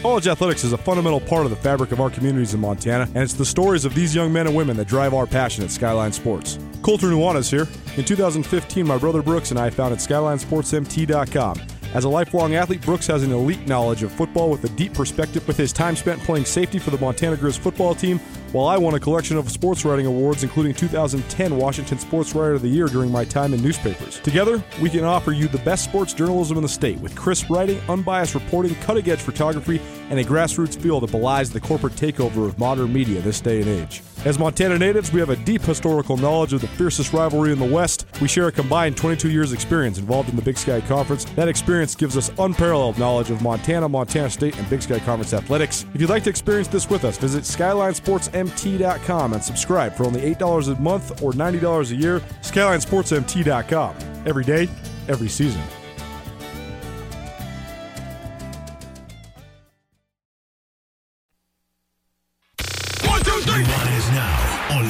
College 0.00 0.26
athletics 0.28 0.64
is 0.64 0.74
a 0.74 0.78
fundamental 0.78 1.18
part 1.18 1.46
of 1.46 1.50
the 1.50 1.56
fabric 1.56 1.90
of 1.90 1.98
our 1.98 2.10
communities 2.10 2.52
in 2.52 2.60
Montana, 2.60 3.04
and 3.14 3.16
it's 3.16 3.32
the 3.32 3.44
stories 3.44 3.86
of 3.86 3.94
these 3.94 4.14
young 4.14 4.30
men 4.30 4.46
and 4.46 4.54
women 4.54 4.76
that 4.76 4.86
drive 4.86 5.14
our 5.14 5.26
passion 5.26 5.64
at 5.64 5.70
Skyline 5.70 6.12
Sports. 6.12 6.58
Colter 6.82 7.06
Nuanez 7.06 7.50
here. 7.50 7.66
In 7.96 8.04
2015, 8.04 8.86
my 8.86 8.98
brother 8.98 9.22
Brooks 9.22 9.50
and 9.50 9.58
I 9.58 9.70
founded 9.70 10.00
SkylineSportsMT.com. 10.00 11.56
As 11.94 12.02
a 12.02 12.08
lifelong 12.08 12.56
athlete, 12.56 12.80
Brooks 12.80 13.06
has 13.06 13.22
an 13.22 13.30
elite 13.30 13.68
knowledge 13.68 14.02
of 14.02 14.10
football 14.10 14.50
with 14.50 14.64
a 14.64 14.68
deep 14.70 14.94
perspective 14.94 15.46
with 15.46 15.56
his 15.56 15.72
time 15.72 15.94
spent 15.94 16.20
playing 16.22 16.44
safety 16.44 16.80
for 16.80 16.90
the 16.90 16.98
Montana 16.98 17.36
Grizz 17.36 17.56
football 17.56 17.94
team, 17.94 18.18
while 18.50 18.66
I 18.66 18.76
won 18.76 18.94
a 18.94 19.00
collection 19.00 19.36
of 19.36 19.48
sports 19.48 19.84
writing 19.84 20.04
awards, 20.04 20.42
including 20.42 20.74
2010 20.74 21.56
Washington 21.56 21.96
Sports 22.00 22.34
Writer 22.34 22.54
of 22.54 22.62
the 22.62 22.68
Year 22.68 22.86
during 22.86 23.12
my 23.12 23.24
time 23.24 23.54
in 23.54 23.62
newspapers. 23.62 24.18
Together, 24.18 24.60
we 24.82 24.90
can 24.90 25.04
offer 25.04 25.30
you 25.30 25.46
the 25.46 25.58
best 25.58 25.84
sports 25.84 26.12
journalism 26.12 26.56
in 26.56 26.64
the 26.64 26.68
state 26.68 26.98
with 26.98 27.14
crisp 27.14 27.48
writing, 27.48 27.80
unbiased 27.88 28.34
reporting, 28.34 28.74
cutting 28.76 29.08
edge 29.08 29.20
photography, 29.20 29.80
and 30.10 30.18
a 30.18 30.24
grassroots 30.24 30.76
feel 30.76 30.98
that 30.98 31.12
belies 31.12 31.50
the 31.52 31.60
corporate 31.60 31.94
takeover 31.94 32.44
of 32.48 32.58
modern 32.58 32.92
media 32.92 33.20
this 33.20 33.40
day 33.40 33.60
and 33.60 33.70
age. 33.70 34.02
As 34.24 34.38
Montana 34.38 34.78
natives, 34.78 35.12
we 35.12 35.20
have 35.20 35.28
a 35.28 35.36
deep 35.36 35.60
historical 35.60 36.16
knowledge 36.16 36.54
of 36.54 36.62
the 36.62 36.66
fiercest 36.66 37.12
rivalry 37.12 37.52
in 37.52 37.58
the 37.58 37.66
West. 37.66 38.06
We 38.22 38.28
share 38.28 38.48
a 38.48 38.52
combined 38.52 38.96
22 38.96 39.30
years' 39.30 39.52
experience 39.52 39.98
involved 39.98 40.30
in 40.30 40.36
the 40.36 40.40
Big 40.40 40.56
Sky 40.56 40.80
Conference. 40.80 41.26
That 41.36 41.46
experience 41.46 41.94
gives 41.94 42.16
us 42.16 42.30
unparalleled 42.38 42.98
knowledge 42.98 43.30
of 43.30 43.42
Montana, 43.42 43.86
Montana 43.86 44.30
State, 44.30 44.56
and 44.56 44.68
Big 44.70 44.80
Sky 44.80 44.98
Conference 44.98 45.34
athletics. 45.34 45.84
If 45.92 46.00
you'd 46.00 46.08
like 46.08 46.24
to 46.24 46.30
experience 46.30 46.68
this 46.68 46.88
with 46.88 47.04
us, 47.04 47.18
visit 47.18 47.44
SkylineSportsMT.com 47.44 49.32
and 49.34 49.44
subscribe 49.44 49.94
for 49.94 50.06
only 50.06 50.22
$8 50.34 50.74
a 50.74 50.80
month 50.80 51.22
or 51.22 51.32
$90 51.32 51.90
a 51.90 51.94
year. 51.94 52.20
SkylineSportsMT.com. 52.40 53.96
Every 54.24 54.44
day, 54.44 54.70
every 55.06 55.28
season. 55.28 55.60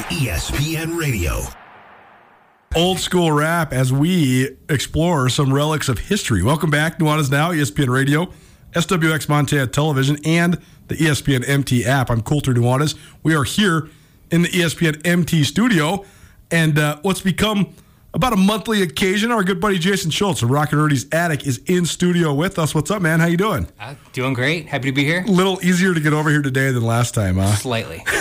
ESPN 0.09 0.99
Radio. 0.99 1.41
Old 2.75 2.99
school 2.99 3.31
rap 3.31 3.73
as 3.73 3.91
we 3.91 4.55
explore 4.69 5.29
some 5.29 5.51
relics 5.51 5.89
of 5.89 5.97
history. 5.97 6.43
Welcome 6.43 6.69
back. 6.69 6.99
Nuanez 6.99 7.31
Now, 7.31 7.51
ESPN 7.51 7.89
Radio, 7.89 8.31
SWX 8.73 9.27
Montana 9.27 9.65
Television, 9.65 10.17
and 10.23 10.61
the 10.89 10.95
ESPN 10.95 11.49
MT 11.49 11.85
app. 11.85 12.11
I'm 12.11 12.21
Colter 12.21 12.53
Nuanez. 12.53 12.95
We 13.23 13.33
are 13.33 13.43
here 13.43 13.89
in 14.29 14.43
the 14.43 14.49
ESPN 14.49 15.01
MT 15.07 15.43
studio, 15.43 16.05
and 16.51 16.77
uh, 16.77 16.99
what's 17.01 17.21
become 17.21 17.73
about 18.15 18.31
a 18.31 18.37
monthly 18.37 18.81
occasion. 18.81 19.29
Our 19.29 19.43
good 19.43 19.59
buddy 19.59 19.77
Jason 19.77 20.09
Schultz 20.09 20.41
of 20.41 20.49
Rockin' 20.49 20.79
Rudy's 20.79 21.05
Attic 21.11 21.45
is 21.45 21.57
in 21.65 21.85
studio 21.85 22.33
with 22.33 22.57
us. 22.57 22.73
What's 22.73 22.89
up, 22.89 23.01
man? 23.01 23.19
How 23.19 23.27
you 23.27 23.35
doing? 23.35 23.67
Uh, 23.77 23.95
doing 24.13 24.33
great. 24.33 24.67
Happy 24.67 24.85
to 24.85 24.93
be 24.93 25.03
here. 25.03 25.23
A 25.27 25.31
little 25.31 25.63
easier 25.63 25.93
to 25.93 25.99
get 25.99 26.13
over 26.13 26.29
here 26.29 26.41
today 26.41 26.71
than 26.71 26.83
last 26.83 27.13
time, 27.13 27.35
huh? 27.35 27.53
Slightly. 27.55 28.03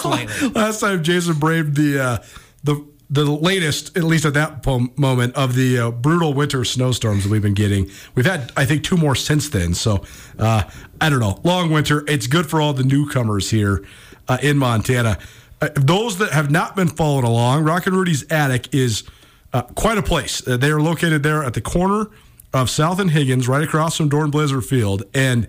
Slightly. 0.00 0.48
last 0.50 0.80
time 0.80 1.02
Jason 1.02 1.38
braved 1.38 1.76
the 1.76 1.98
uh, 1.98 2.18
the 2.62 2.86
the 3.10 3.24
latest, 3.24 3.96
at 3.96 4.04
least 4.04 4.26
at 4.26 4.34
that 4.34 4.62
po- 4.62 4.88
moment, 4.96 5.34
of 5.34 5.54
the 5.54 5.78
uh, 5.78 5.90
brutal 5.92 6.34
winter 6.34 6.62
snowstorms 6.62 7.24
that 7.24 7.30
we've 7.30 7.40
been 7.40 7.54
getting. 7.54 7.90
We've 8.14 8.26
had, 8.26 8.52
I 8.54 8.66
think, 8.66 8.84
two 8.84 8.98
more 8.98 9.14
since 9.14 9.48
then. 9.48 9.72
So 9.72 10.04
uh, 10.38 10.64
I 11.00 11.08
don't 11.08 11.20
know. 11.20 11.40
Long 11.42 11.70
winter. 11.70 12.04
It's 12.06 12.26
good 12.26 12.50
for 12.50 12.60
all 12.60 12.74
the 12.74 12.84
newcomers 12.84 13.48
here 13.48 13.82
uh, 14.28 14.36
in 14.42 14.58
Montana. 14.58 15.18
Uh, 15.62 15.70
those 15.74 16.18
that 16.18 16.32
have 16.32 16.50
not 16.50 16.76
been 16.76 16.88
following 16.88 17.24
along, 17.24 17.64
Rockin' 17.64 17.94
Rudy's 17.94 18.30
Attic 18.30 18.74
is 18.74 19.04
uh, 19.52 19.62
quite 19.62 19.98
a 19.98 20.02
place. 20.02 20.46
Uh, 20.46 20.56
they 20.56 20.70
are 20.70 20.80
located 20.80 21.22
there 21.22 21.42
at 21.42 21.54
the 21.54 21.60
corner 21.60 22.10
of 22.52 22.70
South 22.70 22.98
and 22.98 23.10
Higgins, 23.10 23.48
right 23.48 23.62
across 23.62 23.96
from 23.96 24.08
Dornblaser 24.08 24.64
Field, 24.64 25.02
and 25.12 25.46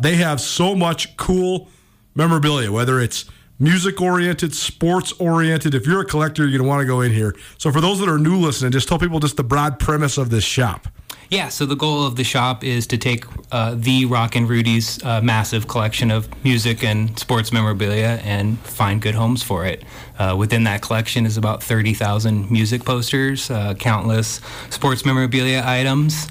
they 0.00 0.16
have 0.16 0.40
so 0.40 0.74
much 0.74 1.16
cool 1.16 1.68
memorabilia, 2.14 2.72
whether 2.72 3.00
it's 3.00 3.24
music 3.58 4.00
oriented, 4.00 4.54
sports 4.54 5.12
oriented. 5.12 5.74
If 5.74 5.86
you're 5.86 6.00
a 6.00 6.04
collector, 6.04 6.42
you're 6.42 6.58
going 6.58 6.62
to 6.62 6.68
want 6.68 6.80
to 6.80 6.86
go 6.86 7.00
in 7.00 7.12
here. 7.12 7.34
So, 7.58 7.70
for 7.70 7.80
those 7.80 8.00
that 8.00 8.08
are 8.08 8.18
new 8.18 8.36
listening, 8.36 8.72
just 8.72 8.88
tell 8.88 8.98
people 8.98 9.20
just 9.20 9.36
the 9.36 9.44
broad 9.44 9.78
premise 9.78 10.18
of 10.18 10.30
this 10.30 10.44
shop. 10.44 10.88
Yeah, 11.28 11.48
so 11.48 11.66
the 11.66 11.74
goal 11.74 12.06
of 12.06 12.14
the 12.14 12.22
shop 12.22 12.62
is 12.62 12.86
to 12.88 12.98
take 12.98 13.24
uh, 13.50 13.74
the 13.76 14.06
Rockin' 14.06 14.46
Rudy's 14.46 15.02
uh, 15.02 15.20
massive 15.20 15.66
collection 15.66 16.10
of 16.12 16.28
music 16.44 16.84
and 16.84 17.18
sports 17.18 17.52
memorabilia 17.52 18.20
and 18.22 18.58
find 18.60 19.02
good 19.02 19.14
homes 19.16 19.42
for 19.42 19.66
it. 19.66 19.82
Uh, 20.18 20.36
within 20.38 20.64
that 20.64 20.82
collection 20.82 21.26
is 21.26 21.36
about 21.36 21.62
30,000 21.62 22.50
music 22.50 22.84
posters, 22.84 23.50
uh, 23.50 23.74
countless 23.74 24.40
sports 24.70 25.04
memorabilia 25.04 25.62
items. 25.64 26.28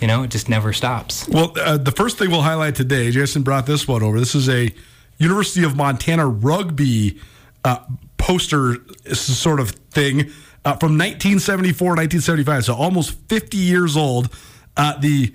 You 0.00 0.08
know, 0.08 0.24
it 0.24 0.30
just 0.30 0.48
never 0.48 0.72
stops. 0.72 1.28
Well, 1.28 1.52
uh, 1.60 1.76
the 1.76 1.92
first 1.92 2.18
thing 2.18 2.30
we'll 2.30 2.42
highlight 2.42 2.74
today, 2.74 3.12
Jason 3.12 3.42
brought 3.42 3.66
this 3.66 3.86
one 3.86 4.02
over. 4.02 4.18
This 4.18 4.34
is 4.34 4.48
a 4.48 4.74
University 5.18 5.64
of 5.64 5.76
Montana 5.76 6.26
rugby 6.26 7.20
uh, 7.64 7.78
poster 8.16 8.76
sort 9.14 9.60
of 9.60 9.70
thing 9.70 10.32
uh, 10.64 10.76
from 10.76 10.98
1974, 10.98 11.88
1975. 11.88 12.64
So 12.64 12.74
almost 12.74 13.18
50 13.28 13.56
years 13.56 13.96
old. 13.96 14.34
Uh, 14.76 14.98
the 14.98 15.32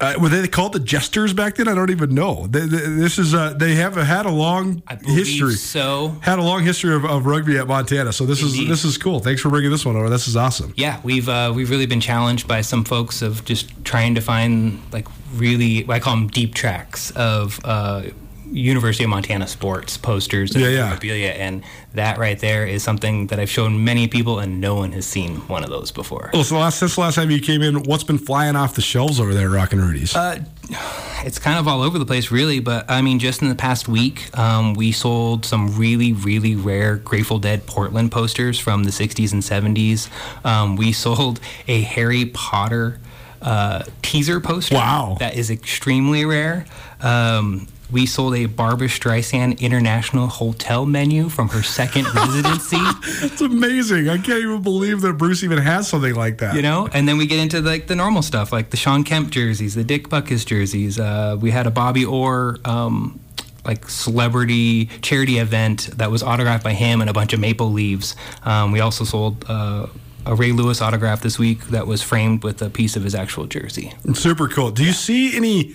uh, 0.00 0.14
were 0.20 0.28
they 0.28 0.46
called 0.48 0.72
the 0.72 0.80
Jesters 0.80 1.32
back 1.32 1.54
then? 1.54 1.68
I 1.68 1.74
don't 1.74 1.90
even 1.90 2.14
know. 2.14 2.46
They, 2.48 2.60
they, 2.60 2.78
this 2.78 3.18
is 3.18 3.32
uh, 3.32 3.54
they 3.54 3.76
have 3.76 3.94
had 3.94 4.26
a 4.26 4.30
long 4.30 4.82
history. 5.02 5.54
So 5.54 6.16
had 6.20 6.38
a 6.38 6.42
long 6.42 6.64
history 6.64 6.94
of, 6.94 7.04
of 7.04 7.26
rugby 7.26 7.56
at 7.58 7.68
Montana. 7.68 8.12
So 8.12 8.26
this 8.26 8.42
Indeed. 8.42 8.62
is 8.64 8.68
this 8.68 8.84
is 8.84 8.98
cool. 8.98 9.20
Thanks 9.20 9.40
for 9.40 9.50
bringing 9.50 9.70
this 9.70 9.86
one 9.86 9.96
over. 9.96 10.10
This 10.10 10.26
is 10.26 10.36
awesome. 10.36 10.74
Yeah, 10.76 11.00
we've 11.04 11.28
uh, 11.28 11.52
we've 11.54 11.70
really 11.70 11.86
been 11.86 12.00
challenged 12.00 12.48
by 12.48 12.60
some 12.60 12.84
folks 12.84 13.22
of 13.22 13.44
just 13.44 13.84
trying 13.84 14.16
to 14.16 14.20
find 14.20 14.80
like 14.92 15.06
really 15.36 15.88
I 15.88 16.00
call 16.00 16.16
them 16.16 16.26
deep 16.26 16.54
tracks 16.54 17.12
of 17.12 17.60
uh, 17.64 18.02
University 18.54 19.04
of 19.04 19.10
Montana 19.10 19.46
sports 19.48 19.96
posters 19.98 20.54
and 20.54 20.62
Yeah, 20.62 20.70
yeah. 20.70 20.82
memorabilia, 20.84 21.30
and 21.30 21.62
that 21.94 22.18
right 22.18 22.38
there 22.38 22.66
is 22.66 22.82
something 22.82 23.26
that 23.26 23.40
I've 23.40 23.50
shown 23.50 23.84
many 23.84 24.06
people, 24.06 24.38
and 24.38 24.60
no 24.60 24.76
one 24.76 24.92
has 24.92 25.06
seen 25.06 25.36
one 25.48 25.64
of 25.64 25.70
those 25.70 25.90
before. 25.90 26.30
Well, 26.32 26.44
so 26.44 26.58
last 26.58 26.78
since 26.78 26.94
the 26.94 27.00
last 27.00 27.16
time 27.16 27.30
you 27.30 27.40
came 27.40 27.62
in, 27.62 27.82
what's 27.82 28.04
been 28.04 28.18
flying 28.18 28.54
off 28.56 28.74
the 28.74 28.82
shelves 28.82 29.18
over 29.18 29.34
there, 29.34 29.48
at 29.48 29.52
Rockin' 29.54 29.80
Rudy's? 29.80 30.14
Uh, 30.14 30.38
it's 31.24 31.38
kind 31.38 31.58
of 31.58 31.66
all 31.66 31.82
over 31.82 31.98
the 31.98 32.06
place, 32.06 32.30
really. 32.30 32.60
But 32.60 32.88
I 32.90 33.02
mean, 33.02 33.18
just 33.18 33.42
in 33.42 33.48
the 33.48 33.54
past 33.54 33.88
week, 33.88 34.36
um, 34.38 34.74
we 34.74 34.92
sold 34.92 35.44
some 35.44 35.76
really, 35.76 36.12
really 36.12 36.54
rare 36.54 36.96
Grateful 36.96 37.38
Dead 37.38 37.66
Portland 37.66 38.12
posters 38.12 38.58
from 38.58 38.84
the 38.84 38.90
60s 38.90 39.32
and 39.32 39.42
70s. 39.42 40.08
Um, 40.44 40.76
we 40.76 40.92
sold 40.92 41.40
a 41.66 41.80
Harry 41.82 42.26
Potter 42.26 43.00
uh, 43.42 43.82
teaser 44.02 44.40
poster. 44.40 44.74
Wow. 44.76 45.16
That 45.18 45.34
is 45.36 45.50
extremely 45.50 46.24
rare. 46.24 46.64
Um, 47.00 47.66
we 47.94 48.06
sold 48.06 48.34
a 48.34 48.46
Barbra 48.46 48.88
Streisand 48.88 49.60
International 49.60 50.26
Hotel 50.26 50.84
menu 50.84 51.28
from 51.28 51.48
her 51.50 51.62
second 51.62 52.06
residency. 52.14 52.76
It's 53.24 53.40
amazing. 53.40 54.08
I 54.08 54.16
can't 54.18 54.40
even 54.40 54.62
believe 54.62 55.00
that 55.02 55.12
Bruce 55.12 55.44
even 55.44 55.58
has 55.58 55.88
something 55.88 56.16
like 56.16 56.38
that. 56.38 56.56
You 56.56 56.62
know, 56.62 56.88
and 56.92 57.06
then 57.06 57.18
we 57.18 57.28
get 57.28 57.38
into 57.38 57.60
like 57.60 57.86
the 57.86 57.94
normal 57.94 58.22
stuff, 58.22 58.52
like 58.52 58.70
the 58.70 58.76
Shawn 58.76 59.04
Kemp 59.04 59.30
jerseys, 59.30 59.76
the 59.76 59.84
Dick 59.84 60.08
Butkus 60.08 60.44
jerseys. 60.44 60.98
Uh, 60.98 61.38
we 61.40 61.52
had 61.52 61.68
a 61.68 61.70
Bobby 61.70 62.04
Orr 62.04 62.56
um, 62.64 63.20
like 63.64 63.88
celebrity 63.88 64.86
charity 65.00 65.38
event 65.38 65.88
that 65.96 66.10
was 66.10 66.20
autographed 66.20 66.64
by 66.64 66.72
him 66.72 67.00
and 67.00 67.08
a 67.08 67.12
bunch 67.12 67.32
of 67.32 67.38
maple 67.38 67.70
leaves. 67.70 68.16
Um, 68.42 68.72
we 68.72 68.80
also 68.80 69.04
sold. 69.04 69.44
Uh, 69.48 69.86
a 70.26 70.34
Ray 70.34 70.52
Lewis 70.52 70.80
autograph 70.80 71.20
this 71.20 71.38
week 71.38 71.66
that 71.66 71.86
was 71.86 72.00
framed 72.00 72.44
with 72.44 72.62
a 72.62 72.70
piece 72.70 72.96
of 72.96 73.04
his 73.04 73.14
actual 73.14 73.44
jersey. 73.44 73.92
Super 74.14 74.48
cool. 74.48 74.70
Do 74.70 74.82
you 74.82 74.92
see 74.92 75.36
any 75.36 75.74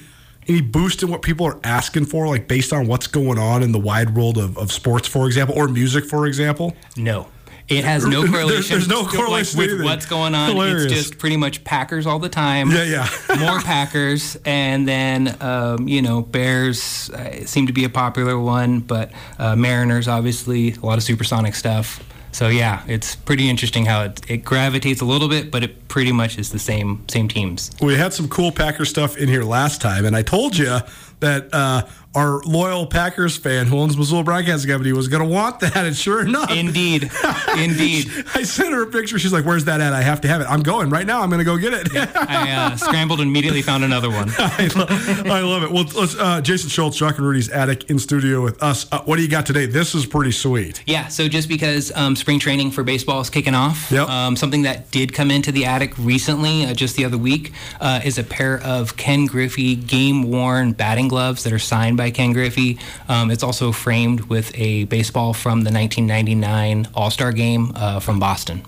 any 0.49 0.61
boost 0.61 1.03
in 1.03 1.09
what 1.09 1.21
people 1.21 1.45
are 1.45 1.59
asking 1.63 2.05
for, 2.05 2.27
like 2.27 2.47
based 2.47 2.73
on 2.73 2.87
what's 2.87 3.07
going 3.07 3.37
on 3.37 3.63
in 3.63 3.71
the 3.71 3.79
wide 3.79 4.15
world 4.15 4.37
of, 4.37 4.57
of 4.57 4.71
sports, 4.71 5.07
for 5.07 5.27
example, 5.27 5.55
or 5.57 5.67
music, 5.67 6.05
for 6.05 6.25
example? 6.25 6.75
No. 6.97 7.27
It 7.67 7.83
has 7.83 8.03
no 8.03 8.25
correlation. 8.25 8.69
there's 8.77 8.87
no 8.87 9.05
correlation 9.05 9.59
with 9.59 9.69
either. 9.69 9.83
what's 9.83 10.07
going 10.07 10.33
on. 10.33 10.49
Hilarious. 10.49 10.85
It's 10.85 10.93
just 10.93 11.19
pretty 11.19 11.37
much 11.37 11.63
Packers 11.63 12.07
all 12.07 12.17
the 12.17 12.27
time. 12.29 12.71
Yeah, 12.71 12.83
yeah. 12.83 13.37
More 13.39 13.59
Packers, 13.59 14.35
and 14.43 14.87
then 14.87 15.37
um, 15.39 15.87
you 15.87 16.01
know 16.01 16.23
Bears 16.23 17.11
uh, 17.11 17.45
seem 17.45 17.67
to 17.67 17.73
be 17.73 17.83
a 17.83 17.89
popular 17.89 18.39
one, 18.39 18.79
but 18.79 19.11
uh, 19.37 19.55
Mariners 19.55 20.07
obviously 20.07 20.71
a 20.71 20.79
lot 20.79 20.97
of 20.97 21.03
supersonic 21.03 21.53
stuff. 21.53 22.03
So 22.31 22.47
yeah, 22.47 22.83
it's 22.87 23.15
pretty 23.15 23.49
interesting 23.49 23.85
how 23.85 24.03
it, 24.03 24.21
it 24.29 24.37
gravitates 24.45 25.01
a 25.01 25.05
little 25.05 25.27
bit, 25.27 25.51
but 25.51 25.63
it 25.63 25.87
pretty 25.87 26.11
much 26.11 26.37
is 26.37 26.51
the 26.51 26.59
same 26.59 27.03
same 27.07 27.27
teams. 27.27 27.71
We 27.81 27.95
had 27.95 28.13
some 28.13 28.27
cool 28.29 28.51
Packer 28.51 28.85
stuff 28.85 29.17
in 29.17 29.27
here 29.27 29.43
last 29.43 29.81
time, 29.81 30.05
and 30.05 30.15
I 30.15 30.21
told 30.21 30.57
you 30.57 30.79
that 31.19 31.53
uh, 31.53 31.83
our 32.15 32.41
loyal 32.41 32.87
Packers 32.87 33.37
fan 33.37 33.67
who 33.67 33.77
owns 33.77 33.95
Missoula 33.95 34.23
Broadcasting 34.23 34.69
Company 34.69 34.91
was 34.93 35.07
going 35.07 35.21
to 35.21 35.29
want 35.29 35.59
that, 35.59 35.77
and 35.77 35.95
sure 35.95 36.25
enough, 36.25 36.49
Indeed, 36.51 37.03
indeed. 37.57 38.07
I 38.33 38.43
sent 38.43 38.73
her 38.73 38.83
a 38.83 38.87
picture. 38.87 39.19
She's 39.19 39.31
like, 39.31 39.45
"Where's 39.45 39.65
that 39.65 39.79
at? 39.79 39.93
I 39.93 40.01
have 40.01 40.21
to 40.21 40.27
have 40.27 40.41
it. 40.41 40.45
I'm 40.49 40.63
going 40.63 40.89
right 40.89 41.05
now. 41.05 41.21
I'm 41.21 41.29
going 41.29 41.39
to 41.39 41.45
go 41.45 41.57
get 41.57 41.73
it." 41.73 41.87
I 41.95 42.51
uh, 42.51 42.75
scrambled 42.77 43.21
and 43.21 43.29
immediately 43.29 43.61
found 43.61 43.83
another 43.83 44.09
one. 44.09 44.29
I, 44.37 44.69
lo- 44.75 45.33
I 45.35 45.41
love 45.41 45.63
it. 45.63 45.71
Well, 45.71 45.85
let's, 45.95 46.17
uh, 46.17 46.41
Jason 46.41 46.69
Schultz, 46.69 46.99
Rockin' 46.99 47.23
Rudy's 47.23 47.49
Attic 47.49 47.89
in 47.89 47.99
studio 47.99 48.41
with 48.43 48.61
us. 48.63 48.91
Uh, 48.91 49.01
what 49.03 49.17
do 49.17 49.21
you 49.21 49.29
got 49.29 49.45
today? 49.45 49.65
This 49.67 49.93
is 49.93 50.05
pretty 50.07 50.31
sweet. 50.31 50.83
Yeah, 50.87 51.07
so 51.09 51.27
just 51.27 51.47
because 51.47 51.91
um, 51.95 52.15
spring 52.15 52.39
training 52.39 52.71
for 52.71 52.83
baseball 52.83 53.21
is 53.21 53.29
kicking 53.29 53.53
off, 53.55 53.91
Yep. 53.91 54.09
um, 54.09 54.35
something 54.35 54.63
that 54.63 54.89
did 54.91 55.13
come 55.13 55.29
into 55.29 55.51
the 55.51 55.65
attic 55.65 55.97
recently, 55.99 56.65
uh, 56.65 56.73
just 56.73 56.95
the 56.95 57.05
other 57.05 57.17
week, 57.17 57.51
uh, 57.79 58.01
is 58.03 58.17
a 58.17 58.23
pair 58.23 58.59
of 58.63 58.97
Ken 58.97 59.25
Griffey 59.27 59.75
game 59.75 60.23
worn 60.23 60.71
batting 60.73 61.07
gloves 61.07 61.43
that 61.43 61.53
are 61.53 61.59
signed 61.59 61.97
by 61.99 62.09
Ken 62.09 62.31
Griffey. 62.33 62.79
Um, 63.07 63.29
it's 63.29 63.43
also 63.43 63.71
framed 63.71 64.21
with 64.21 64.51
a 64.55 64.85
baseball 64.85 65.33
from 65.33 65.63
the 65.63 65.71
1999 65.71 66.87
All 66.95 67.11
Star 67.11 67.31
game 67.31 67.73
uh, 67.75 67.99
from 67.99 68.19
Boston. 68.19 68.63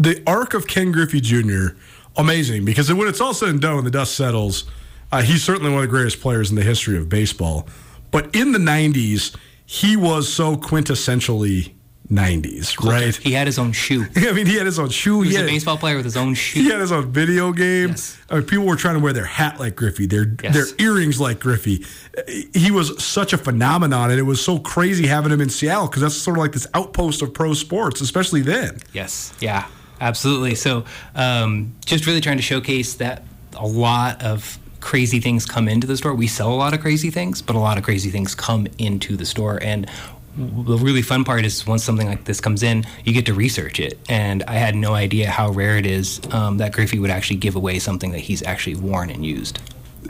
the 0.00 0.22
arc 0.26 0.54
of 0.54 0.66
Ken 0.66 0.90
Griffey 0.90 1.20
Jr. 1.20 1.76
amazing 2.16 2.64
because 2.64 2.92
when 2.92 3.06
it's 3.08 3.20
all 3.20 3.34
said 3.34 3.50
and 3.50 3.60
done, 3.60 3.84
the 3.84 3.90
dust 3.90 4.14
settles, 4.16 4.64
uh, 5.12 5.22
he's 5.22 5.42
certainly 5.44 5.70
one 5.70 5.84
of 5.84 5.88
the 5.88 5.96
greatest 5.96 6.20
players 6.20 6.50
in 6.50 6.56
the 6.56 6.62
history 6.62 6.96
of 6.96 7.08
baseball. 7.08 7.66
But 8.10 8.34
in 8.34 8.52
the 8.52 8.58
'90s, 8.58 9.36
he 9.66 9.96
was 9.96 10.32
so 10.32 10.56
quintessentially 10.56 11.72
'90s, 12.10 12.82
right? 12.84 13.14
He 13.14 13.32
had 13.32 13.46
his 13.46 13.58
own 13.58 13.72
shoe. 13.72 14.06
I 14.16 14.32
mean, 14.32 14.46
he 14.46 14.56
had 14.56 14.66
his 14.66 14.78
own 14.78 14.88
shoe. 14.90 15.20
He 15.22 15.28
was 15.28 15.36
had, 15.36 15.44
a 15.44 15.48
baseball 15.48 15.76
player 15.76 15.96
with 15.96 16.04
his 16.04 16.16
own 16.16 16.34
shoe. 16.34 16.62
he 16.62 16.70
had 16.70 16.80
his 16.80 16.90
own 16.90 17.12
video 17.12 17.52
game. 17.52 17.90
Yes. 17.90 18.18
I 18.30 18.36
mean, 18.36 18.44
people 18.44 18.64
were 18.66 18.76
trying 18.76 18.94
to 18.94 19.00
wear 19.00 19.12
their 19.12 19.26
hat 19.26 19.60
like 19.60 19.76
Griffey, 19.76 20.06
their 20.06 20.26
Yes. 20.42 20.54
their 20.54 20.66
earrings 20.86 21.20
like 21.20 21.40
Griffey. 21.40 21.84
He 22.54 22.70
was 22.70 23.02
such 23.02 23.32
a 23.32 23.38
phenomenon, 23.38 24.10
and 24.10 24.18
it 24.18 24.24
was 24.24 24.42
so 24.42 24.58
crazy 24.58 25.06
having 25.06 25.32
him 25.32 25.40
in 25.40 25.50
Seattle 25.50 25.86
because 25.86 26.02
that's 26.02 26.14
sort 26.16 26.36
of 26.38 26.42
like 26.42 26.52
this 26.52 26.66
outpost 26.74 27.22
of 27.22 27.34
pro 27.34 27.54
sports, 27.54 28.00
especially 28.00 28.40
then. 28.40 28.78
Yes, 28.92 29.34
yeah, 29.40 29.66
absolutely. 30.00 30.54
So, 30.54 30.84
um, 31.14 31.74
just 31.84 32.06
really 32.06 32.20
trying 32.20 32.38
to 32.38 32.42
showcase 32.42 32.94
that 32.94 33.22
a 33.56 33.66
lot 33.66 34.22
of 34.22 34.58
crazy 34.80 35.20
things 35.20 35.44
come 35.44 35.68
into 35.68 35.86
the 35.86 35.96
store. 35.96 36.14
We 36.14 36.26
sell 36.28 36.52
a 36.52 36.54
lot 36.54 36.72
of 36.72 36.80
crazy 36.80 37.10
things, 37.10 37.42
but 37.42 37.56
a 37.56 37.58
lot 37.58 37.76
of 37.78 37.84
crazy 37.84 38.10
things 38.10 38.34
come 38.34 38.66
into 38.78 39.16
the 39.16 39.26
store. 39.26 39.58
And 39.62 39.90
the 40.38 40.78
really 40.78 41.02
fun 41.02 41.24
part 41.24 41.44
is 41.44 41.66
once 41.66 41.82
something 41.84 42.06
like 42.06 42.24
this 42.24 42.40
comes 42.40 42.62
in, 42.62 42.84
you 43.04 43.12
get 43.12 43.26
to 43.26 43.34
research 43.34 43.80
it. 43.80 43.98
And 44.08 44.42
I 44.44 44.54
had 44.54 44.74
no 44.76 44.94
idea 44.94 45.30
how 45.30 45.50
rare 45.50 45.76
it 45.76 45.86
is 45.86 46.20
um, 46.30 46.58
that 46.58 46.72
Griffey 46.72 46.98
would 46.98 47.10
actually 47.10 47.36
give 47.36 47.56
away 47.56 47.78
something 47.80 48.12
that 48.12 48.20
he's 48.20 48.42
actually 48.44 48.76
worn 48.76 49.10
and 49.10 49.26
used. 49.26 49.58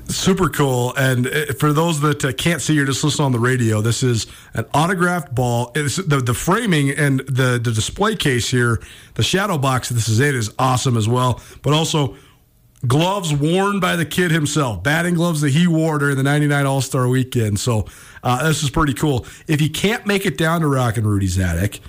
super 0.08 0.48
cool. 0.48 0.94
And 0.96 1.26
uh, 1.26 1.52
for 1.58 1.72
those 1.72 2.00
that 2.00 2.24
uh, 2.24 2.32
can't 2.32 2.60
see 2.60 2.74
you're 2.74 2.86
just 2.86 3.02
listening 3.04 3.26
on 3.26 3.32
the 3.32 3.38
radio, 3.38 3.80
this 3.80 4.02
is 4.02 4.26
an 4.54 4.66
autographed 4.74 5.34
ball. 5.34 5.72
It's 5.74 5.96
the 5.96 6.18
the 6.18 6.34
framing 6.34 6.90
and 6.90 7.20
the 7.20 7.60
the 7.62 7.72
display 7.72 8.16
case 8.16 8.50
here, 8.50 8.80
the 9.14 9.22
shadow 9.22 9.58
box 9.58 9.88
this 9.88 10.08
is 10.08 10.20
it, 10.20 10.34
is 10.34 10.52
awesome 10.58 10.96
as 10.96 11.08
well. 11.08 11.40
But 11.62 11.72
also 11.72 12.16
gloves 12.86 13.34
worn 13.34 13.80
by 13.80 13.96
the 13.96 14.06
kid 14.06 14.30
himself, 14.30 14.82
batting 14.82 15.14
gloves 15.14 15.40
that 15.40 15.50
he 15.50 15.66
wore 15.66 15.98
during 15.98 16.16
the 16.16 16.22
'99 16.22 16.66
All 16.66 16.80
Star 16.80 17.08
Weekend. 17.08 17.58
So 17.60 17.86
uh, 18.22 18.46
this 18.46 18.62
is 18.62 18.70
pretty 18.70 18.94
cool. 18.94 19.26
If 19.46 19.60
you 19.60 19.70
can't 19.70 20.06
make 20.06 20.26
it 20.26 20.36
down 20.38 20.60
to 20.62 20.68
Rockin' 20.68 21.06
Rudy's 21.06 21.38
attic. 21.38 21.80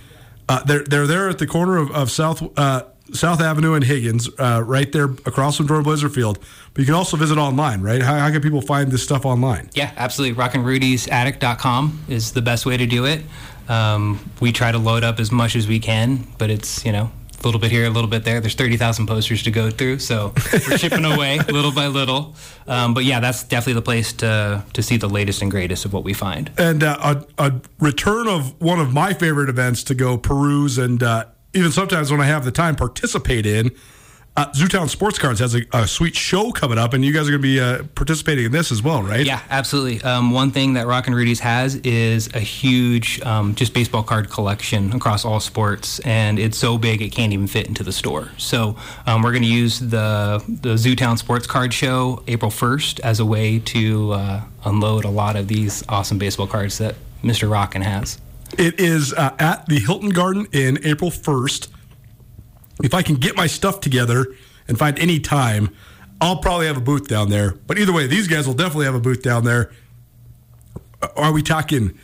Uh, 0.48 0.64
they're 0.64 0.84
they're 0.84 1.06
there 1.06 1.30
at 1.30 1.38
the 1.38 1.46
corner 1.46 1.78
of, 1.78 1.92
of 1.92 2.10
South 2.10 2.42
uh, 2.58 2.82
South 3.14 3.42
Avenue 3.42 3.74
and 3.74 3.84
Higgins, 3.84 4.30
uh, 4.40 4.64
right 4.66 4.92
there 4.92 5.06
across 5.06 5.58
from 5.58 5.68
Dornblaser 5.68 6.14
Field. 6.14 6.40
But 6.74 6.82
you 6.82 6.86
can 6.86 6.96
also 6.96 7.18
visit 7.18 7.38
online, 7.38 7.82
right? 7.82 8.02
How, 8.02 8.18
how 8.18 8.32
can 8.32 8.42
people 8.42 8.62
find 8.62 8.92
this 8.92 9.04
stuff 9.04 9.26
online? 9.26 9.70
Yeah, 9.74 9.92
absolutely. 9.98 10.42
RockandRudy'sAttic.com 10.42 12.06
is 12.08 12.32
the 12.34 12.42
best 12.42 12.66
way 12.66 12.78
to 12.78 12.86
do 12.86 13.06
it. 13.06 13.24
Um, 13.68 14.20
we 14.40 14.52
try 14.52 14.72
to 14.72 14.78
load 14.78 15.04
up 15.04 15.20
as 15.20 15.32
much 15.32 15.56
as 15.56 15.68
we 15.68 15.80
can, 15.80 16.28
but 16.38 16.50
it's 16.50 16.86
you 16.86 16.92
know 16.92 17.12
a 17.40 17.48
little 17.48 17.60
bit 17.60 17.72
here, 17.72 17.86
a 17.86 17.90
little 17.90 18.10
bit 18.10 18.24
there. 18.24 18.40
There's 18.40 18.56
30,000 18.56 19.08
posters 19.08 19.44
to 19.44 19.52
go 19.52 19.70
through, 19.70 20.00
so 20.00 20.34
we're 20.54 20.78
chipping 20.78 21.06
away 21.14 21.40
little 21.40 21.72
by 21.72 21.88
little. 21.88 22.36
Um, 22.68 22.94
but 22.94 23.06
yeah, 23.06 23.20
that's 23.20 23.44
definitely 23.44 23.74
the 23.74 23.82
place 23.82 24.14
to 24.14 24.64
to 24.74 24.82
see 24.84 24.98
the 24.98 25.10
latest 25.10 25.42
and 25.42 25.50
greatest 25.50 25.86
of 25.86 25.94
what 25.94 26.04
we 26.04 26.14
find. 26.14 26.52
And 26.58 26.84
uh, 26.84 27.24
a, 27.38 27.46
a 27.46 27.62
return 27.80 28.28
of 28.28 28.60
one 28.62 28.80
of 28.80 28.94
my 28.94 29.14
favorite 29.14 29.50
events 29.50 29.84
to 29.84 29.96
go 29.96 30.18
peruse 30.18 30.78
and 30.78 31.02
uh, 31.02 31.26
even 31.54 31.72
sometimes 31.72 32.12
when 32.12 32.22
I 32.22 32.26
have 32.26 32.46
the 32.46 32.52
time 32.52 32.76
participate 32.76 33.46
in. 33.46 33.72
Uh, 34.40 34.50
Zootown 34.54 34.88
Sports 34.88 35.20
Cards 35.20 35.42
has 35.42 35.54
a, 35.54 35.66
a, 35.74 35.86
sweet 35.86 36.16
show 36.16 36.54
coming 36.54 36.78
up, 36.78 36.94
and 36.94 37.04
you 37.04 37.12
guys 37.12 37.28
are 37.28 37.32
going 37.32 37.42
to 37.42 37.46
be 37.46 37.60
uh, 37.60 37.84
participating 37.94 38.46
in 38.46 38.54
this 38.54 38.72
as 38.72 38.82
well, 38.82 39.04
right? 39.04 39.26
Yeah, 39.26 39.42
absolutely. 39.50 40.02
Um, 40.02 40.32
one 40.32 40.52
thing 40.52 40.76
that 40.76 40.88
Rockin' 40.88 41.14
Rudy's 41.14 41.42
has 41.42 41.76
is 41.76 42.34
a 42.34 42.40
huge 42.40 43.20
um, 43.24 43.54
just 43.54 43.74
baseball 43.74 44.02
card 44.02 44.30
collection 44.30 44.94
across 44.94 45.26
all 45.26 45.42
sports, 45.42 46.00
and 46.06 46.40
it's 46.40 46.58
so 46.58 46.78
big 46.78 47.02
it 47.02 47.10
can't 47.10 47.34
even 47.34 47.48
fit 47.48 47.68
into 47.68 47.84
the 47.84 47.92
store. 47.92 48.30
So 48.38 48.78
um, 49.06 49.24
we're 49.24 49.34
going 49.34 49.44
to 49.44 49.50
use 49.50 49.78
the 49.80 50.42
the 50.48 50.76
Zootown 50.76 51.18
Sports 51.18 51.46
Card 51.46 51.74
Show 51.74 52.24
April 52.30 52.50
1st 52.50 53.02
as 53.02 53.20
a 53.20 53.26
way 53.26 53.60
to 53.60 54.14
uh, 54.14 54.44
unload 54.64 55.04
a 55.04 55.10
lot 55.10 55.36
of 55.36 55.50
these 55.50 55.84
awesome 55.90 56.18
baseball 56.18 56.48
cards 56.48 56.78
that 56.78 56.96
Mr. 57.26 57.52
Rockin 57.52 57.82
has. 57.82 58.22
It 58.58 58.80
is 58.80 59.12
uh, 59.12 59.36
at 59.38 59.66
the 59.66 59.80
Hilton 59.82 60.12
Garden 60.12 60.48
in 60.54 60.80
April 60.86 61.12
1st 61.12 61.68
if 62.84 62.94
I 62.94 63.02
can 63.02 63.16
get 63.16 63.36
my 63.36 63.48
stuff 63.48 63.82
together 63.82 64.28
and 64.68 64.78
find 64.78 64.98
any 65.00 65.20
time, 65.20 65.76
I'll 66.22 66.38
probably 66.38 66.68
have 66.68 66.78
a 66.78 66.82
booth 66.82 67.08
down 67.08 67.30
there. 67.30 67.52
But 67.68 67.78
either 67.80 67.94
way, 67.94 68.08
these 68.08 68.28
guys 68.28 68.48
will 68.48 68.54
definitely 68.54 68.86
have 68.86 68.96
a 68.96 69.00
booth 69.00 69.22
down 69.22 69.44
there. 69.44 69.72
Are 71.16 71.32
we 71.32 71.42
talking 71.42 71.98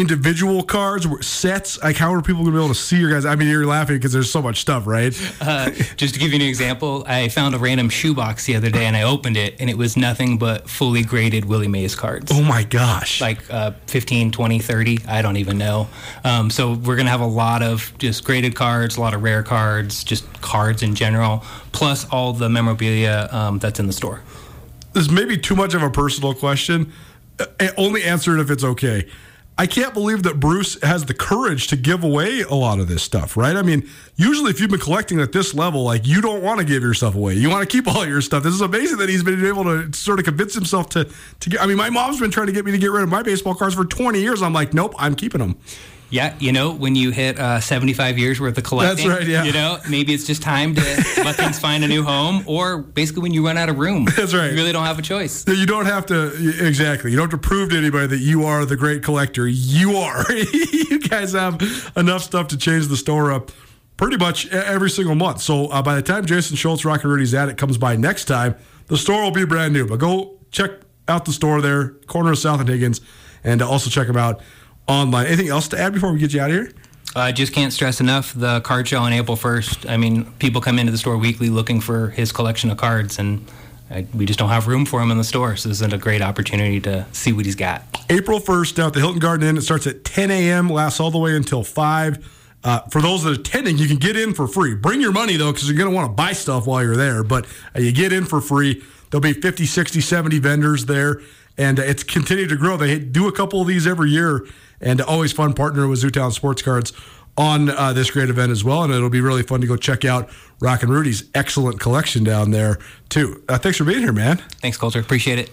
individual 0.00 0.62
cards, 0.62 1.06
sets? 1.26 1.80
Like, 1.82 1.96
how 1.96 2.12
are 2.14 2.22
people 2.22 2.42
going 2.42 2.52
to 2.54 2.58
be 2.58 2.64
able 2.64 2.74
to 2.74 2.80
see 2.80 2.98
your 2.98 3.10
guys? 3.10 3.26
I 3.26 3.36
mean, 3.36 3.48
you're 3.48 3.66
laughing 3.66 3.96
because 3.96 4.12
there's 4.12 4.30
so 4.30 4.40
much 4.40 4.60
stuff, 4.60 4.86
right? 4.86 5.14
Uh, 5.40 5.70
just 5.96 6.14
to 6.14 6.20
give 6.20 6.30
you 6.30 6.36
an 6.36 6.42
example, 6.42 7.04
I 7.06 7.28
found 7.28 7.54
a 7.54 7.58
random 7.58 7.88
shoebox 7.90 8.46
the 8.46 8.56
other 8.56 8.70
day 8.70 8.86
and 8.86 8.96
I 8.96 9.02
opened 9.02 9.36
it 9.36 9.60
and 9.60 9.68
it 9.68 9.76
was 9.76 9.96
nothing 9.96 10.38
but 10.38 10.68
fully 10.68 11.02
graded 11.02 11.44
Willie 11.44 11.68
Mays 11.68 11.94
cards. 11.94 12.32
Oh 12.32 12.42
my 12.42 12.64
gosh. 12.64 13.20
Like 13.20 13.48
uh, 13.52 13.72
15, 13.86 14.32
20, 14.32 14.58
30, 14.58 14.98
I 15.06 15.22
don't 15.22 15.36
even 15.36 15.58
know. 15.58 15.88
Um, 16.24 16.50
so 16.50 16.72
we're 16.74 16.96
going 16.96 17.06
to 17.06 17.12
have 17.12 17.20
a 17.20 17.26
lot 17.26 17.62
of 17.62 17.92
just 17.98 18.24
graded 18.24 18.54
cards, 18.54 18.96
a 18.96 19.00
lot 19.00 19.14
of 19.14 19.22
rare 19.22 19.42
cards, 19.42 20.02
just 20.02 20.40
cards 20.40 20.82
in 20.82 20.94
general, 20.94 21.44
plus 21.72 22.08
all 22.10 22.32
the 22.32 22.48
memorabilia 22.48 23.28
um, 23.30 23.58
that's 23.58 23.78
in 23.78 23.86
the 23.86 23.92
store. 23.92 24.22
This 24.92 25.10
may 25.10 25.24
be 25.24 25.36
too 25.36 25.54
much 25.54 25.74
of 25.74 25.82
a 25.82 25.90
personal 25.90 26.34
question. 26.34 26.92
Uh, 27.38 27.46
only 27.76 28.02
answer 28.02 28.36
it 28.36 28.40
if 28.40 28.50
it's 28.50 28.64
okay. 28.64 29.08
I 29.60 29.66
can't 29.66 29.92
believe 29.92 30.22
that 30.22 30.40
Bruce 30.40 30.80
has 30.82 31.04
the 31.04 31.12
courage 31.12 31.66
to 31.66 31.76
give 31.76 32.02
away 32.02 32.40
a 32.40 32.54
lot 32.54 32.80
of 32.80 32.88
this 32.88 33.02
stuff, 33.02 33.36
right? 33.36 33.54
I 33.54 33.60
mean, 33.60 33.86
usually 34.16 34.48
if 34.48 34.58
you've 34.58 34.70
been 34.70 34.80
collecting 34.80 35.20
at 35.20 35.32
this 35.32 35.52
level, 35.52 35.82
like 35.82 36.06
you 36.06 36.22
don't 36.22 36.42
want 36.42 36.60
to 36.60 36.64
give 36.64 36.82
your 36.82 36.94
stuff 36.94 37.14
away. 37.14 37.34
You 37.34 37.50
want 37.50 37.68
to 37.68 37.70
keep 37.70 37.86
all 37.86 38.06
your 38.06 38.22
stuff. 38.22 38.42
This 38.42 38.54
is 38.54 38.62
amazing 38.62 38.96
that 38.96 39.10
he's 39.10 39.22
been 39.22 39.44
able 39.44 39.64
to 39.64 39.92
sort 39.92 40.18
of 40.18 40.24
convince 40.24 40.54
himself 40.54 40.88
to 40.90 41.04
to 41.40 41.50
get. 41.50 41.60
I 41.60 41.66
mean, 41.66 41.76
my 41.76 41.90
mom's 41.90 42.18
been 42.18 42.30
trying 42.30 42.46
to 42.46 42.54
get 42.54 42.64
me 42.64 42.72
to 42.72 42.78
get 42.78 42.90
rid 42.90 43.02
of 43.02 43.10
my 43.10 43.22
baseball 43.22 43.54
cards 43.54 43.74
for 43.74 43.84
20 43.84 44.18
years. 44.18 44.40
I'm 44.40 44.54
like, 44.54 44.72
nope, 44.72 44.94
I'm 44.96 45.14
keeping 45.14 45.40
them. 45.42 45.58
Yeah, 46.10 46.34
you 46.40 46.50
know, 46.50 46.72
when 46.72 46.96
you 46.96 47.10
hit 47.12 47.38
uh, 47.38 47.60
75 47.60 48.18
years 48.18 48.40
worth 48.40 48.58
of 48.58 48.64
collecting, 48.64 49.08
That's 49.08 49.20
right, 49.20 49.28
yeah. 49.28 49.44
you 49.44 49.52
know, 49.52 49.78
maybe 49.88 50.12
it's 50.12 50.26
just 50.26 50.42
time 50.42 50.74
to 50.74 50.80
let 51.18 51.36
things 51.36 51.58
find 51.58 51.84
a 51.84 51.88
new 51.88 52.02
home, 52.02 52.42
or 52.46 52.78
basically 52.78 53.22
when 53.22 53.32
you 53.32 53.46
run 53.46 53.56
out 53.56 53.68
of 53.68 53.78
room. 53.78 54.06
That's 54.16 54.34
right. 54.34 54.50
You 54.50 54.56
really 54.56 54.72
don't 54.72 54.86
have 54.86 54.98
a 54.98 55.02
choice. 55.02 55.46
You 55.46 55.66
don't 55.66 55.86
have 55.86 56.06
to, 56.06 56.32
exactly. 56.66 57.12
You 57.12 57.16
don't 57.16 57.30
have 57.30 57.40
to 57.40 57.48
prove 57.48 57.70
to 57.70 57.78
anybody 57.78 58.08
that 58.08 58.18
you 58.18 58.44
are 58.44 58.64
the 58.64 58.76
great 58.76 59.04
collector. 59.04 59.46
You 59.46 59.96
are. 59.96 60.24
you 60.52 60.98
guys 60.98 61.32
have 61.32 61.92
enough 61.96 62.22
stuff 62.22 62.48
to 62.48 62.56
change 62.56 62.88
the 62.88 62.96
store 62.96 63.32
up 63.32 63.52
pretty 63.96 64.16
much 64.16 64.48
every 64.48 64.90
single 64.90 65.14
month. 65.14 65.42
So 65.42 65.66
uh, 65.66 65.82
by 65.82 65.94
the 65.94 66.02
time 66.02 66.26
Jason 66.26 66.56
Schultz, 66.56 66.84
Rockin' 66.84 67.08
Rudy's 67.08 67.34
Attic 67.34 67.56
comes 67.56 67.78
by 67.78 67.96
next 67.96 68.24
time, 68.24 68.56
the 68.86 68.96
store 68.96 69.22
will 69.22 69.30
be 69.30 69.44
brand 69.44 69.72
new. 69.74 69.86
But 69.86 69.98
go 70.00 70.38
check 70.50 70.70
out 71.06 71.24
the 71.24 71.32
store 71.32 71.60
there, 71.60 71.90
corner 72.06 72.32
of 72.32 72.38
South 72.38 72.60
and 72.60 72.68
Higgins, 72.68 73.00
and 73.44 73.62
also 73.62 73.90
check 73.90 74.06
them 74.06 74.16
out 74.16 74.40
online. 74.90 75.26
Anything 75.26 75.48
else 75.48 75.68
to 75.68 75.78
add 75.78 75.92
before 75.92 76.12
we 76.12 76.18
get 76.18 76.32
you 76.32 76.40
out 76.40 76.50
of 76.50 76.56
here? 76.56 76.72
I 77.14 77.30
uh, 77.30 77.32
just 77.32 77.52
can't 77.52 77.72
stress 77.72 78.00
enough 78.00 78.32
the 78.34 78.60
card 78.60 78.86
show 78.86 79.00
on 79.00 79.12
April 79.12 79.36
1st. 79.36 79.90
I 79.90 79.96
mean, 79.96 80.26
people 80.38 80.60
come 80.60 80.78
into 80.78 80.92
the 80.92 80.98
store 80.98 81.16
weekly 81.16 81.50
looking 81.50 81.80
for 81.80 82.10
his 82.10 82.30
collection 82.30 82.70
of 82.70 82.76
cards, 82.76 83.18
and 83.18 83.44
I, 83.90 84.06
we 84.14 84.26
just 84.26 84.38
don't 84.38 84.48
have 84.48 84.68
room 84.68 84.86
for 84.86 85.02
him 85.02 85.10
in 85.10 85.18
the 85.18 85.24
store. 85.24 85.56
So 85.56 85.68
this 85.68 85.80
is 85.80 85.92
a 85.92 85.98
great 85.98 86.22
opportunity 86.22 86.80
to 86.82 87.06
see 87.12 87.32
what 87.32 87.46
he's 87.46 87.56
got. 87.56 87.82
April 88.10 88.38
1st 88.38 88.76
down 88.76 88.86
at 88.88 88.92
the 88.92 89.00
Hilton 89.00 89.18
Garden 89.18 89.48
Inn. 89.48 89.56
It 89.56 89.62
starts 89.62 89.88
at 89.88 90.04
10 90.04 90.30
a.m., 90.30 90.68
lasts 90.68 91.00
all 91.00 91.10
the 91.10 91.18
way 91.18 91.34
until 91.34 91.64
5. 91.64 92.36
Uh, 92.62 92.80
for 92.90 93.02
those 93.02 93.24
that 93.24 93.30
are 93.30 93.40
attending, 93.40 93.76
you 93.76 93.88
can 93.88 93.96
get 93.96 94.16
in 94.16 94.32
for 94.32 94.46
free. 94.46 94.76
Bring 94.76 95.00
your 95.00 95.12
money, 95.12 95.36
though, 95.36 95.50
because 95.50 95.68
you're 95.68 95.78
going 95.78 95.90
to 95.90 95.96
want 95.96 96.10
to 96.10 96.14
buy 96.14 96.32
stuff 96.32 96.66
while 96.66 96.82
you're 96.82 96.96
there. 96.96 97.24
But 97.24 97.46
uh, 97.74 97.80
you 97.80 97.90
get 97.90 98.12
in 98.12 98.24
for 98.24 98.40
free. 98.40 98.84
There'll 99.10 99.22
be 99.22 99.32
50, 99.32 99.66
60, 99.66 100.00
70 100.00 100.38
vendors 100.38 100.86
there, 100.86 101.22
and 101.58 101.80
uh, 101.80 101.82
it's 101.82 102.04
continued 102.04 102.50
to 102.50 102.56
grow. 102.56 102.76
They 102.76 103.00
do 103.00 103.26
a 103.26 103.32
couple 103.32 103.60
of 103.60 103.66
these 103.66 103.84
every 103.84 104.10
year 104.10 104.46
and 104.80 105.00
always 105.00 105.32
fun 105.32 105.52
partner 105.52 105.86
with 105.86 106.02
Zootown 106.02 106.32
Sports 106.32 106.62
Cards 106.62 106.92
on 107.36 107.70
uh, 107.70 107.92
this 107.92 108.10
great 108.10 108.28
event 108.28 108.52
as 108.52 108.64
well. 108.64 108.82
And 108.82 108.92
it'll 108.92 109.10
be 109.10 109.20
really 109.20 109.42
fun 109.42 109.60
to 109.60 109.66
go 109.66 109.76
check 109.76 110.04
out 110.04 110.28
Rockin' 110.60 110.90
Rudy's 110.90 111.24
excellent 111.34 111.80
collection 111.80 112.24
down 112.24 112.50
there 112.50 112.78
too. 113.08 113.42
Uh, 113.48 113.58
thanks 113.58 113.78
for 113.78 113.84
being 113.84 114.00
here, 114.00 114.12
man. 114.12 114.38
Thanks, 114.60 114.76
Colter. 114.76 115.00
Appreciate 115.00 115.38
it. 115.38 115.50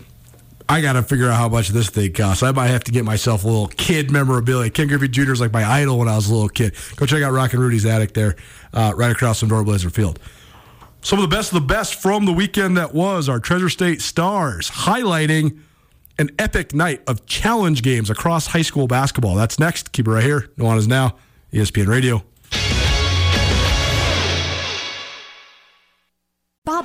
I 0.69 0.81
got 0.81 0.93
to 0.93 1.03
figure 1.03 1.29
out 1.29 1.37
how 1.37 1.47
much 1.47 1.69
this 1.69 1.89
thing 1.89 2.11
costs. 2.11 2.43
I 2.43 2.51
might 2.51 2.67
have 2.67 2.83
to 2.85 2.91
get 2.91 3.05
myself 3.05 3.45
a 3.45 3.47
little 3.47 3.67
kid 3.67 4.11
memorabilia. 4.11 4.69
Ken 4.69 4.87
Griffey 4.87 5.07
Jr. 5.07 5.31
is 5.31 5.39
like 5.39 5.53
my 5.53 5.63
idol 5.63 5.97
when 5.97 6.09
I 6.09 6.15
was 6.17 6.29
a 6.29 6.33
little 6.33 6.49
kid. 6.49 6.75
Go 6.97 7.05
check 7.05 7.23
out 7.23 7.31
Rockin' 7.31 7.59
Rudy's 7.59 7.85
attic 7.85 8.13
there, 8.13 8.35
uh, 8.73 8.93
right 8.95 9.11
across 9.11 9.39
from 9.39 9.49
Dornblaser 9.49 9.91
Field. 9.91 10.19
Some 11.01 11.19
of 11.19 11.29
the 11.29 11.33
best 11.33 11.53
of 11.53 11.61
the 11.61 11.65
best 11.65 11.95
from 11.95 12.25
the 12.25 12.33
weekend 12.33 12.75
that 12.75 12.93
was 12.93 13.29
our 13.29 13.39
Treasure 13.39 13.69
State 13.69 14.01
Stars, 14.01 14.69
highlighting 14.69 15.61
an 16.19 16.29
epic 16.39 16.73
night 16.73 17.01
of 17.07 17.25
challenge 17.25 17.81
games 17.81 18.09
across 18.09 18.47
high 18.47 18.61
school 18.61 18.87
basketball. 18.87 19.35
That's 19.35 19.59
next. 19.59 19.91
Keep 19.91 20.07
it 20.07 20.11
right 20.11 20.23
here. 20.23 20.49
Nuanez 20.57 20.87
Now, 20.87 21.15
ESPN 21.53 21.87
Radio. 21.87 22.23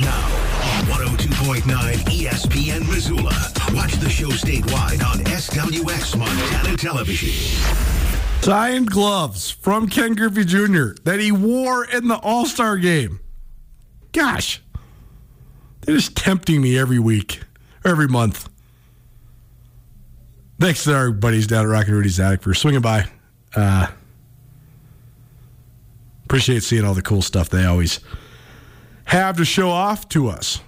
Now 0.00 0.24
on 0.78 0.84
102.9 0.86 1.62
ESPN 1.62 2.88
Missoula. 2.88 3.52
Watch 3.74 3.94
the 3.94 4.08
show 4.08 4.28
statewide 4.28 5.04
on 5.06 5.18
SWX 5.18 6.18
Montana 6.18 6.76
Television. 6.76 7.30
Signed 8.42 8.90
gloves 8.90 9.50
from 9.50 9.88
Ken 9.88 10.14
Griffey 10.14 10.44
Jr. 10.44 10.94
that 11.04 11.20
he 11.20 11.30
wore 11.30 11.84
in 11.84 12.08
the 12.08 12.16
All 12.16 12.44
Star 12.44 12.76
game. 12.76 13.20
Gosh, 14.10 14.60
they're 15.82 15.94
just 15.94 16.16
tempting 16.16 16.60
me 16.60 16.76
every 16.76 16.98
week, 16.98 17.42
every 17.84 18.08
month. 18.08 18.48
Thanks 20.58 20.82
to 20.84 20.94
our 20.94 21.12
buddies 21.12 21.46
down 21.46 21.66
at 21.66 21.68
Rockin' 21.68 21.94
Rudy's 21.94 22.18
Attic 22.18 22.42
for 22.42 22.52
swinging 22.52 22.80
by. 22.80 23.04
Uh, 23.54 23.88
appreciate 26.24 26.64
seeing 26.64 26.84
all 26.84 26.94
the 26.94 27.02
cool 27.02 27.22
stuff 27.22 27.48
they 27.48 27.64
always 27.64 28.00
have 29.04 29.36
to 29.36 29.44
show 29.44 29.70
off 29.70 30.08
to 30.10 30.28
us. 30.28 30.60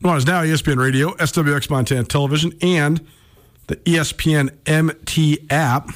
Well, 0.00 0.16
it's 0.16 0.26
now 0.26 0.42
ESPN 0.42 0.76
Radio, 0.76 1.10
SWX 1.14 1.70
Montana 1.70 2.04
Television, 2.04 2.52
and 2.62 3.04
the 3.66 3.76
ESPN 3.76 4.56
MT 4.66 5.46
app. 5.50 5.90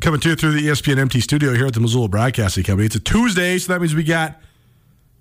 Coming 0.00 0.20
to 0.20 0.30
you 0.30 0.36
through 0.36 0.52
the 0.52 0.68
ESPN 0.68 0.98
MT 0.98 1.20
studio 1.20 1.54
here 1.54 1.66
at 1.66 1.74
the 1.74 1.80
Missoula 1.80 2.08
Broadcasting 2.08 2.64
Company. 2.64 2.86
It's 2.86 2.96
a 2.96 3.00
Tuesday, 3.00 3.58
so 3.58 3.72
that 3.72 3.80
means 3.80 3.94
we 3.94 4.04
got 4.04 4.40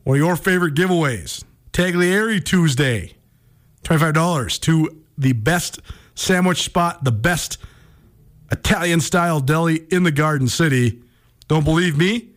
one 0.04 0.18
of 0.18 0.20
your 0.20 0.36
favorite 0.36 0.74
giveaways 0.74 1.44
Tagliare 1.72 2.44
Tuesday. 2.44 3.14
$25 3.84 4.60
to 4.62 5.02
the 5.18 5.34
best 5.34 5.80
sandwich 6.16 6.64
spot, 6.64 7.04
the 7.04 7.12
best 7.12 7.58
Italian 8.52 9.00
style 9.00 9.40
deli 9.40 9.86
in 9.92 10.04
the 10.04 10.12
Garden 10.12 10.48
City. 10.48 11.02
Don't 11.48 11.64
believe 11.64 11.98
me? 11.98 12.30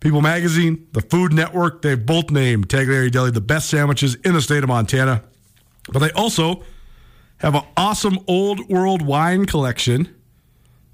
People 0.00 0.20
Magazine, 0.20 0.88
the 0.92 1.00
Food 1.00 1.32
Network, 1.32 1.82
they've 1.82 2.04
both 2.04 2.30
named 2.30 2.68
Tagliare 2.68 3.10
Deli 3.10 3.30
the 3.30 3.40
best 3.40 3.70
sandwiches 3.70 4.16
in 4.16 4.34
the 4.34 4.42
state 4.42 4.64
of 4.64 4.68
Montana. 4.68 5.22
But 5.92 6.00
they 6.00 6.10
also 6.10 6.64
have 7.38 7.54
an 7.54 7.62
awesome 7.76 8.18
old 8.26 8.68
world 8.68 9.02
wine 9.02 9.46
collection. 9.46 10.12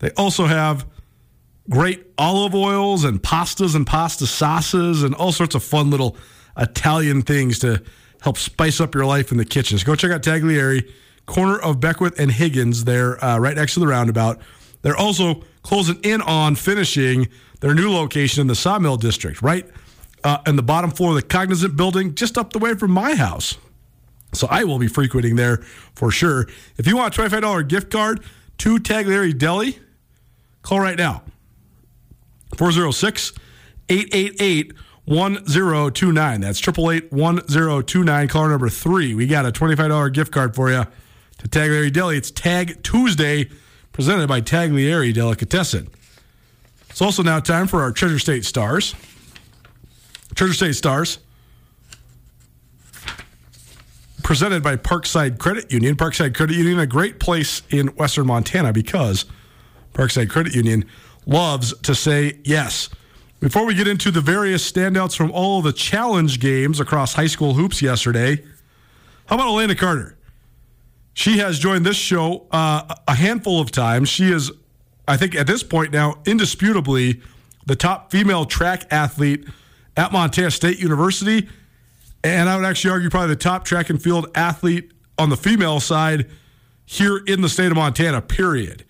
They 0.01 0.11
also 0.13 0.45
have 0.45 0.87
great 1.71 2.07
olive 2.19 2.55
oils 2.55 3.05
and 3.05 3.23
pastas 3.23 3.75
and 3.75 3.87
pasta 3.87 4.27
sauces 4.27 5.03
and 5.03 5.15
all 5.15 5.33
sorts 5.33 5.55
of 5.55 5.63
fun 5.63 5.91
little 5.91 6.17
Italian 6.57 7.23
things 7.23 7.59
to 7.61 7.83
help 8.21 8.37
spice 8.37 8.81
up 8.81 8.95
your 8.95 9.07
life 9.07 9.33
in 9.33 9.39
the 9.39 9.45
kitchen. 9.45 9.79
So 9.79 9.87
go 9.87 9.95
check 9.95 10.11
out 10.11 10.23
Tagliare, 10.23 10.87
corner 11.29 11.59
of 11.59 11.79
Beckwith 11.79 12.19
and 12.19 12.33
Higgins, 12.33 12.85
there 12.85 13.23
uh, 13.23 13.39
right 13.39 13.55
next 13.55 13.75
to 13.75 13.81
the 13.81 13.87
roundabout. 13.87 14.41
They're 14.83 14.97
also 14.97 15.45
closing 15.63 16.01
in 16.03 16.23
on 16.23 16.57
finishing 16.57 17.29
their 17.61 17.75
new 17.75 17.93
location 17.93 18.41
in 18.41 18.47
the 18.47 18.55
Sawmill 18.55 18.97
District, 18.97 19.43
right 19.43 19.67
uh, 20.25 20.39
in 20.47 20.57
the 20.57 20.63
bottom 20.63 20.91
floor 20.91 21.11
of 21.11 21.17
the 21.17 21.23
Cognizant 21.23 21.77
building, 21.77 22.15
just 22.15 22.39
up 22.39 22.53
the 22.53 22.59
way 22.59 22.75
from 22.75 22.91
my 22.91 23.15
house. 23.15 23.59
So 24.33 24.47
I 24.51 24.65
will 24.65 24.79
be 24.79 24.89
frequenting 24.89 25.37
there 25.37 25.59
for 25.95 26.11
sure. 26.11 26.49
If 26.77 26.87
you 26.87 26.97
want 26.97 27.17
a 27.17 27.21
$25 27.21 27.69
gift 27.69 27.91
card 27.91 28.25
to 28.59 28.79
Tagliare 28.79 29.37
Deli, 29.37 29.79
call 30.63 30.81
right 30.81 30.99
now 30.99 31.23
406 32.57 33.33
888 33.89 34.73
1029. 35.05 36.41
That's 36.41 36.61
888 36.61 37.13
1029. 37.13 38.29
Caller 38.29 38.49
number 38.51 38.69
three. 38.69 39.15
We 39.15 39.27
got 39.27 39.47
a 39.47 39.53
$25 39.53 40.13
gift 40.13 40.33
card 40.33 40.55
for 40.55 40.71
you 40.71 40.85
to 41.39 41.49
Tagliare 41.49 41.93
Deli. 41.93 42.17
It's 42.17 42.31
Tag 42.31 42.83
Tuesday, 42.83 43.49
presented 43.93 44.29
by 44.29 44.41
Tagliare 44.41 45.13
Delicatessen. 45.15 45.89
It's 46.91 47.01
also 47.01 47.23
now 47.23 47.41
time 47.41 47.67
for 47.67 47.83
our 47.83 47.93
Treasure 47.93 48.19
State 48.19 48.45
Stars. 48.45 48.95
Treasure 50.35 50.53
State 50.53 50.75
Stars, 50.75 51.19
presented 54.23 54.63
by 54.63 54.77
Parkside 54.77 55.39
Credit 55.39 55.73
Union. 55.73 55.97
Parkside 55.97 56.35
Credit 56.35 56.57
Union, 56.57 56.79
a 56.79 56.87
great 56.87 57.19
place 57.19 57.63
in 57.71 57.89
Western 57.89 58.27
Montana 58.27 58.73
because 58.73 59.25
Parkside 59.95 60.29
Credit 60.29 60.55
Union 60.55 60.85
loves 61.27 61.77
to 61.81 61.95
say 61.95 62.39
yes. 62.45 62.89
Before 63.41 63.65
we 63.65 63.75
get 63.75 63.87
into 63.87 64.11
the 64.11 64.21
various 64.21 64.71
standouts 64.71 65.17
from 65.17 65.31
all 65.31 65.63
the 65.63 65.73
challenge 65.73 66.41
games 66.41 66.81
across 66.81 67.15
high 67.15 67.27
school 67.27 67.55
hoops 67.55 67.81
yesterday, 67.81 68.45
how 69.27 69.37
about 69.37 69.49
Elena 69.49 69.75
Carter? 69.75 70.18
She 71.19 71.39
has 71.39 71.59
joined 71.59 71.85
this 71.85 71.97
show 71.97 72.47
uh, 72.53 72.95
a 73.09 73.15
handful 73.17 73.61
of 73.61 73.73
times. 73.73 74.09
She 74.09 74.31
is, 74.31 74.53
I 75.09 75.17
think, 75.17 75.35
at 75.35 75.49
this 75.49 75.65
point 75.65 75.91
now, 75.91 76.15
indisputably 76.25 77.21
the 77.67 77.75
top 77.75 78.13
female 78.13 78.45
track 78.45 78.85
athlete 78.93 79.45
at 79.97 80.13
Montana 80.13 80.53
State 80.53 80.79
University. 80.79 81.49
And 82.23 82.49
I 82.49 82.55
would 82.55 82.65
actually 82.65 82.93
argue 82.93 83.11
probably 83.11 83.31
the 83.31 83.41
top 83.41 83.65
track 83.65 83.91
and 83.91 84.01
field 84.01 84.29
athlete 84.37 84.93
on 85.19 85.29
the 85.29 85.37
female 85.37 85.81
side 85.81 86.31
here 86.87 87.17
in 87.17 87.41
the 87.41 87.49
state 87.49 87.73
of 87.73 87.77
Montana, 87.77 88.23
period. 88.23 88.85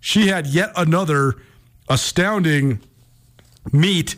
She 0.00 0.28
had 0.28 0.46
yet 0.46 0.72
another 0.76 1.34
astounding 1.90 2.80
meet 3.74 4.16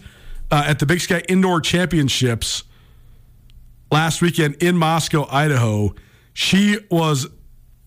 uh, 0.53 0.63
at 0.69 0.79
the 0.79 0.87
Big 0.87 1.01
Sky 1.01 1.21
Indoor 1.29 1.61
Championships 1.61 2.63
last 3.91 4.23
weekend 4.23 4.63
in 4.63 4.79
Moscow, 4.79 5.27
Idaho. 5.29 5.97
She 6.33 6.79
was 6.93 7.27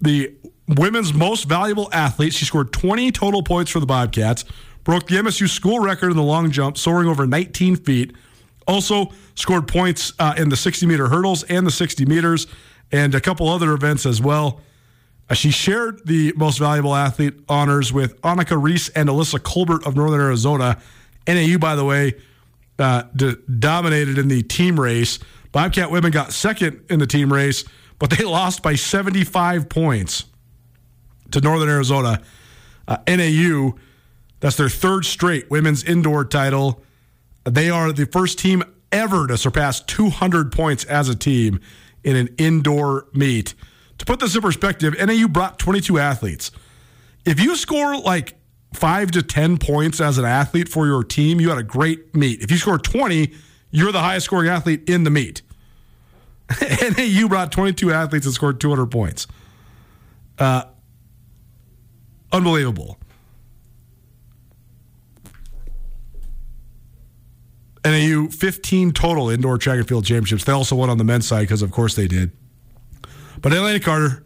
the 0.01 0.33
women's 0.67 1.13
most 1.13 1.45
valuable 1.45 1.89
athlete. 1.91 2.33
She 2.33 2.45
scored 2.45 2.71
20 2.71 3.11
total 3.11 3.43
points 3.43 3.71
for 3.71 3.79
the 3.79 3.85
Bobcats, 3.85 4.45
broke 4.83 5.07
the 5.07 5.15
MSU 5.15 5.47
school 5.47 5.79
record 5.79 6.11
in 6.11 6.17
the 6.17 6.23
long 6.23 6.51
jump, 6.51 6.77
soaring 6.77 7.07
over 7.07 7.25
19 7.25 7.75
feet. 7.77 8.13
Also 8.67 9.11
scored 9.35 9.67
points 9.67 10.13
uh, 10.19 10.35
in 10.37 10.49
the 10.49 10.57
60 10.57 10.85
meter 10.85 11.07
hurdles 11.07 11.43
and 11.43 11.65
the 11.65 11.71
60 11.71 12.05
meters, 12.05 12.47
and 12.91 13.15
a 13.15 13.21
couple 13.21 13.49
other 13.49 13.73
events 13.73 14.05
as 14.05 14.21
well. 14.21 14.61
Uh, 15.29 15.33
she 15.33 15.51
shared 15.51 16.05
the 16.05 16.33
most 16.35 16.57
valuable 16.57 16.95
athlete 16.95 17.35
honors 17.47 17.93
with 17.93 18.19
Annika 18.21 18.61
Reese 18.61 18.89
and 18.89 19.09
Alyssa 19.09 19.41
Colbert 19.41 19.85
of 19.85 19.95
Northern 19.95 20.21
Arizona. 20.21 20.79
NAU, 21.27 21.57
by 21.57 21.75
the 21.75 21.85
way, 21.85 22.15
uh, 22.79 23.03
d- 23.15 23.35
dominated 23.59 24.17
in 24.17 24.27
the 24.27 24.41
team 24.41 24.79
race. 24.79 25.19
Bobcat 25.51 25.91
women 25.91 26.11
got 26.11 26.31
second 26.31 26.83
in 26.89 26.99
the 26.99 27.07
team 27.07 27.31
race, 27.31 27.63
but 27.99 28.09
they 28.09 28.23
lost 28.23 28.63
by 28.63 28.75
75 28.75 29.69
points 29.69 30.25
to 31.31 31.41
Northern 31.41 31.69
Arizona. 31.69 32.21
Uh, 32.87 32.97
NAU, 33.07 33.75
that's 34.39 34.55
their 34.55 34.69
third 34.69 35.05
straight 35.05 35.51
women's 35.51 35.83
indoor 35.83 36.25
title. 36.25 36.81
They 37.43 37.69
are 37.69 37.91
the 37.91 38.05
first 38.05 38.39
team 38.39 38.63
ever 38.91 39.27
to 39.27 39.37
surpass 39.37 39.81
200 39.81 40.51
points 40.51 40.83
as 40.85 41.09
a 41.09 41.15
team 41.15 41.59
in 42.03 42.15
an 42.15 42.29
indoor 42.37 43.07
meet. 43.13 43.53
To 43.99 44.05
put 44.05 44.19
this 44.19 44.35
in 44.35 44.41
perspective, 44.41 44.95
NAU 44.97 45.27
brought 45.27 45.59
22 45.59 45.99
athletes. 45.99 46.51
If 47.25 47.39
you 47.39 47.55
score 47.55 47.99
like 47.99 48.35
five 48.73 49.11
to 49.11 49.21
10 49.21 49.57
points 49.57 49.99
as 49.99 50.17
an 50.17 50.25
athlete 50.25 50.69
for 50.69 50.87
your 50.87 51.03
team, 51.03 51.39
you 51.41 51.49
had 51.49 51.57
a 51.57 51.63
great 51.63 52.15
meet. 52.15 52.41
If 52.41 52.49
you 52.49 52.57
score 52.57 52.77
20, 52.77 53.33
you're 53.71 53.91
the 53.91 53.99
highest 53.99 54.25
scoring 54.25 54.49
athlete 54.49 54.89
in 54.89 55.03
the 55.03 55.09
meet. 55.09 55.41
NAU 56.97 57.27
brought 57.27 57.51
22 57.51 57.91
athletes 57.91 58.25
and 58.25 58.33
scored 58.33 58.59
200 58.59 58.87
points. 58.87 59.27
Uh, 60.37 60.63
unbelievable. 62.31 62.97
NAU 67.85 68.27
15 68.27 68.91
total 68.91 69.29
indoor 69.29 69.57
track 69.57 69.77
and 69.77 69.87
field 69.87 70.05
championships. 70.05 70.43
They 70.43 70.51
also 70.51 70.75
won 70.75 70.89
on 70.89 70.97
the 70.97 71.03
men's 71.03 71.27
side 71.27 71.41
because, 71.41 71.61
of 71.61 71.71
course, 71.71 71.95
they 71.95 72.07
did. 72.07 72.31
But 73.41 73.53
Atlanta 73.53 73.79
Carter, 73.79 74.23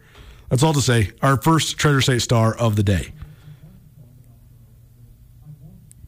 that's 0.48 0.62
all 0.62 0.72
to 0.72 0.82
say, 0.82 1.12
our 1.22 1.40
first 1.40 1.78
Treasure 1.78 2.00
State 2.00 2.22
star 2.22 2.56
of 2.56 2.76
the 2.76 2.82
day. 2.82 3.12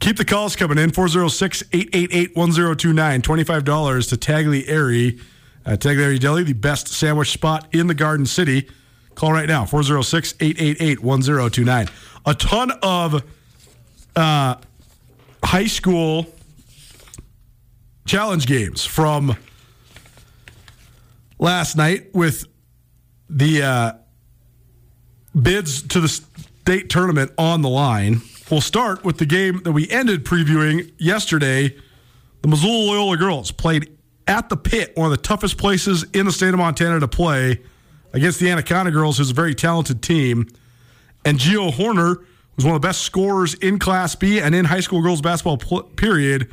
Keep 0.01 0.17
the 0.19 0.25
calls 0.25 0.57
coming 0.57 0.79
in 0.79 0.91
406 0.91 1.63
888 1.73 2.37
1029. 2.37 3.23
$25 3.23 4.09
to 4.09 4.17
Tagliare. 4.17 5.21
Uh, 5.67 5.71
Tagliare 5.71 6.19
Deli, 6.19 6.45
the 6.45 6.53
best 6.53 6.87
sandwich 6.87 7.33
spot 7.33 7.67
in 7.73 7.89
the 7.89 7.95
Garden 7.95 8.25
City. 8.25 8.69
Call 9.17 9.33
right 9.33 9.49
now 9.49 9.65
406 9.65 10.35
888 10.39 11.03
1029. 11.03 11.89
A 12.25 12.35
ton 12.35 12.71
of 12.83 13.25
uh, 14.15 14.57
high 15.43 15.67
school 15.67 16.27
challenge 18.07 18.47
games 18.47 18.85
from 18.85 19.37
last 21.39 21.77
night 21.77 22.15
with 22.15 22.47
the 23.29 23.63
uh, 23.63 23.93
bids 25.41 25.83
to 25.83 26.01
the 26.01 26.09
state 26.09 26.89
tournament 26.89 27.33
on 27.37 27.63
the 27.63 27.69
line. 27.69 28.23
We'll 28.51 28.61
start 28.61 29.05
with 29.05 29.19
the 29.19 29.27
game 29.27 29.63
that 29.65 29.73
we 29.73 29.91
ended 29.91 30.25
previewing 30.25 30.93
yesterday. 30.99 31.77
The 32.43 32.49
Missoula 32.49 32.93
Loyola 32.93 33.17
girls 33.17 33.51
played 33.51 33.96
at 34.27 34.49
the 34.49 34.57
pit, 34.57 34.97
one 34.97 35.11
of 35.11 35.17
the 35.17 35.23
toughest 35.23 35.57
places 35.59 36.05
in 36.13 36.27
the 36.27 36.33
state 36.33 36.49
of 36.49 36.59
Montana 36.59 37.01
to 37.01 37.09
play 37.09 37.61
against 38.13 38.41
the 38.41 38.51
Anaconda 38.51 38.91
girls, 38.91 39.19
who's 39.19 39.31
a 39.31 39.35
very 39.35 39.55
talented 39.55 40.03
team. 40.03 40.49
And 41.25 41.39
Geo 41.39 41.71
Horner 41.71 42.21
was 42.57 42.65
one 42.65 42.75
of 42.75 42.81
the 42.81 42.87
best 42.87 43.03
scorers 43.03 43.55
in 43.55 43.79
Class 43.79 44.15
B 44.15 44.41
and 44.41 44.55
in 44.55 44.65
high 44.65 44.81
school 44.81 45.03
girls 45.03 45.21
basketball 45.21 45.59
pl- 45.59 45.83
period. 45.83 46.51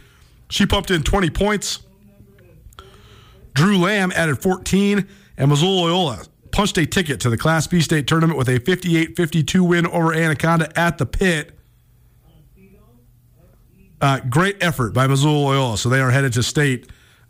She 0.49 0.65
pumped 0.65 0.91
in 0.91 1.03
20 1.03 1.30
points. 1.30 1.80
Drew 3.53 3.78
Lamb 3.78 4.11
added 4.15 4.41
14, 4.41 5.07
and 5.38 5.49
Missoula 5.49 5.82
Loyola 5.82 6.26
punched 6.51 6.78
a 6.78 6.86
ticket 6.86 7.19
to 7.21 7.30
the 7.30 7.38
Class 7.38 7.67
B 7.67 7.82
state 7.82 8.07
tournament 8.07 8.38
with 8.38 8.49
a 8.49 8.59
58 8.59 9.15
52 9.15 9.63
win 9.63 9.88
over 9.88 10.13
Anaconda 10.13 10.71
at 10.80 10.97
the 10.97 11.05
pit. 11.05 11.57
Uh, 14.01 14.19
great 14.30 14.57
effort 14.61 14.93
by 14.93 15.07
Missoula 15.07 15.38
Loyola. 15.38 15.78
So 15.78 15.89
they 15.89 16.01
are 16.01 16.11
headed 16.11 16.34
to 16.34 16.43
state 16.43 16.89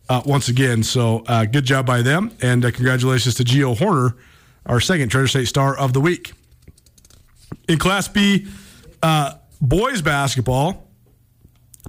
uh, 0.10 0.22
once 0.26 0.50
again. 0.50 0.84
So 0.84 1.24
uh, 1.28 1.46
good 1.46 1.66
job 1.66 1.86
by 1.86 2.02
them. 2.02 2.32
And 2.42 2.64
uh, 2.66 2.72
congratulations 2.72 3.36
to 3.36 3.44
Geo 3.44 3.76
Horner, 3.76 4.16
our 4.66 4.80
second 4.80 5.10
Treasure 5.10 5.28
State 5.28 5.48
star 5.48 5.78
of 5.78 5.94
the 5.94 6.02
week. 6.02 6.34
In 7.68 7.80
Class 7.80 8.08
B 8.08 8.48
uh, 9.02 9.36
boys 9.62 10.02
basketball, 10.02 10.88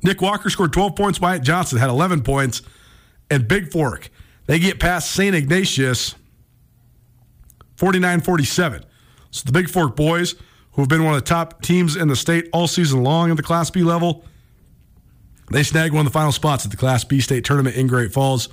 Nick 0.02 0.20
Walker 0.20 0.50
scored 0.50 0.72
12 0.72 0.96
points. 0.96 1.20
Wyatt 1.20 1.42
Johnson 1.42 1.78
had 1.78 1.88
11 1.88 2.22
points. 2.22 2.62
And 3.30 3.44
Bigfork, 3.44 4.08
they 4.46 4.58
get 4.58 4.78
past 4.78 5.10
St. 5.12 5.34
Ignatius 5.34 6.14
49 7.76 8.20
47. 8.20 8.84
So 9.30 9.50
the 9.50 9.58
Bigfork 9.58 9.96
boys, 9.96 10.34
who 10.72 10.82
have 10.82 10.88
been 10.88 11.04
one 11.04 11.14
of 11.14 11.20
the 11.20 11.26
top 11.26 11.62
teams 11.62 11.96
in 11.96 12.08
the 12.08 12.16
state 12.16 12.48
all 12.52 12.68
season 12.68 13.02
long 13.02 13.30
in 13.30 13.36
the 13.36 13.42
Class 13.42 13.70
B 13.70 13.82
level, 13.82 14.24
they 15.50 15.62
snagged 15.62 15.92
one 15.94 16.06
of 16.06 16.12
the 16.12 16.16
final 16.16 16.32
spots 16.32 16.64
at 16.64 16.70
the 16.70 16.76
Class 16.76 17.04
B 17.04 17.20
state 17.20 17.44
tournament 17.44 17.76
in 17.76 17.86
Great 17.86 18.12
Falls. 18.12 18.48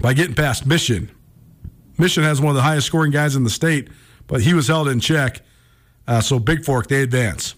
by 0.00 0.12
getting 0.14 0.34
past 0.34 0.66
Mission. 0.66 1.10
Mission 1.98 2.22
has 2.24 2.40
one 2.40 2.50
of 2.50 2.56
the 2.56 2.62
highest 2.62 2.86
scoring 2.86 3.10
guys 3.12 3.36
in 3.36 3.44
the 3.44 3.50
state, 3.50 3.88
but 4.26 4.40
he 4.42 4.52
was 4.54 4.68
held 4.68 4.88
in 4.88 5.00
check. 5.00 5.40
Uh, 6.06 6.20
so 6.20 6.38
Bigfork, 6.38 6.88
they 6.88 7.02
advance. 7.02 7.54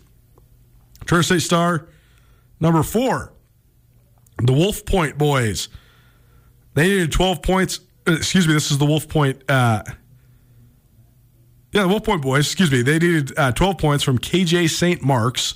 Treasure 1.06 1.22
State 1.22 1.40
Star, 1.42 1.86
number 2.60 2.82
four, 2.82 3.32
the 4.38 4.52
Wolf 4.52 4.84
Point 4.84 5.16
boys. 5.18 5.68
They 6.74 6.88
needed 6.88 7.12
12 7.12 7.42
points. 7.42 7.80
uh, 8.06 8.12
Excuse 8.12 8.46
me, 8.46 8.54
this 8.54 8.70
is 8.70 8.78
the 8.78 8.84
Wolf 8.84 9.08
Point. 9.08 9.42
Uh, 9.48 9.82
yeah, 11.72 11.82
the 11.82 11.88
Wolf 11.88 12.04
Point 12.04 12.22
boys, 12.22 12.46
excuse 12.46 12.70
me. 12.70 12.82
They 12.82 12.98
needed 12.98 13.32
uh, 13.38 13.52
12 13.52 13.78
points 13.78 14.04
from 14.04 14.18
KJ 14.18 14.68
St. 14.70 15.02
Mark's. 15.02 15.54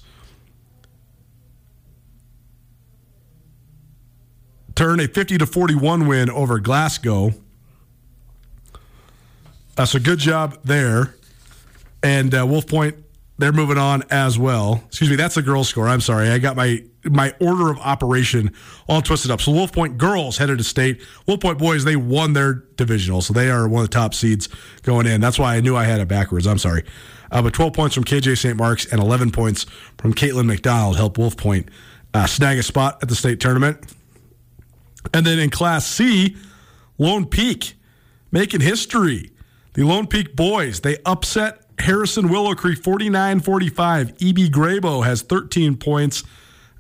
Turn 4.81 4.99
a 4.99 5.07
50 5.07 5.37
to 5.37 5.45
41 5.45 6.07
win 6.07 6.31
over 6.31 6.59
Glasgow. 6.59 7.35
Uh, 9.77 9.85
so 9.85 9.99
good 9.99 10.19
job 10.19 10.59
there. 10.65 11.17
And 12.03 12.35
uh, 12.35 12.47
Wolf 12.47 12.67
Point, 12.67 12.97
they're 13.37 13.53
moving 13.53 13.77
on 13.77 14.05
as 14.11 14.39
well. 14.39 14.83
Excuse 14.87 15.11
me, 15.11 15.17
that's 15.17 15.37
a 15.37 15.43
girls' 15.43 15.69
score. 15.69 15.87
I'm 15.87 16.01
sorry. 16.01 16.31
I 16.31 16.39
got 16.39 16.57
my 16.57 16.83
my 17.05 17.35
order 17.43 17.71
of 17.71 17.79
operation 17.81 18.55
all 18.89 19.03
twisted 19.03 19.31
up. 19.31 19.43
So 19.43 19.53
Wolf 19.53 19.71
Point 19.71 19.99
girls 19.99 20.39
headed 20.39 20.57
to 20.57 20.65
state. 20.65 21.03
Wolf 21.27 21.41
Point 21.41 21.59
boys, 21.59 21.85
they 21.85 21.97
won 21.97 22.33
their 22.33 22.55
divisional. 22.77 23.21
So 23.21 23.35
they 23.35 23.51
are 23.51 23.69
one 23.69 23.85
of 23.85 23.91
the 23.91 23.95
top 23.95 24.15
seeds 24.15 24.49
going 24.81 25.07
in. 25.07 25.21
That's 25.21 25.39
why 25.39 25.57
I 25.57 25.61
knew 25.61 25.77
I 25.77 25.85
had 25.85 26.01
it 26.01 26.09
backwards. 26.09 26.47
I'm 26.47 26.57
sorry. 26.57 26.87
Uh, 27.31 27.43
but 27.43 27.53
12 27.53 27.75
points 27.75 27.95
from 27.95 28.05
KJ 28.05 28.39
St. 28.39 28.57
Mark's 28.57 28.87
and 28.91 28.99
11 28.99 29.31
points 29.31 29.67
from 29.99 30.15
Caitlin 30.15 30.47
McDonald 30.47 30.97
helped 30.97 31.19
Wolf 31.19 31.37
Point 31.37 31.69
uh, 32.15 32.27
snag 32.27 32.57
a 32.57 32.63
spot 32.63 33.01
at 33.03 33.11
the 33.11 33.15
state 33.15 33.41
tournament. 33.41 33.95
And 35.13 35.27
then 35.27 35.39
in 35.39 35.51
Class 35.51 35.87
C, 35.87 36.37
Lone 36.99 37.27
Peak 37.27 37.75
making 38.31 38.61
history. 38.61 39.31
The 39.75 39.85
Lone 39.85 40.07
Peak 40.07 40.37
boys, 40.37 40.81
they 40.81 40.99
upset 41.07 41.63
Harrison 41.79 42.29
Willow 42.29 42.55
Creek 42.55 42.83
49 42.83 43.41
45. 43.41 44.15
E.B. 44.19 44.51
Grabo 44.51 45.05
has 45.05 45.23
13 45.23 45.77
points 45.77 46.23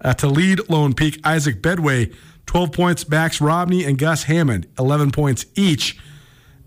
uh, 0.02 0.14
to 0.14 0.28
lead 0.28 0.68
Lone 0.68 0.94
Peak. 0.94 1.20
Isaac 1.24 1.62
Bedway, 1.62 2.14
12 2.46 2.72
points. 2.72 3.08
Max 3.08 3.38
Robney 3.38 3.86
and 3.86 3.98
Gus 3.98 4.24
Hammond, 4.24 4.66
11 4.78 5.10
points 5.12 5.46
each. 5.54 5.98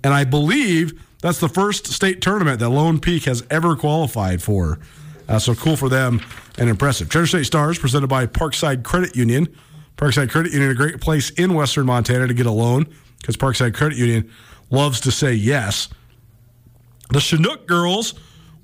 And 0.04 0.14
I 0.14 0.24
believe 0.24 0.99
that's 1.22 1.39
the 1.39 1.49
first 1.49 1.88
state 1.88 2.22
tournament 2.22 2.60
that 2.60 2.70
Lone 2.70 2.99
Peak 2.99 3.26
has 3.26 3.45
ever 3.49 3.76
qualified 3.76 4.41
for. 4.41 4.80
Uh, 5.28 5.39
so 5.39 5.56
cool 5.56 5.78
for 5.78 5.88
them 5.88 6.22
and 6.58 6.70
impressive. 6.70 7.08
Treasure 7.08 7.38
State 7.38 7.45
Stars 7.45 7.80
presented 7.80 8.08
by 8.08 8.28
Parkside 8.28 8.84
Credit 8.84 9.16
Union. 9.16 9.47
Parkside 9.98 10.30
Credit 10.30 10.52
Union, 10.52 10.72
a 10.72 10.76
great 10.76 11.00
place 11.00 11.30
in 11.32 11.54
Western 11.54 11.86
Montana 11.86 12.28
to 12.28 12.34
get 12.34 12.46
a 12.46 12.52
loan 12.52 12.88
because 13.20 13.38
Parkside 13.38 13.74
Credit 13.74 13.98
Union 13.98 14.30
loves 14.70 15.00
to 15.02 15.12
say 15.12 15.34
yes. 15.34 15.88
The 17.10 17.20
Chinook 17.20 17.68
girls 17.68 18.16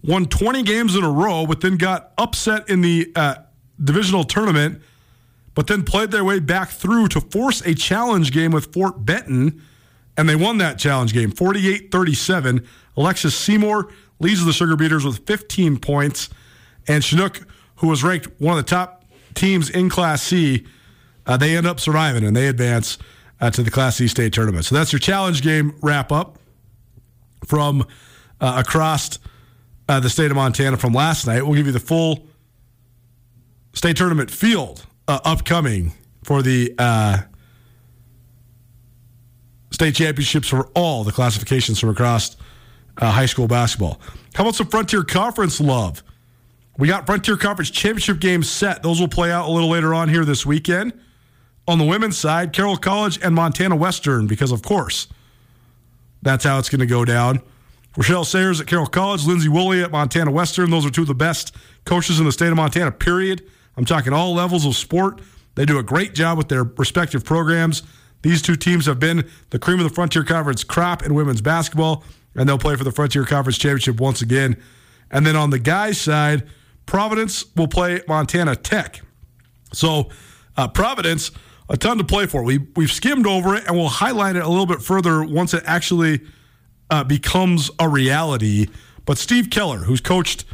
won 0.04 0.26
20 0.26 0.64
games 0.64 0.96
in 0.96 1.04
a 1.04 1.12
row, 1.12 1.46
but 1.46 1.62
then 1.62 1.78
got 1.78 2.12
upset 2.18 2.70
in 2.70 2.82
the 2.82 3.12
uh, 3.16 3.36
divisional 3.82 4.24
tournament, 4.24 4.82
but 5.56 5.68
then 5.68 5.84
played 5.84 6.12
their 6.12 6.24
way 6.24 6.40
back 6.40 6.70
through 6.70 7.08
to 7.10 7.22
force 7.22 7.62
a 7.62 7.74
challenge 7.74 8.32
game 8.32 8.52
with 8.52 8.74
Fort 8.74 9.06
Benton, 9.06 9.62
and 10.18 10.28
they 10.28 10.36
won 10.36 10.58
that 10.58 10.78
challenge 10.78 11.14
game 11.14 11.32
48 11.32 11.92
37. 11.92 12.66
Alexis 12.98 13.36
Seymour 13.36 13.92
leads 14.20 14.44
the 14.44 14.52
Sugarbeeters 14.52 15.06
with 15.06 15.26
15 15.26 15.80
points, 15.80 16.30
and 16.88 17.04
Chinook, 17.04 17.42
who 17.78 17.88
was 17.88 18.04
ranked 18.04 18.28
one 18.40 18.58
of 18.58 18.66
the 18.66 18.70
top 18.70 19.06
teams 19.36 19.70
in 19.70 19.90
Class 19.90 20.24
C, 20.24 20.66
uh, 21.30 21.38
they 21.38 21.56
end 21.56 21.68
up 21.68 21.80
surviving 21.80 22.24
and 22.24 22.36
they 22.36 22.48
advance 22.48 22.98
uh, 23.40 23.52
to 23.52 23.62
the 23.62 23.70
Class 23.70 23.98
C 23.98 24.08
state 24.08 24.34
tournament. 24.34 24.66
So 24.66 24.74
that's 24.74 24.92
your 24.92 25.00
challenge 25.00 25.44
game 25.44 25.76
wrap 25.80 26.12
up 26.12 26.40
from 27.46 27.86
uh, 28.42 28.56
across 28.58 29.20
uh, 29.88 30.00
the 30.00 30.10
state 30.10 30.32
of 30.32 30.36
Montana 30.36 30.76
from 30.76 30.92
last 30.92 31.28
night. 31.28 31.44
We'll 31.44 31.54
give 31.54 31.68
you 31.68 31.72
the 31.72 31.80
full 31.80 32.28
state 33.74 33.96
tournament 33.96 34.32
field 34.32 34.84
uh, 35.08 35.20
upcoming 35.24 35.94
for 36.24 36.42
the 36.42 36.74
uh, 36.80 37.20
state 39.70 39.94
championships 39.94 40.48
for 40.48 40.70
all 40.70 41.04
the 41.04 41.12
classifications 41.12 41.80
from 41.80 41.90
across 41.90 42.38
high 43.00 43.28
school 43.28 43.48
basketball. 43.48 44.02
How 44.34 44.44
about 44.44 44.56
some 44.56 44.68
Frontier 44.68 45.04
Conference 45.04 45.62
love? 45.62 46.04
We 46.80 46.88
got 46.88 47.06
Frontier 47.06 47.38
Conference 47.38 47.70
championship 47.70 48.20
games 48.20 48.50
set. 48.50 48.82
Those 48.82 49.00
will 49.00 49.08
play 49.08 49.32
out 49.32 49.48
a 49.48 49.52
little 49.52 49.70
later 49.70 49.94
on 49.94 50.10
here 50.10 50.26
this 50.26 50.44
weekend. 50.44 51.00
On 51.70 51.78
the 51.78 51.86
women's 51.86 52.18
side, 52.18 52.52
Carroll 52.52 52.78
College 52.78 53.20
and 53.22 53.36
Montana 53.36 53.76
Western, 53.76 54.26
because 54.26 54.52
of 54.52 54.64
course, 54.64 55.08
that's 56.24 56.44
how 56.44 56.58
it's 56.58 56.68
going 56.68 56.80
to 56.80 56.88
go 56.88 57.06
down. 57.06 57.44
Rochelle 57.96 58.26
Sayers 58.26 58.60
at 58.60 58.66
Carroll 58.66 58.88
College, 58.88 59.28
Lindsay 59.28 59.50
Woolley 59.50 59.84
at 59.84 59.92
Montana 59.92 60.32
Western. 60.32 60.72
Those 60.72 60.84
are 60.84 60.90
two 60.90 61.04
of 61.04 61.08
the 61.08 61.14
best 61.14 61.56
coaches 61.86 62.20
in 62.20 62.26
the 62.26 62.32
state 62.32 62.48
of 62.48 62.56
Montana, 62.56 62.92
period. 62.92 63.44
I'm 63.78 63.86
talking 63.86 64.14
all 64.14 64.34
levels 64.34 64.66
of 64.66 64.76
sport. 64.76 65.22
They 65.54 65.64
do 65.64 65.78
a 65.78 65.84
great 65.84 66.16
job 66.16 66.40
with 66.40 66.50
their 66.50 66.64
respective 66.64 67.24
programs. 67.24 67.84
These 68.24 68.42
two 68.42 68.56
teams 68.56 68.88
have 68.88 69.00
been 69.00 69.30
the 69.52 69.60
cream 69.60 69.78
of 69.78 69.84
the 69.84 69.94
Frontier 69.94 70.24
Conference 70.24 70.64
crop 70.64 71.06
in 71.06 71.14
women's 71.14 71.42
basketball, 71.42 72.04
and 72.34 72.50
they'll 72.50 72.58
play 72.58 72.78
for 72.78 72.84
the 72.84 72.92
Frontier 72.92 73.26
Conference 73.26 73.60
Championship 73.60 74.00
once 74.00 74.24
again. 74.24 74.58
And 75.12 75.24
then 75.24 75.36
on 75.36 75.52
the 75.52 75.60
guys' 75.60 76.02
side, 76.02 76.48
Providence 76.88 77.46
will 77.56 77.68
play 77.68 78.02
Montana 78.08 78.56
Tech. 78.56 79.02
So, 79.72 80.10
uh, 80.58 80.68
Providence, 80.68 81.30
a 81.70 81.78
ton 81.78 81.98
to 82.00 82.04
play 82.04 82.26
for. 82.26 82.44
We, 82.44 82.58
we've 82.76 82.92
skimmed 82.92 83.28
over 83.28 83.56
it, 83.56 83.66
and 83.68 83.76
we'll 83.76 83.88
highlight 83.88 84.36
it 84.36 84.44
a 84.44 84.50
little 84.50 84.66
bit 84.66 84.82
further 84.82 85.24
once 85.24 85.54
it 85.54 85.64
actually 85.66 86.22
uh, 86.90 87.04
becomes 87.04 87.70
a 87.80 87.88
reality. 87.88 88.68
But 89.06 89.18
Steve 89.18 89.50
Keller, 89.50 89.80
who's 89.80 90.02
coached 90.02 90.46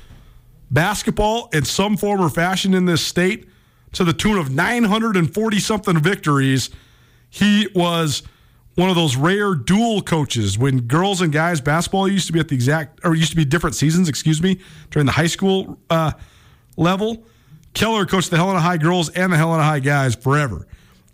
basketball 0.70 1.50
in 1.54 1.64
some 1.64 1.96
form 1.96 2.20
or 2.22 2.30
fashion 2.30 2.74
in 2.74 2.86
this 2.86 3.06
state 3.06 3.48
to 3.94 4.04
the 4.04 4.14
tune 4.14 4.38
of 4.38 4.52
940 4.52 5.60
something 5.60 6.00
victories, 6.00 6.70
he 7.30 7.70
was 7.74 8.24
one 8.76 8.90
of 8.90 8.98
those 8.98 9.16
rare 9.16 9.56
dual 9.56 10.02
coaches 10.02 10.58
when 10.58 10.82
girls 10.82 11.22
and 11.22 11.32
guys 11.32 11.62
basketball 11.62 12.10
used 12.10 12.28
to 12.28 12.34
be 12.34 12.42
at 12.42 12.50
the 12.50 12.56
exact 12.56 13.00
or 13.06 13.16
used 13.16 13.30
to 13.30 13.38
be 13.38 13.46
different 13.46 13.74
seasons, 13.74 14.10
excuse 14.10 14.42
me, 14.42 14.60
during 14.92 15.06
the 15.06 15.14
high 15.14 15.28
school 15.28 15.80
uh, 15.90 16.12
level. 16.76 17.26
Keller 17.74 18.06
coached 18.06 18.32
the 18.32 18.38
Helena 18.38 18.60
High 18.60 18.78
girls 18.78 19.10
and 19.10 19.32
the 19.32 19.38
Helena 19.38 19.64
High 19.64 19.80
guys 19.80 20.14
forever 20.16 20.68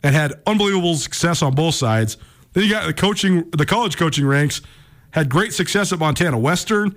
and 0.04 0.16
had 0.16 0.34
unbelievable 0.46 0.96
success 0.96 1.42
on 1.42 1.54
both 1.54 1.76
sides. 1.76 2.18
Then 2.54 2.64
you 2.64 2.70
got 2.70 2.86
the 2.86 2.94
coaching, 2.94 3.50
the 3.52 3.66
college 3.66 3.98
coaching 3.98 4.26
ranks, 4.26 4.62
had 5.12 5.30
great 5.30 5.54
success 5.54 5.92
at 5.94 6.00
Montana 6.00 6.38
Western, 6.38 6.96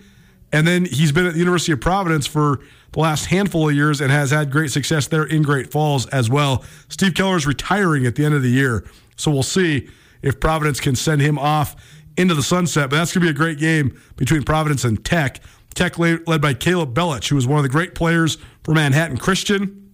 and 0.53 0.67
then 0.67 0.85
he's 0.85 1.13
been 1.13 1.27
at 1.27 1.33
the 1.33 1.39
University 1.39 1.73
of 1.73 1.81
Providence 1.81 2.27
for 2.27 2.61
the 2.93 3.01
last 3.01 3.27
handful 3.27 3.69
of 3.69 3.75
years 3.75 4.01
and 4.01 4.11
has 4.11 4.31
had 4.31 4.51
great 4.53 4.71
success 4.71 5.09
there 5.09 5.25
in 5.25 5.43
Great 5.43 5.73
Falls 5.73 6.07
as 6.07 6.31
well. 6.31 6.65
Steve 6.89 7.15
Keller 7.15 7.37
is 7.37 7.47
retiring 7.47 8.07
at 8.07 8.15
the 8.15 8.25
end 8.25 8.35
of 8.35 8.43
the 8.43 8.51
year, 8.51 8.85
so 9.17 9.31
we'll 9.31 9.43
see 9.43 9.89
if 10.23 10.39
Providence 10.39 10.81
can 10.81 10.95
send 10.95 11.21
him 11.21 11.39
off 11.39 11.75
into 12.17 12.35
the 12.35 12.43
sunset. 12.43 12.89
But 12.89 12.97
that's 12.97 13.13
going 13.13 13.27
to 13.27 13.33
be 13.33 13.37
a 13.37 13.39
great 13.39 13.59
game 13.59 14.01
between 14.17 14.45
Providence 14.45 14.85
and 14.85 15.05
Tech. 15.05 15.41
Tech 15.75 15.99
led 15.99 16.41
by 16.41 16.55
Caleb 16.55 16.95
Belich, 16.95 17.29
who 17.29 17.35
was 17.35 17.49
one 17.49 17.59
of 17.59 17.65
the 17.65 17.69
great 17.69 17.97
players 17.97 18.39
for 18.63 18.75
Manhattan 18.75 19.17
Christian 19.17 19.93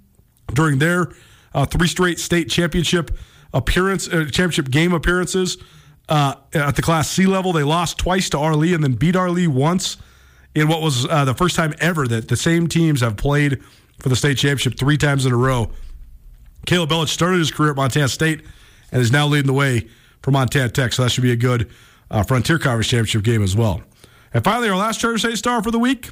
during 0.53 0.79
their 0.79 1.09
uh, 1.55 1.67
three 1.67 1.89
straight 1.89 2.19
state 2.19 2.49
championship 2.49 3.11
appearance, 3.53 4.09
uh, 4.09 4.25
championship 4.25 4.71
game 4.71 4.93
appearances 4.93 5.59
uh, 6.09 6.35
at 6.53 6.77
the 6.77 6.83
Class 6.83 7.11
C 7.11 7.27
level. 7.27 7.53
They 7.53 7.63
lost 7.63 7.99
twice 7.99 8.31
to 8.31 8.37
Arlee 8.37 8.75
and 8.75 8.83
then 8.83 8.93
beat 8.93 9.15
Arlee 9.15 9.49
once 9.49 9.97
in 10.55 10.69
what 10.69 10.83
was 10.83 11.07
uh, 11.07 11.25
the 11.25 11.35
first 11.35 11.57
time 11.57 11.75
ever 11.79 12.07
that 12.09 12.29
the 12.29 12.37
same 12.37 12.67
teams 12.67 13.01
have 13.01 13.17
played 13.17 13.61
for 13.99 14.09
the 14.09 14.17
state 14.17 14.37
championship 14.39 14.79
three 14.79 14.97
times 14.97 15.27
in 15.27 15.33
a 15.33 15.37
row. 15.37 15.71
Caleb 16.67 16.91
Belich 16.91 17.09
started 17.09 17.39
his 17.39 17.51
career 17.51 17.71
at 17.71 17.77
Montana 17.77 18.09
State 18.09 18.43
and 18.93 19.01
is 19.01 19.13
now 19.13 19.27
leading 19.27 19.47
the 19.47 19.53
way 19.53 19.89
for 20.23 20.31
Montana 20.31 20.69
Tech. 20.69 20.93
So 20.93 21.03
that 21.03 21.11
should 21.11 21.23
be 21.23 21.33
a 21.33 21.37
good 21.37 21.71
uh, 22.11 22.23
Frontier 22.23 22.59
Conference 22.59 22.89
Championship 22.89 23.23
game 23.23 23.43
as 23.43 23.57
well. 23.57 23.83
And 24.35 24.45
finally, 24.45 24.69
our 24.69 24.77
last 24.77 25.01
Charter 25.01 25.19
State 25.19 25.39
star 25.39 25.63
for 25.63 25.71
the 25.71 25.79
week, 25.79 26.11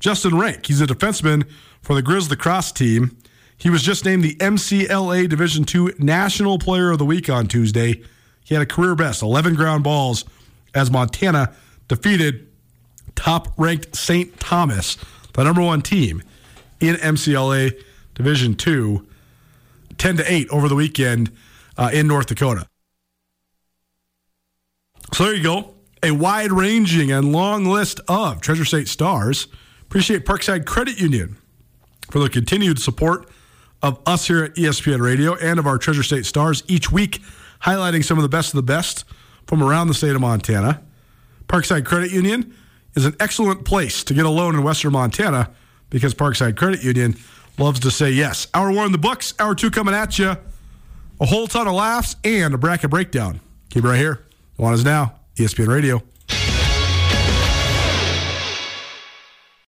Justin 0.00 0.38
Rank. 0.38 0.66
He's 0.66 0.80
a 0.80 0.86
defenseman 0.86 1.48
for 1.82 1.94
the 1.94 2.02
Grizz 2.02 2.30
Lacrosse 2.30 2.72
team. 2.72 3.16
He 3.58 3.70
was 3.70 3.82
just 3.82 4.04
named 4.04 4.22
the 4.22 4.34
MCLA 4.36 5.28
Division 5.28 5.64
II 5.72 5.94
National 5.98 6.58
Player 6.58 6.90
of 6.90 6.98
the 6.98 7.04
Week 7.04 7.30
on 7.30 7.46
Tuesday. 7.46 8.02
He 8.44 8.54
had 8.54 8.62
a 8.62 8.66
career 8.66 8.94
best 8.94 9.22
11 9.22 9.54
ground 9.54 9.82
balls 9.82 10.24
as 10.74 10.90
Montana 10.90 11.54
defeated 11.88 12.46
top 13.14 13.48
ranked 13.56 13.96
St. 13.96 14.38
Thomas, 14.38 14.96
the 15.32 15.44
number 15.44 15.62
one 15.62 15.82
team 15.82 16.22
in 16.80 16.96
MCLA 16.96 17.72
Division 18.14 18.56
II, 18.66 19.00
10 19.98 20.16
to 20.18 20.32
8 20.32 20.48
over 20.50 20.68
the 20.68 20.74
weekend 20.74 21.32
uh, 21.78 21.90
in 21.92 22.06
North 22.06 22.26
Dakota. 22.26 22.66
So 25.12 25.24
there 25.24 25.34
you 25.34 25.42
go. 25.42 25.74
A 26.02 26.10
wide 26.10 26.52
ranging 26.52 27.10
and 27.10 27.32
long 27.32 27.64
list 27.64 28.00
of 28.06 28.40
Treasure 28.40 28.64
State 28.64 28.88
stars. 28.88 29.48
Appreciate 29.82 30.26
Parkside 30.26 30.66
Credit 30.66 31.00
Union 31.00 31.36
for 32.10 32.18
the 32.18 32.28
continued 32.28 32.78
support 32.78 33.28
of 33.86 34.00
us 34.04 34.26
here 34.26 34.42
at 34.42 34.54
ESPN 34.56 35.00
Radio 35.00 35.36
and 35.36 35.58
of 35.58 35.66
our 35.66 35.78
Treasure 35.78 36.02
State 36.02 36.26
stars. 36.26 36.64
Each 36.66 36.90
week, 36.90 37.22
highlighting 37.62 38.04
some 38.04 38.18
of 38.18 38.22
the 38.22 38.28
best 38.28 38.52
of 38.52 38.56
the 38.56 38.62
best 38.62 39.04
from 39.46 39.62
around 39.62 39.88
the 39.88 39.94
state 39.94 40.14
of 40.14 40.20
Montana. 40.20 40.82
Parkside 41.48 41.84
Credit 41.84 42.10
Union 42.10 42.52
is 42.96 43.04
an 43.04 43.14
excellent 43.20 43.64
place 43.64 44.02
to 44.02 44.12
get 44.12 44.26
a 44.26 44.28
loan 44.28 44.56
in 44.56 44.64
Western 44.64 44.92
Montana 44.92 45.50
because 45.88 46.14
Parkside 46.14 46.56
Credit 46.56 46.82
Union 46.82 47.16
loves 47.58 47.78
to 47.80 47.90
say 47.92 48.10
yes. 48.10 48.48
Hour 48.54 48.72
one 48.72 48.86
in 48.86 48.92
the 48.92 48.98
books, 48.98 49.34
hour 49.38 49.54
two 49.54 49.70
coming 49.70 49.94
at 49.94 50.18
you. 50.18 50.36
A 51.20 51.26
whole 51.26 51.46
ton 51.46 51.68
of 51.68 51.74
laughs 51.74 52.16
and 52.24 52.52
a 52.52 52.58
bracket 52.58 52.90
breakdown. 52.90 53.40
Keep 53.70 53.84
it 53.84 53.88
right 53.88 53.98
here. 53.98 54.26
Nuanez 54.58 54.84
Now 54.84 55.20
ESPN 55.36 55.68
Radio. 55.68 56.02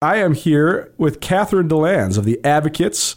I 0.01 0.19
am 0.19 0.35
here 0.35 0.93
with 0.99 1.21
Catherine 1.21 1.69
DeLands 1.69 2.17
of 2.17 2.25
the 2.25 2.39
Advocates. 2.45 3.17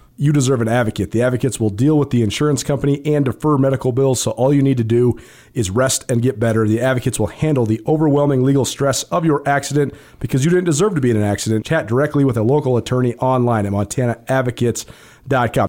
you 0.21 0.31
deserve 0.31 0.61
an 0.61 0.67
advocate. 0.67 1.09
The 1.09 1.23
advocates 1.23 1.59
will 1.59 1.71
deal 1.71 1.97
with 1.97 2.11
the 2.11 2.21
insurance 2.21 2.63
company 2.63 3.03
and 3.07 3.25
defer 3.25 3.57
medical 3.57 3.91
bills, 3.91 4.21
so 4.21 4.29
all 4.31 4.53
you 4.53 4.61
need 4.61 4.77
to 4.77 4.83
do 4.83 5.19
is 5.55 5.71
rest 5.71 6.05
and 6.11 6.21
get 6.21 6.39
better. 6.39 6.67
The 6.67 6.79
advocates 6.79 7.19
will 7.19 7.25
handle 7.25 7.65
the 7.65 7.81
overwhelming 7.87 8.43
legal 8.43 8.63
stress 8.63 9.01
of 9.05 9.25
your 9.25 9.41
accident 9.49 9.95
because 10.19 10.45
you 10.45 10.51
didn't 10.51 10.65
deserve 10.65 10.93
to 10.93 11.01
be 11.01 11.09
in 11.09 11.17
an 11.17 11.23
accident. 11.23 11.65
Chat 11.65 11.87
directly 11.87 12.23
with 12.23 12.37
a 12.37 12.43
local 12.43 12.77
attorney 12.77 13.15
online 13.15 13.65
at 13.65 13.71
montanaadvocates.com. 13.71 14.91